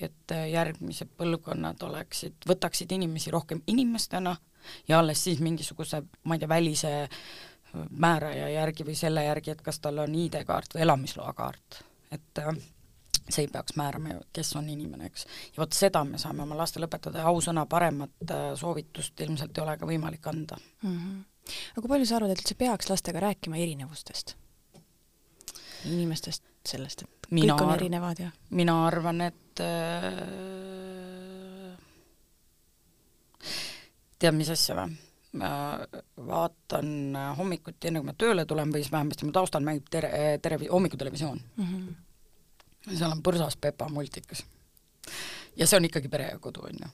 et 0.00 0.34
järgmised 0.50 1.12
põlvkonnad 1.16 1.82
oleksid, 1.86 2.40
võtaksid 2.48 2.92
inimesi 2.96 3.30
rohkem 3.30 3.62
inimestena 3.70 4.36
ja 4.88 4.98
alles 4.98 5.24
siis 5.24 5.40
mingisuguse, 5.44 6.02
ma 6.24 6.34
ei 6.34 6.42
tea, 6.42 6.48
välise 6.50 6.92
määraja 7.90 8.48
järgi 8.48 8.86
või 8.86 8.94
selle 8.98 9.24
järgi, 9.24 9.54
et 9.54 9.62
kas 9.62 9.80
tal 9.82 9.98
on 10.04 10.14
ID-kaart 10.14 10.76
või 10.76 10.84
elamisloakaart, 10.86 11.80
et 12.14 12.40
äh, 12.42 12.56
see 13.28 13.46
ei 13.46 13.50
peaks 13.52 13.76
määrama 13.80 14.14
ju, 14.14 14.22
kes 14.36 14.54
on 14.60 14.68
inimene, 14.70 15.10
eks. 15.10 15.26
ja 15.54 15.62
vot 15.62 15.76
seda 15.76 16.04
me 16.08 16.20
saame 16.22 16.44
oma 16.44 16.58
lastele 16.58 16.88
õpetada 16.90 17.22
ja 17.22 17.30
ausõna 17.30 17.66
paremat 17.70 18.30
äh, 18.30 18.46
soovitust 18.60 19.20
ilmselt 19.26 19.58
ei 19.58 19.64
ole 19.64 19.76
ka 19.80 19.88
võimalik 19.88 20.26
anda 20.30 20.58
mm. 20.82 20.96
-hmm. 20.96 21.52
aga 21.72 21.80
kui 21.82 21.94
palju 21.96 22.08
sa 22.08 22.18
arvad, 22.20 22.34
et 22.34 22.44
üldse 22.44 22.58
peaks 22.58 22.90
lastega 22.90 23.22
rääkima 23.28 23.56
erinevustest? 23.56 24.36
inimestest, 25.84 26.42
sellest, 26.64 27.02
et 27.02 27.13
mina 27.34 27.56
kõik 27.56 27.66
on 27.66 27.74
erinevad 27.76 28.22
ja 28.22 28.30
mina 28.50 28.76
arvan, 28.86 29.20
et 29.26 29.64
äh, 29.64 30.14
tead, 34.18 34.34
mis 34.38 34.52
asja 34.54 34.78
või? 34.82 35.00
ma 35.34 35.48
vaatan 36.28 37.16
hommikuti, 37.34 37.88
enne 37.88 37.98
kui 37.98 38.06
ma 38.06 38.12
tööle 38.14 38.44
tulen 38.46 38.70
või 38.70 38.84
siis 38.84 38.92
vähemasti 38.94 39.26
mu 39.26 39.32
taustal 39.34 39.64
mängib 39.66 39.88
tere, 39.90 40.38
tere, 40.38 40.60
hommikutelevisioon 40.70 41.40
mm. 41.42 41.64
-hmm 41.64 41.94
seal 42.92 43.14
on 43.14 43.22
põrsas 43.24 43.56
Pepa 43.60 43.88
multikas. 43.92 44.44
ja 45.56 45.66
see 45.66 45.78
on 45.78 45.88
ikkagi 45.88 46.10
pere 46.12 46.28
ja 46.32 46.38
kodu, 46.42 46.66
on 46.68 46.82
ju. 46.82 46.90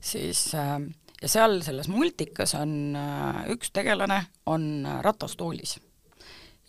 siis 0.00 0.46
äh, 0.58 0.78
ja 1.22 1.30
seal 1.30 1.60
selles 1.64 1.88
multikas 1.88 2.54
on 2.58 2.96
äh, 2.98 3.44
üks 3.54 3.72
tegelane, 3.72 4.24
on 4.46 4.86
ratastoolis. 5.02 5.78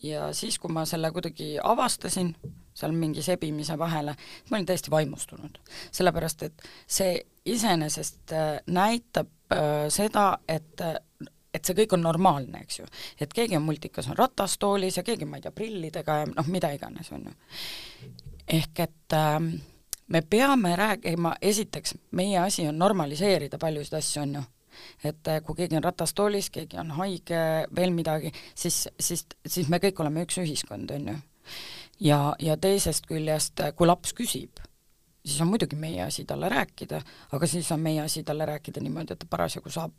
ja 0.03 0.31
siis, 0.33 0.59
kui 0.59 0.71
ma 0.71 0.85
selle 0.85 1.11
kuidagi 1.11 1.55
avastasin, 1.63 2.35
seal 2.75 2.95
mingi 2.95 3.23
sebimise 3.23 3.77
vahele, 3.79 4.15
ma 4.49 4.57
olin 4.57 4.67
täiesti 4.67 4.91
vaimustunud. 4.91 5.59
sellepärast, 5.91 6.43
et 6.43 6.67
see 6.87 7.15
iseenesest 7.45 8.33
äh, 8.33 8.59
näitab 8.67 9.31
äh, 9.53 9.87
seda, 9.89 10.37
et 10.47 10.81
äh, 10.81 10.99
et 11.55 11.63
see 11.63 11.75
kõik 11.77 11.93
on 11.95 12.01
normaalne, 12.03 12.65
eks 12.65 12.79
ju. 12.81 12.85
et 13.19 13.33
keegi 13.33 13.55
on 13.55 13.63
multikas, 13.63 14.09
on 14.11 14.17
ratastoolis 14.17 14.97
ja 14.97 15.03
keegi, 15.07 15.25
ma 15.25 15.39
ei 15.39 15.45
tea, 15.45 15.55
prillidega 15.55 16.17
ja 16.19 16.25
noh, 16.27 16.49
mida 16.51 16.73
iganes, 16.75 17.11
on 17.15 17.29
ju 17.29 17.35
ehk 18.47 18.79
et 18.79 19.13
äh, 19.13 19.39
me 20.07 20.21
peame 20.21 20.75
rääkima, 20.75 21.35
esiteks, 21.41 21.95
meie 22.11 22.39
asi 22.39 22.67
on 22.67 22.77
normaliseerida 22.79 23.57
paljusid 23.57 23.97
asju, 23.97 24.21
on 24.21 24.35
ju. 24.35 24.43
et 25.03 25.29
kui 25.45 25.55
keegi 25.55 25.77
on 25.77 25.83
ratastoolis, 25.83 26.49
keegi 26.51 26.77
on 26.77 26.91
haige, 26.97 27.39
veel 27.75 27.93
midagi, 27.95 28.31
siis, 28.55 28.87
siis, 28.99 29.25
siis 29.47 29.69
me 29.71 29.79
kõik 29.79 30.01
oleme 30.03 30.25
üks 30.27 30.37
ühiskond, 30.43 30.91
on 30.91 31.07
ju. 31.13 31.15
Ja, 31.99 32.35
ja 32.39 32.57
teisest 32.57 33.07
küljest, 33.09 33.59
äh, 33.59 33.73
kui 33.75 33.87
laps 33.87 34.13
küsib, 34.13 34.59
siis 35.25 35.41
on 35.41 35.51
muidugi 35.51 35.77
meie 35.79 36.03
asi 36.05 36.25
talle 36.25 36.49
rääkida, 36.49 37.01
aga 37.31 37.47
siis 37.47 37.71
on 37.71 37.79
meie 37.83 38.01
asi 38.01 38.23
talle 38.23 38.45
rääkida 38.45 38.83
niimoodi, 38.83 39.13
et 39.13 39.19
ta 39.19 39.29
parasjagu 39.29 39.69
saab 39.69 39.93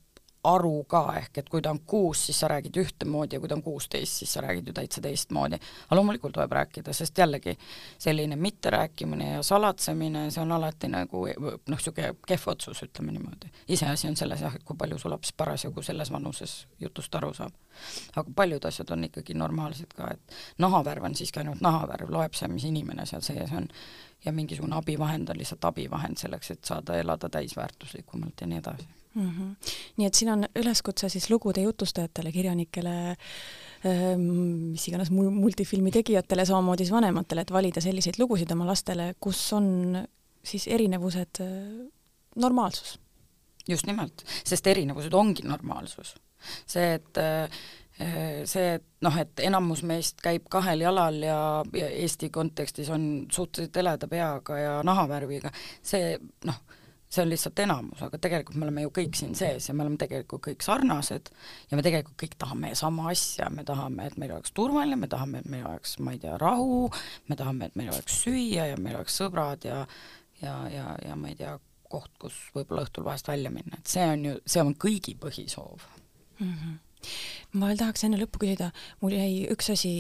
aru 0.46 0.84
ka, 0.88 1.02
ehk 1.20 1.40
et 1.40 1.48
kui 1.50 1.62
ta 1.62 1.72
on 1.74 1.80
kuus, 1.86 2.26
siis 2.28 2.40
sa 2.40 2.48
räägid 2.50 2.76
ühtemoodi 2.80 3.36
ja 3.36 3.40
kui 3.40 3.48
ta 3.48 3.56
on 3.56 3.62
kuusteist, 3.62 4.20
siis 4.20 4.32
sa 4.32 4.40
räägid 4.44 4.66
ju 4.66 4.72
täitsa 4.76 5.00
teistmoodi. 5.02 5.58
aga 5.86 5.96
loomulikult 5.96 6.34
tuleb 6.34 6.52
rääkida, 6.52 6.92
sest 6.92 7.18
jällegi 7.18 7.56
selline 7.98 8.36
mitterääkimine 8.36 9.30
ja 9.30 9.42
salatsemine, 9.42 10.30
see 10.30 10.42
on 10.42 10.52
alati 10.52 10.88
nagu 10.88 11.26
noh, 11.26 11.58
niisugune 11.70 12.14
kehv 12.26 12.48
otsus, 12.52 12.82
ütleme 12.82 13.12
niimoodi. 13.12 13.50
iseasi 13.68 14.08
on 14.08 14.16
selles 14.16 14.40
jah, 14.40 14.54
et 14.54 14.64
kui 14.64 14.76
palju 14.76 14.98
su 14.98 15.10
laps 15.10 15.32
parasjagu 15.32 15.82
selles 15.82 16.12
vanuses 16.12 16.66
jutust 16.80 17.14
aru 17.14 17.34
saab. 17.34 17.52
aga 18.16 18.30
paljud 18.36 18.64
asjad 18.64 18.90
on 18.90 19.04
ikkagi 19.04 19.34
normaalsed 19.34 19.94
ka, 19.96 20.10
et 20.12 20.36
nahavärv 20.58 21.04
on 21.04 21.14
siiski 21.14 21.40
ainult 21.40 21.60
nahavärv, 21.60 22.10
loeb 22.10 22.34
see, 22.34 22.48
mis 22.48 22.64
inimene 22.64 23.06
seal 23.06 23.22
sees 23.22 23.52
on. 23.52 23.68
ja 24.24 24.32
mingisugune 24.32 24.76
abivahend 24.76 25.28
on 25.28 25.38
lihtsalt 25.38 25.64
abivahend 25.64 26.16
selleks, 26.16 26.50
et 26.50 26.64
saada 26.64 26.96
elada 26.98 27.28
täisväärtuslikumalt 27.28 28.40
ja 28.40 28.46
nii 28.46 28.58
edasi 28.58 28.88
mm. 29.16 29.30
-hmm. 29.30 29.70
nii 29.96 30.06
et 30.06 30.14
siin 30.14 30.32
on 30.32 30.44
üleskutse 30.56 31.08
siis 31.08 31.30
lugude 31.30 31.62
jutustajatele, 31.64 32.32
kirjanikele, 32.32 32.96
ähm, 33.86 34.26
mis 34.74 34.88
iganes 34.88 35.10
mul-, 35.10 35.32
multifilmi 35.34 35.90
tegijatele, 35.90 36.46
samamoodi 36.46 36.84
siis 36.84 36.94
vanematele, 36.94 37.46
et 37.46 37.52
valida 37.52 37.80
selliseid 37.80 38.20
lugusid 38.20 38.52
oma 38.52 38.66
lastele, 38.66 39.14
kus 39.20 39.40
on 39.56 39.98
siis 40.44 40.68
erinevused 40.68 41.40
äh, 41.40 41.88
normaalsus. 42.36 42.98
just 43.68 43.86
nimelt, 43.86 44.22
sest 44.44 44.66
erinevused 44.66 45.14
ongi 45.14 45.42
normaalsus. 45.42 46.14
see, 46.66 46.94
et 46.94 47.18
äh, 47.18 47.50
see, 48.44 48.74
et 48.74 48.84
noh, 49.00 49.16
et 49.18 49.40
enamus 49.40 49.82
meist 49.82 50.20
käib 50.22 50.48
kahel 50.52 50.80
jalal 50.84 51.22
ja, 51.22 51.38
ja 51.72 51.88
Eesti 51.88 52.30
kontekstis 52.30 52.90
on 52.90 53.26
suhteliselt 53.32 53.76
heleda 53.76 54.08
peaga 54.08 54.58
ja 54.58 54.74
nahavärviga, 54.84 55.50
see 55.82 56.18
noh, 56.44 56.60
see 57.08 57.22
on 57.22 57.30
lihtsalt 57.30 57.60
enamus, 57.62 58.02
aga 58.02 58.18
tegelikult 58.18 58.58
me 58.58 58.66
oleme 58.66 58.86
ju 58.86 58.92
kõik 58.98 59.18
siin 59.18 59.34
sees 59.38 59.68
ja 59.68 59.74
me 59.74 59.84
oleme 59.84 59.98
tegelikult 60.00 60.42
kõik 60.48 60.64
sarnased 60.66 61.30
ja 61.70 61.78
me 61.78 61.84
tegelikult 61.86 62.18
kõik 62.22 62.34
tahame 62.40 62.72
sama 62.78 63.10
asja, 63.12 63.48
me 63.54 63.64
tahame, 63.66 64.08
et 64.10 64.18
meil 64.20 64.34
oleks 64.34 64.54
turvaline, 64.56 64.98
me 65.00 65.10
tahame, 65.12 65.44
et 65.44 65.50
meil 65.52 65.66
oleks, 65.68 65.96
ma 66.02 66.16
ei 66.16 66.20
tea, 66.22 66.36
rahu, 66.42 66.86
me 67.30 67.38
tahame, 67.38 67.70
et 67.70 67.78
meil 67.78 67.92
oleks 67.94 68.20
süüa 68.24 68.70
ja 68.72 68.80
meil 68.80 68.98
oleks 68.98 69.20
sõbrad 69.22 69.68
ja 69.68 69.84
ja, 70.42 70.56
ja, 70.68 70.96
ja 71.00 71.16
ma 71.16 71.30
ei 71.30 71.38
tea, 71.38 71.54
koht, 71.88 72.10
kus 72.20 72.34
võib-olla 72.54 72.84
õhtul 72.84 73.06
vahest 73.06 73.28
välja 73.30 73.52
minna, 73.54 73.78
et 73.78 73.88
see 73.88 74.04
on 74.04 74.26
ju, 74.26 74.34
see 74.44 74.64
on 74.64 74.74
kõigi 74.74 75.14
põhisoov. 75.20 75.86
Mm. 76.40 76.52
-hmm 76.52 76.74
ma 77.56 77.70
veel 77.70 77.80
tahaks 77.80 78.04
enne 78.06 78.18
lõppu 78.20 78.40
küsida, 78.42 78.70
mul 79.02 79.14
jäi 79.16 79.46
üks 79.52 79.70
asi, 79.72 79.90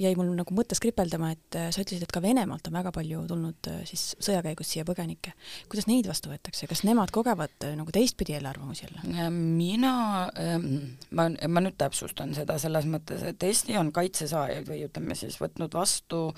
jäi 0.00 0.12
mul 0.18 0.32
nagu 0.36 0.54
mõttes 0.56 0.80
kripeldama, 0.82 1.32
et 1.36 1.58
äh, 1.58 1.68
sa 1.74 1.82
ütlesid, 1.84 2.04
et 2.04 2.14
ka 2.14 2.22
Venemaalt 2.24 2.68
on 2.68 2.76
väga 2.76 2.92
palju 2.94 3.24
tulnud 3.30 3.70
äh, 3.70 3.82
siis 3.88 4.12
sõja 4.22 4.42
käigus 4.44 4.72
siia 4.72 4.86
põgenikke. 4.88 5.34
kuidas 5.72 5.88
neid 5.90 6.08
vastu 6.10 6.32
võetakse, 6.32 6.68
kas 6.70 6.84
nemad 6.88 7.12
kogevad 7.14 7.68
äh, 7.68 7.76
nagu 7.78 7.94
teistpidi 7.94 8.36
eelarvamusi 8.38 8.86
jälle? 8.86 9.28
mina, 9.32 9.94
ähm, 10.40 10.96
ma, 11.10 11.28
ma 11.30 11.64
nüüd 11.64 11.78
täpsustan 11.80 12.34
seda 12.36 12.58
selles 12.62 12.88
mõttes, 12.90 13.24
et 13.26 13.42
Eesti 13.42 13.78
on 13.80 13.92
kaitsesaajaid 13.94 14.68
või 14.68 14.84
ütleme 14.88 15.16
siis 15.18 15.38
võtnud 15.42 15.74
vastu 15.76 16.28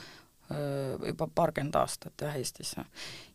juba 0.45 1.25
paarkümmend 1.33 1.77
aastat 1.81 2.21
jah, 2.21 2.35
Eestisse. 2.37 2.83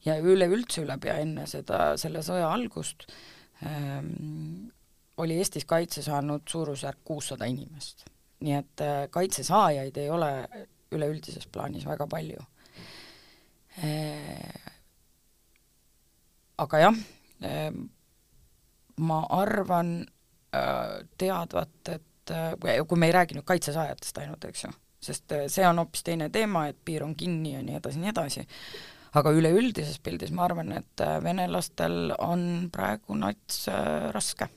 ja 0.06 0.20
üleüldse 0.22 0.84
üle 0.84 0.94
pea 1.02 1.16
enne 1.24 1.48
seda, 1.50 1.96
selle 1.98 2.22
sõja 2.24 2.52
algust 2.54 3.08
ähm, 3.66 4.70
oli 5.20 5.38
Eestis 5.38 5.66
kaitse 5.66 6.02
saanud 6.02 6.42
suurusjärk 6.50 7.00
kuussada 7.04 7.46
inimest. 7.46 8.06
nii 8.40 8.54
et 8.56 8.82
äh, 8.82 9.02
kaitse 9.12 9.44
saajaid 9.44 9.98
ei 10.00 10.10
ole 10.10 10.32
üleüldises 10.96 11.48
plaanis 11.52 11.84
väga 11.86 12.06
palju. 12.08 12.44
Äh, 13.84 14.70
aga 16.64 16.80
jah, 16.80 17.02
äh, 17.44 17.66
ma 18.98 19.18
arvan 19.30 19.92
teadvat, 21.20 21.92
et 21.92 22.32
kui 22.88 22.98
me 22.98 23.06
ei 23.06 23.14
räägi 23.14 23.36
nüüd 23.38 23.46
kaitsesaajatest 23.46 24.18
ainult, 24.18 24.48
eks 24.50 24.64
ju, 24.64 24.72
sest 25.06 25.36
see 25.54 25.68
on 25.68 25.78
hoopis 25.84 26.02
teine 26.08 26.30
teema, 26.34 26.64
et 26.72 26.80
piir 26.86 27.06
on 27.06 27.14
kinni 27.16 27.52
ja 27.54 27.62
nii 27.62 27.78
edasi, 27.78 28.02
nii 28.02 28.10
edasi, 28.10 28.46
aga 29.22 29.34
üleüldises 29.38 30.00
pildis 30.02 30.34
ma 30.34 30.48
arvan, 30.48 30.72
et 30.80 31.06
venelastel 31.22 32.16
on 32.18 32.48
praegu 32.74 33.20
nats 33.20 33.68
raske 34.16 34.50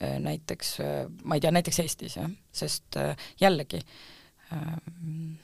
näiteks, 0.00 0.80
äh, 0.80 1.06
ma 1.24 1.36
ei 1.36 1.40
tea, 1.40 1.50
näiteks 1.50 1.78
Eestis 1.80 2.16
jah, 2.16 2.30
sest 2.52 2.96
äh, 2.96 3.16
jällegi 3.40 3.80
ähm, 4.52 5.34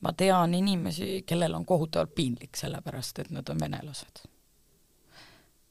ma 0.00 0.12
tean 0.12 0.54
inimesi, 0.54 1.22
kellel 1.26 1.54
on 1.54 1.66
kohutavalt 1.66 2.14
piinlik, 2.14 2.56
sellepärast 2.56 3.18
et 3.18 3.30
nad 3.30 3.48
on 3.48 3.60
venelased. 3.60 4.24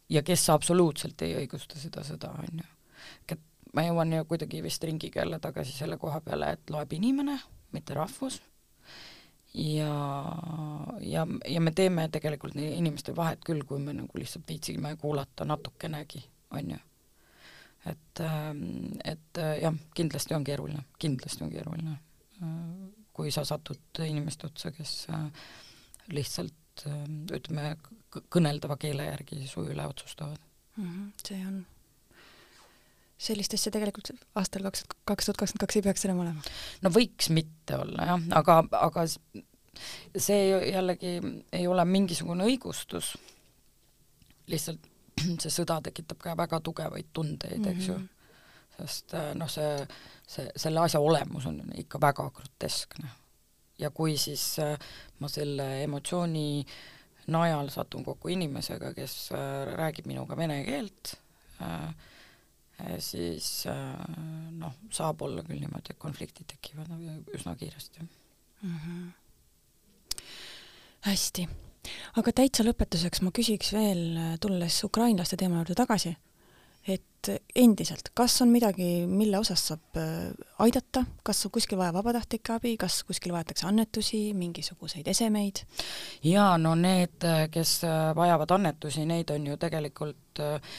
ja 0.10 0.24
kes 0.24 0.50
absoluutselt 0.50 1.22
ei 1.22 1.36
õigusta 1.42 1.80
seda 1.80 2.04
sõda, 2.08 2.32
on 2.40 2.64
ju. 2.64 2.72
et 3.32 3.44
ma 3.74 3.86
jõuan 3.88 4.14
ju 4.14 4.26
kuidagi 4.30 4.64
vist 4.64 4.84
ringiga 4.84 5.22
jälle 5.22 5.40
tagasi 5.40 5.72
selle 5.72 5.98
koha 5.98 6.22
peale, 6.22 6.54
et 6.56 6.70
loeb 6.70 6.94
inimene, 6.94 7.40
mitte 7.72 7.94
rahvus, 7.94 8.42
ja, 9.54 9.94
ja, 11.02 11.28
ja 11.50 11.62
me 11.62 11.72
teeme 11.72 12.08
tegelikult 12.10 12.56
inimestel 12.56 13.16
vahet 13.16 13.44
küll, 13.46 13.66
kui 13.68 13.80
me 13.80 13.94
nagu 13.94 14.20
lihtsalt 14.20 14.48
viitsime 14.48 14.96
kuulata 15.02 15.46
natukenegi, 15.46 16.24
on 16.52 16.72
ju 16.72 16.82
et, 17.86 18.20
ähm, 18.20 18.64
et 19.04 19.38
äh, 19.38 19.58
jah, 19.62 19.76
kindlasti 19.96 20.36
on 20.36 20.44
keeruline, 20.48 20.86
kindlasti 21.00 21.44
on 21.44 21.52
keeruline, 21.52 21.98
äh, 22.40 22.48
kui 23.14 23.32
sa 23.32 23.46
satud 23.48 24.02
inimeste 24.06 24.48
otsa, 24.48 24.72
kes 24.76 24.96
äh, 25.14 25.28
lihtsalt 26.16 26.54
ütleme, 27.34 27.76
kõneldava 28.34 28.80
keele 28.82 29.06
järgi 29.06 29.44
su 29.46 29.62
üle 29.70 29.84
otsustavad 29.86 30.40
mm. 30.78 30.88
-hmm, 30.88 31.12
see 31.28 31.44
on, 31.46 31.60
sellist 33.18 33.54
asja 33.54 33.72
tegelikult 33.76 34.10
aastal 34.42 34.66
kaks, 34.66 34.82
kaks 35.06 35.30
tuhat 35.30 35.38
kakskümmend 35.38 35.66
kaks 35.68 35.78
ei 35.78 35.86
peaks 35.86 36.06
enam 36.10 36.24
olema? 36.26 36.42
no 36.82 36.90
võiks 36.90 37.30
mitte 37.30 37.78
olla 37.78 38.08
jah, 38.10 38.26
aga, 38.40 38.58
aga 38.80 39.06
see 40.18 40.40
jällegi 40.72 41.14
ei 41.54 41.68
ole 41.70 41.86
mingisugune 41.86 42.50
õigustus, 42.50 43.14
lihtsalt 44.50 44.90
see 45.42 45.52
sõda 45.54 45.80
tekitab 45.84 46.22
ka 46.22 46.36
väga 46.38 46.60
tugevaid 46.64 47.12
tundeid 47.14 47.60
mm, 47.60 47.66
-hmm. 47.66 47.78
eks 47.78 47.88
ju. 47.88 47.98
Mhm. 47.98 48.10
sest 48.78 49.14
äh, 49.14 49.34
noh, 49.38 49.50
see, 49.50 49.88
see, 50.28 50.48
selle 50.56 50.82
asja 50.82 51.00
olemus 51.00 51.46
on 51.46 51.62
ikka 51.78 52.02
väga 52.02 52.30
groteskne. 52.30 53.10
ja 53.80 53.90
kui 53.90 54.18
siis 54.18 54.60
äh, 54.60 54.78
ma 55.20 55.28
selle 55.30 55.84
emotsiooni 55.84 56.66
najal 57.28 57.70
satun 57.70 58.04
kokku 58.04 58.28
inimesega, 58.28 58.94
kes 58.94 59.32
äh, 59.32 59.76
räägib 59.78 60.08
minuga 60.08 60.38
vene 60.38 60.64
keelt, 60.66 61.18
siis 63.00 63.66
noh, 64.52 64.74
saab 64.92 65.22
olla 65.22 65.44
küll 65.44 65.62
niimoodi, 65.62 65.94
et 65.94 66.00
konfliktid 66.02 66.50
tekivad 66.50 66.90
üsna 67.32 67.56
kiiresti 67.56 68.00
mm. 68.00 68.80
-hmm. 68.80 70.24
hästi 71.02 71.48
aga 72.20 72.34
täitsa 72.36 72.66
lõpetuseks 72.66 73.24
ma 73.26 73.34
küsiks 73.36 73.74
veel, 73.76 74.38
tulles 74.42 74.78
ukrainlaste 74.88 75.38
teema 75.40 75.60
juurde 75.62 75.76
tagasi, 75.78 76.14
et 76.88 77.30
endiselt, 77.56 78.10
kas 78.16 78.36
on 78.44 78.52
midagi, 78.52 79.06
mille 79.08 79.40
osas 79.40 79.62
saab 79.70 80.00
äh, 80.00 80.32
aidata, 80.66 81.06
kas 81.24 81.46
on 81.48 81.54
kuskil 81.56 81.80
vaja 81.80 81.94
vabatahtlikke 81.96 82.56
abi, 82.58 82.74
kas 82.82 83.02
kuskil 83.08 83.36
vajatakse 83.36 83.68
annetusi, 83.70 84.24
mingisuguseid 84.38 85.08
esemeid? 85.08 85.64
jaa, 86.28 86.58
no 86.60 86.76
need, 86.80 87.24
kes 87.52 87.78
vajavad 88.16 88.58
annetusi, 88.58 89.06
neid 89.08 89.32
on 89.36 89.48
ju 89.54 89.60
tegelikult 89.62 90.44
äh, 90.44 90.74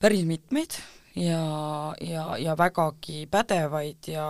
päris 0.00 0.24
mitmeid 0.24 0.78
ja, 1.18 1.94
ja, 2.00 2.24
ja 2.38 2.56
vägagi 2.58 3.26
pädevaid 3.30 4.08
ja, 4.12 4.26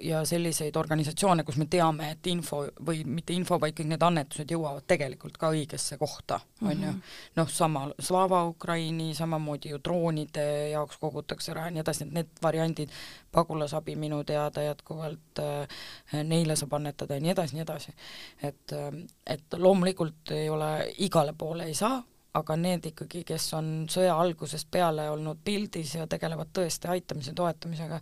ja 0.00 0.24
selliseid 0.24 0.76
organisatsioone, 0.76 1.44
kus 1.44 1.56
me 1.60 1.66
teame, 1.70 2.10
et 2.14 2.26
info 2.32 2.62
või 2.86 3.02
mitte 3.04 3.34
info, 3.36 3.58
vaid 3.60 3.76
kõik 3.76 3.90
need 3.92 4.04
annetused 4.06 4.52
jõuavad 4.52 4.86
tegelikult 4.88 5.36
ka 5.40 5.50
õigesse 5.54 5.98
kohta, 6.00 6.40
on 6.62 6.72
ju. 6.72 6.92
Mhm. 6.92 7.00
noh, 7.36 7.50
sama 7.50 7.86
Slava 7.98 8.44
Ukraini, 8.48 9.10
samamoodi 9.14 9.74
ju 9.74 9.80
droonide 9.84 10.46
jaoks 10.70 11.00
kogutakse 11.00 11.54
raha 11.54 11.70
ja 11.70 11.76
nii 11.76 11.84
edasi, 11.84 12.06
et 12.06 12.14
need 12.20 12.30
variandid, 12.42 12.94
pagulasabi 13.32 13.96
minu 13.96 14.22
teada 14.24 14.64
jätkuvalt 14.64 15.42
äh,, 15.42 15.82
neile 16.24 16.56
saab 16.56 16.78
annetada 16.80 17.18
ja 17.18 17.24
nii 17.24 17.34
edasi, 17.34 17.58
nii 17.58 17.66
edasi. 17.66 17.94
et, 18.42 18.72
äh, 18.72 18.88
et 19.26 19.58
loomulikult 19.58 20.32
ei 20.36 20.48
ole, 20.50 20.72
igale 20.98 21.34
poole 21.36 21.68
ei 21.68 21.74
saa, 21.74 22.00
aga 22.38 22.56
need 22.58 22.90
ikkagi, 22.92 23.24
kes 23.26 23.48
on 23.58 23.70
sõja 23.90 24.14
algusest 24.20 24.70
peale 24.70 25.08
olnud 25.10 25.40
pildis 25.44 25.96
ja 25.98 26.06
tegelevad 26.10 26.52
tõesti 26.54 26.90
aitamise, 26.92 27.34
toetamisega 27.36 27.98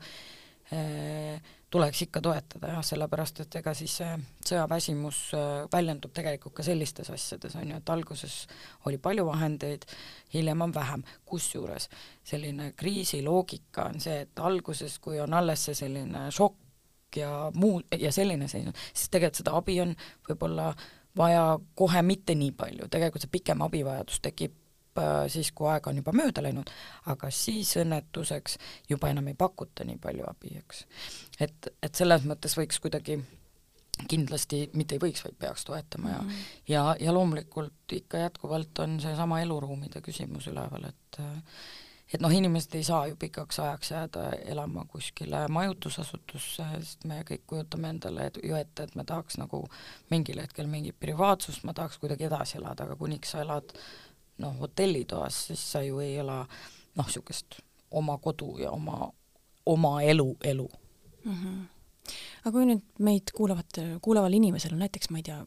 eh,, 0.72 1.54
tuleks 1.70 2.02
ikka 2.06 2.20
toetada 2.24 2.72
jah, 2.72 2.84
sellepärast 2.84 3.42
et 3.44 3.56
ega 3.60 3.72
siis 3.76 3.98
see 4.00 4.10
sõjaväsimus 4.50 5.22
eh, 5.36 5.48
väljendub 5.72 6.12
tegelikult 6.16 6.58
ka 6.58 6.66
sellistes 6.66 7.10
asjades, 7.12 7.56
on 7.60 7.72
ju, 7.72 7.80
et 7.80 7.92
alguses 7.92 8.36
oli 8.88 9.00
palju 9.00 9.26
vahendeid, 9.28 9.88
hiljem 10.34 10.68
on 10.68 10.76
vähem, 10.76 11.04
kusjuures 11.28 11.88
selline 12.28 12.72
kriisiloogika 12.76 13.88
on 13.92 14.00
see, 14.04 14.22
et 14.26 14.44
alguses, 14.44 14.98
kui 15.00 15.20
on 15.24 15.36
alles 15.40 15.68
see 15.68 15.76
selline 15.84 16.28
šokk 16.34 17.16
ja 17.16 17.32
muu, 17.56 17.80
ja 17.96 18.12
selline 18.12 18.48
seisund, 18.48 18.76
siis 18.92 19.08
tegelikult 19.08 19.40
seda 19.40 19.56
abi 19.56 19.78
on 19.80 19.94
võib-olla 20.28 20.68
äh, 20.74 20.88
vaja 21.18 21.58
kohe 21.78 22.02
mitte 22.06 22.36
nii 22.38 22.52
palju, 22.56 22.88
tegelikult 22.90 23.24
see 23.24 23.32
pikem 23.32 23.62
abivajadus 23.66 24.20
tekib 24.24 25.00
äh, 25.00 25.24
siis, 25.32 25.50
kui 25.56 25.70
aeg 25.70 25.88
on 25.90 25.98
juba 26.00 26.14
mööda 26.16 26.44
läinud, 26.44 26.70
aga 27.12 27.32
siis 27.34 27.74
õnnetuseks 27.80 28.58
juba 28.90 29.10
enam 29.12 29.30
ei 29.30 29.38
pakuta 29.38 29.86
nii 29.88 29.98
palju 30.02 30.28
abi, 30.28 30.54
eks. 30.62 30.84
et, 31.40 31.72
et 31.82 31.94
selles 31.94 32.26
mõttes 32.28 32.56
võiks 32.58 32.80
kuidagi 32.82 33.18
kindlasti, 34.08 34.68
mitte 34.78 34.94
ei 34.94 35.02
võiks, 35.02 35.24
vaid 35.24 35.34
peaks 35.40 35.64
toetama 35.66 36.10
ja 36.12 36.20
mm 36.22 36.28
-hmm. 36.28 36.54
ja, 36.68 36.84
ja 37.00 37.14
loomulikult 37.14 37.92
ikka 37.92 38.18
jätkuvalt 38.18 38.78
on 38.78 39.00
seesama 39.00 39.40
eluruumide 39.42 40.00
küsimus 40.00 40.46
üleval, 40.46 40.84
et 40.88 41.20
et 42.14 42.22
noh, 42.24 42.32
inimesed 42.32 42.74
ei 42.78 42.84
saa 42.86 43.06
ju 43.10 43.16
pikaks 43.20 43.58
ajaks 43.60 43.90
jääda 43.90 44.24
elama 44.48 44.84
kuskile 44.88 45.42
majutusasutusse, 45.52 46.64
sest 46.78 47.04
me 47.08 47.20
kõik 47.28 47.44
kujutame 47.46 47.90
endale 47.92 48.30
ju 48.42 48.56
ette, 48.56 48.88
et 48.88 48.94
me 48.96 49.04
tahaks 49.04 49.36
nagu 49.40 49.64
mingil 50.10 50.40
hetkel 50.40 50.70
mingit 50.70 50.96
privaatsust, 51.00 51.64
ma 51.68 51.76
tahaks 51.76 52.00
kuidagi 52.00 52.28
edasi 52.30 52.58
elada, 52.62 52.88
aga 52.88 52.96
kuniks 52.96 53.34
sa 53.34 53.42
elad 53.44 53.76
noh, 54.38 54.56
hotellitoas, 54.62 55.46
siis 55.50 55.64
sa 55.72 55.82
ju 55.84 56.00
ei 56.04 56.16
ela 56.22 56.40
noh, 56.44 57.04
niisugust 57.04 57.60
oma 57.90 58.18
kodu 58.18 58.54
ja 58.62 58.70
oma, 58.70 59.10
oma 59.66 60.00
elu, 60.02 60.36
elu 60.44 60.68
mm. 61.24 61.34
-hmm. 61.34 61.62
aga 62.44 62.52
kui 62.56 62.66
nüüd 62.66 62.84
meid 62.98 63.32
kuulavat, 63.36 63.80
kuulaval 64.02 64.32
inimesel 64.32 64.72
on 64.72 64.84
näiteks, 64.84 65.10
ma 65.10 65.18
ei 65.18 65.28
tea, 65.28 65.44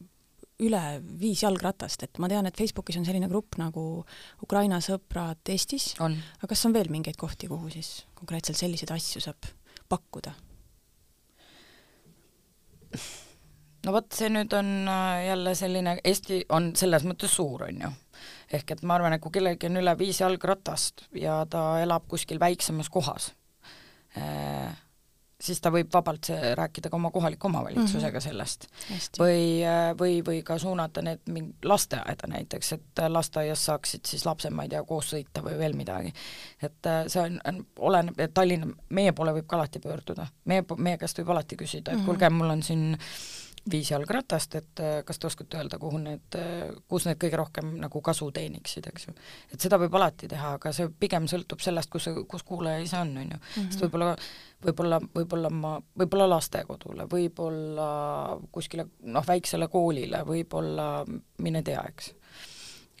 üle 0.62 0.82
viis 1.20 1.42
jalgratast, 1.44 2.06
et 2.06 2.20
ma 2.22 2.30
tean, 2.30 2.46
et 2.48 2.58
Facebookis 2.58 2.98
on 3.00 3.06
selline 3.08 3.28
grupp 3.30 3.58
nagu 3.60 4.04
Ukraina 4.44 4.80
sõbrad 4.84 5.52
Eestis, 5.52 5.92
aga 5.98 6.50
kas 6.50 6.64
on 6.68 6.76
veel 6.76 6.90
mingeid 6.92 7.18
kohti, 7.20 7.50
kuhu 7.50 7.70
siis 7.72 8.04
konkreetselt 8.18 8.60
selliseid 8.60 8.94
asju 8.94 9.24
saab 9.24 9.50
pakkuda? 9.92 10.34
no 13.86 13.94
vot, 13.94 14.08
see 14.14 14.30
nüüd 14.32 14.52
on 14.56 14.70
äh, 14.90 15.26
jälle 15.26 15.54
selline, 15.58 15.96
Eesti 16.04 16.42
on 16.54 16.72
selles 16.78 17.06
mõttes 17.08 17.34
suur, 17.36 17.66
on 17.68 17.84
ju. 17.86 17.92
ehk 18.58 18.74
et 18.76 18.82
ma 18.86 18.98
arvan, 18.98 19.16
et 19.16 19.22
kui 19.22 19.34
kellelgi 19.34 19.70
on 19.70 19.80
üle 19.82 19.94
viis 19.98 20.20
jalgratast 20.22 21.06
ja 21.18 21.42
ta 21.50 21.80
elab 21.82 22.06
kuskil 22.10 22.40
väiksemas 22.42 22.90
kohas 22.92 23.32
äh,, 24.16 24.41
siis 25.42 25.60
ta 25.60 25.72
võib 25.74 25.90
vabalt 25.92 26.28
rääkida 26.54 26.90
ka 26.90 26.96
oma 26.96 27.10
kohaliku 27.10 27.48
omavalitsusega 27.48 28.18
mm 28.18 28.20
-hmm. 28.20 28.28
sellest. 28.28 28.66
või, 29.18 29.62
või, 29.98 30.20
või 30.26 30.42
ka 30.46 30.58
suunata 30.58 31.02
need 31.02 31.20
mingi 31.28 31.54
lasteaeda 31.64 32.28
näiteks, 32.28 32.72
et 32.72 33.02
lasteaias 33.08 33.64
saaksid 33.64 34.06
siis 34.06 34.26
lapsed, 34.26 34.54
ma 34.54 34.62
ei 34.62 34.68
tea, 34.68 34.82
koos 34.84 35.10
sõita 35.14 35.42
või 35.44 35.58
veel 35.58 35.76
midagi. 35.76 36.12
et 36.62 36.86
äh, 36.86 37.04
see 37.06 37.22
on, 37.22 37.40
on, 37.48 37.66
oleneb, 37.78 38.20
et 38.20 38.34
Tallinna, 38.34 38.66
meie 38.90 39.12
poole 39.12 39.32
võib 39.32 39.46
ka 39.46 39.56
alati 39.56 39.80
pöörduda, 39.80 40.26
meie, 40.44 40.64
meie 40.76 40.98
käest 40.98 41.18
võib 41.18 41.34
alati 41.34 41.56
küsida, 41.56 41.90
et 41.90 41.96
mm 41.96 42.02
-hmm. 42.02 42.06
kuulge, 42.06 42.30
mul 42.30 42.50
on 42.50 42.62
siin 42.62 42.98
viis 43.70 43.90
jalgratast, 43.90 44.54
et 44.58 44.80
äh, 44.82 44.94
kas 45.06 45.20
te 45.20 45.28
oskate 45.28 45.58
öelda, 45.58 45.78
kuhu 45.78 46.00
need, 46.02 46.38
äh, 46.38 46.70
kus 46.90 47.06
need 47.06 47.18
kõige 47.22 47.38
rohkem 47.38 47.74
nagu 47.82 48.00
kasu 48.04 48.30
teeniksid, 48.34 48.88
eks 48.90 49.06
ju. 49.06 49.14
et 49.54 49.62
seda 49.62 49.78
võib 49.78 49.94
alati 49.98 50.30
teha, 50.30 50.56
aga 50.58 50.72
see 50.74 50.88
pigem 50.90 51.28
sõltub 51.30 51.62
sellest, 51.62 51.90
kus, 51.92 52.08
kus 52.28 52.42
kuulaja 52.48 52.82
ise 52.82 52.98
on, 52.98 53.14
on 53.22 53.36
ju. 53.36 53.42
sest 53.54 53.78
mhm. 53.78 53.84
võib-olla 53.84 54.16
võib-olla, 54.62 54.98
võib-olla 55.14 55.50
ma, 55.50 55.76
võib-olla 55.98 56.28
lastekodule, 56.30 57.06
võib-olla 57.10 57.88
kuskile 58.54 58.86
noh, 59.10 59.26
väiksele 59.26 59.68
koolile, 59.70 60.22
võib-olla 60.26 60.88
mine 61.42 61.62
tea, 61.66 61.84
eks. 61.92 62.12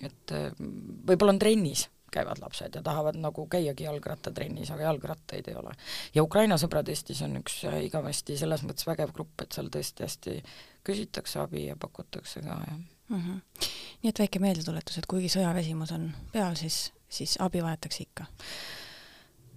et 0.02 0.36
äh, 0.36 0.50
võib-olla 0.58 1.34
on 1.34 1.42
trennis, 1.42 1.88
käivad 2.12 2.40
lapsed 2.42 2.74
ja 2.78 2.82
tahavad 2.82 3.18
nagu 3.20 3.46
käiagi 3.50 3.86
jalgrattatrennis, 3.88 4.70
aga 4.74 4.88
jalgrattaid 4.90 5.48
ei 5.48 5.58
ole. 5.58 5.74
ja 6.14 6.22
Ukraina 6.22 6.58
sõbrad 6.60 6.88
Eestis 6.92 7.22
on 7.26 7.38
üks 7.40 7.62
äh, 7.68 7.80
igavesti 7.88 8.36
selles 8.38 8.64
mõttes 8.66 8.86
vägev 8.88 9.14
grupp, 9.16 9.44
et 9.44 9.52
seal 9.52 9.70
tõesti 9.72 10.06
hästi 10.06 10.38
küsitakse 10.86 11.40
abi 11.42 11.66
ja 11.66 11.76
pakutakse 11.76 12.42
ka, 12.44 12.58
jah 12.66 12.80
mm. 13.12 13.20
-hmm. 13.20 13.68
nii 14.02 14.08
et 14.08 14.18
väike 14.18 14.38
meeldetuletus, 14.38 14.98
et 14.98 15.06
kuigi 15.06 15.28
sõjaväsimus 15.32 15.92
on 15.92 16.10
peal, 16.32 16.54
siis, 16.56 16.92
siis 17.08 17.36
abi 17.40 17.62
vajatakse 17.62 18.02
ikka 18.02 18.26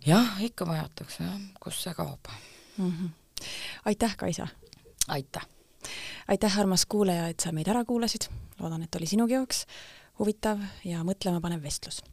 jah, 0.06 0.38
ikka 0.43 0.68
vajatakse 0.68 1.24
jah, 1.24 1.41
kus 1.60 1.84
see 1.84 1.93
kaob 1.93 2.32
mm. 2.78 2.91
-hmm. 2.91 3.43
aitäh, 3.86 4.18
Kaisa! 4.18 4.47
aitäh! 5.08 5.47
aitäh, 6.28 6.60
armas 6.60 6.86
kuulaja, 6.86 7.28
et 7.28 7.39
sa 7.39 7.51
meid 7.51 7.68
ära 7.68 7.86
kuulasid, 7.86 8.30
loodan, 8.60 8.84
et 8.84 8.95
oli 8.95 9.06
sinugi 9.06 9.34
jaoks 9.34 9.66
huvitav 10.20 10.61
ja 10.84 11.03
mõtlemapanev 11.07 11.63
vestlus. 11.63 12.03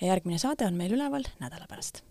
ja 0.00 0.12
järgmine 0.12 0.38
saade 0.38 0.66
on 0.66 0.78
meil 0.78 0.94
üleval 0.96 1.26
nädala 1.40 1.68
pärast 1.68 2.02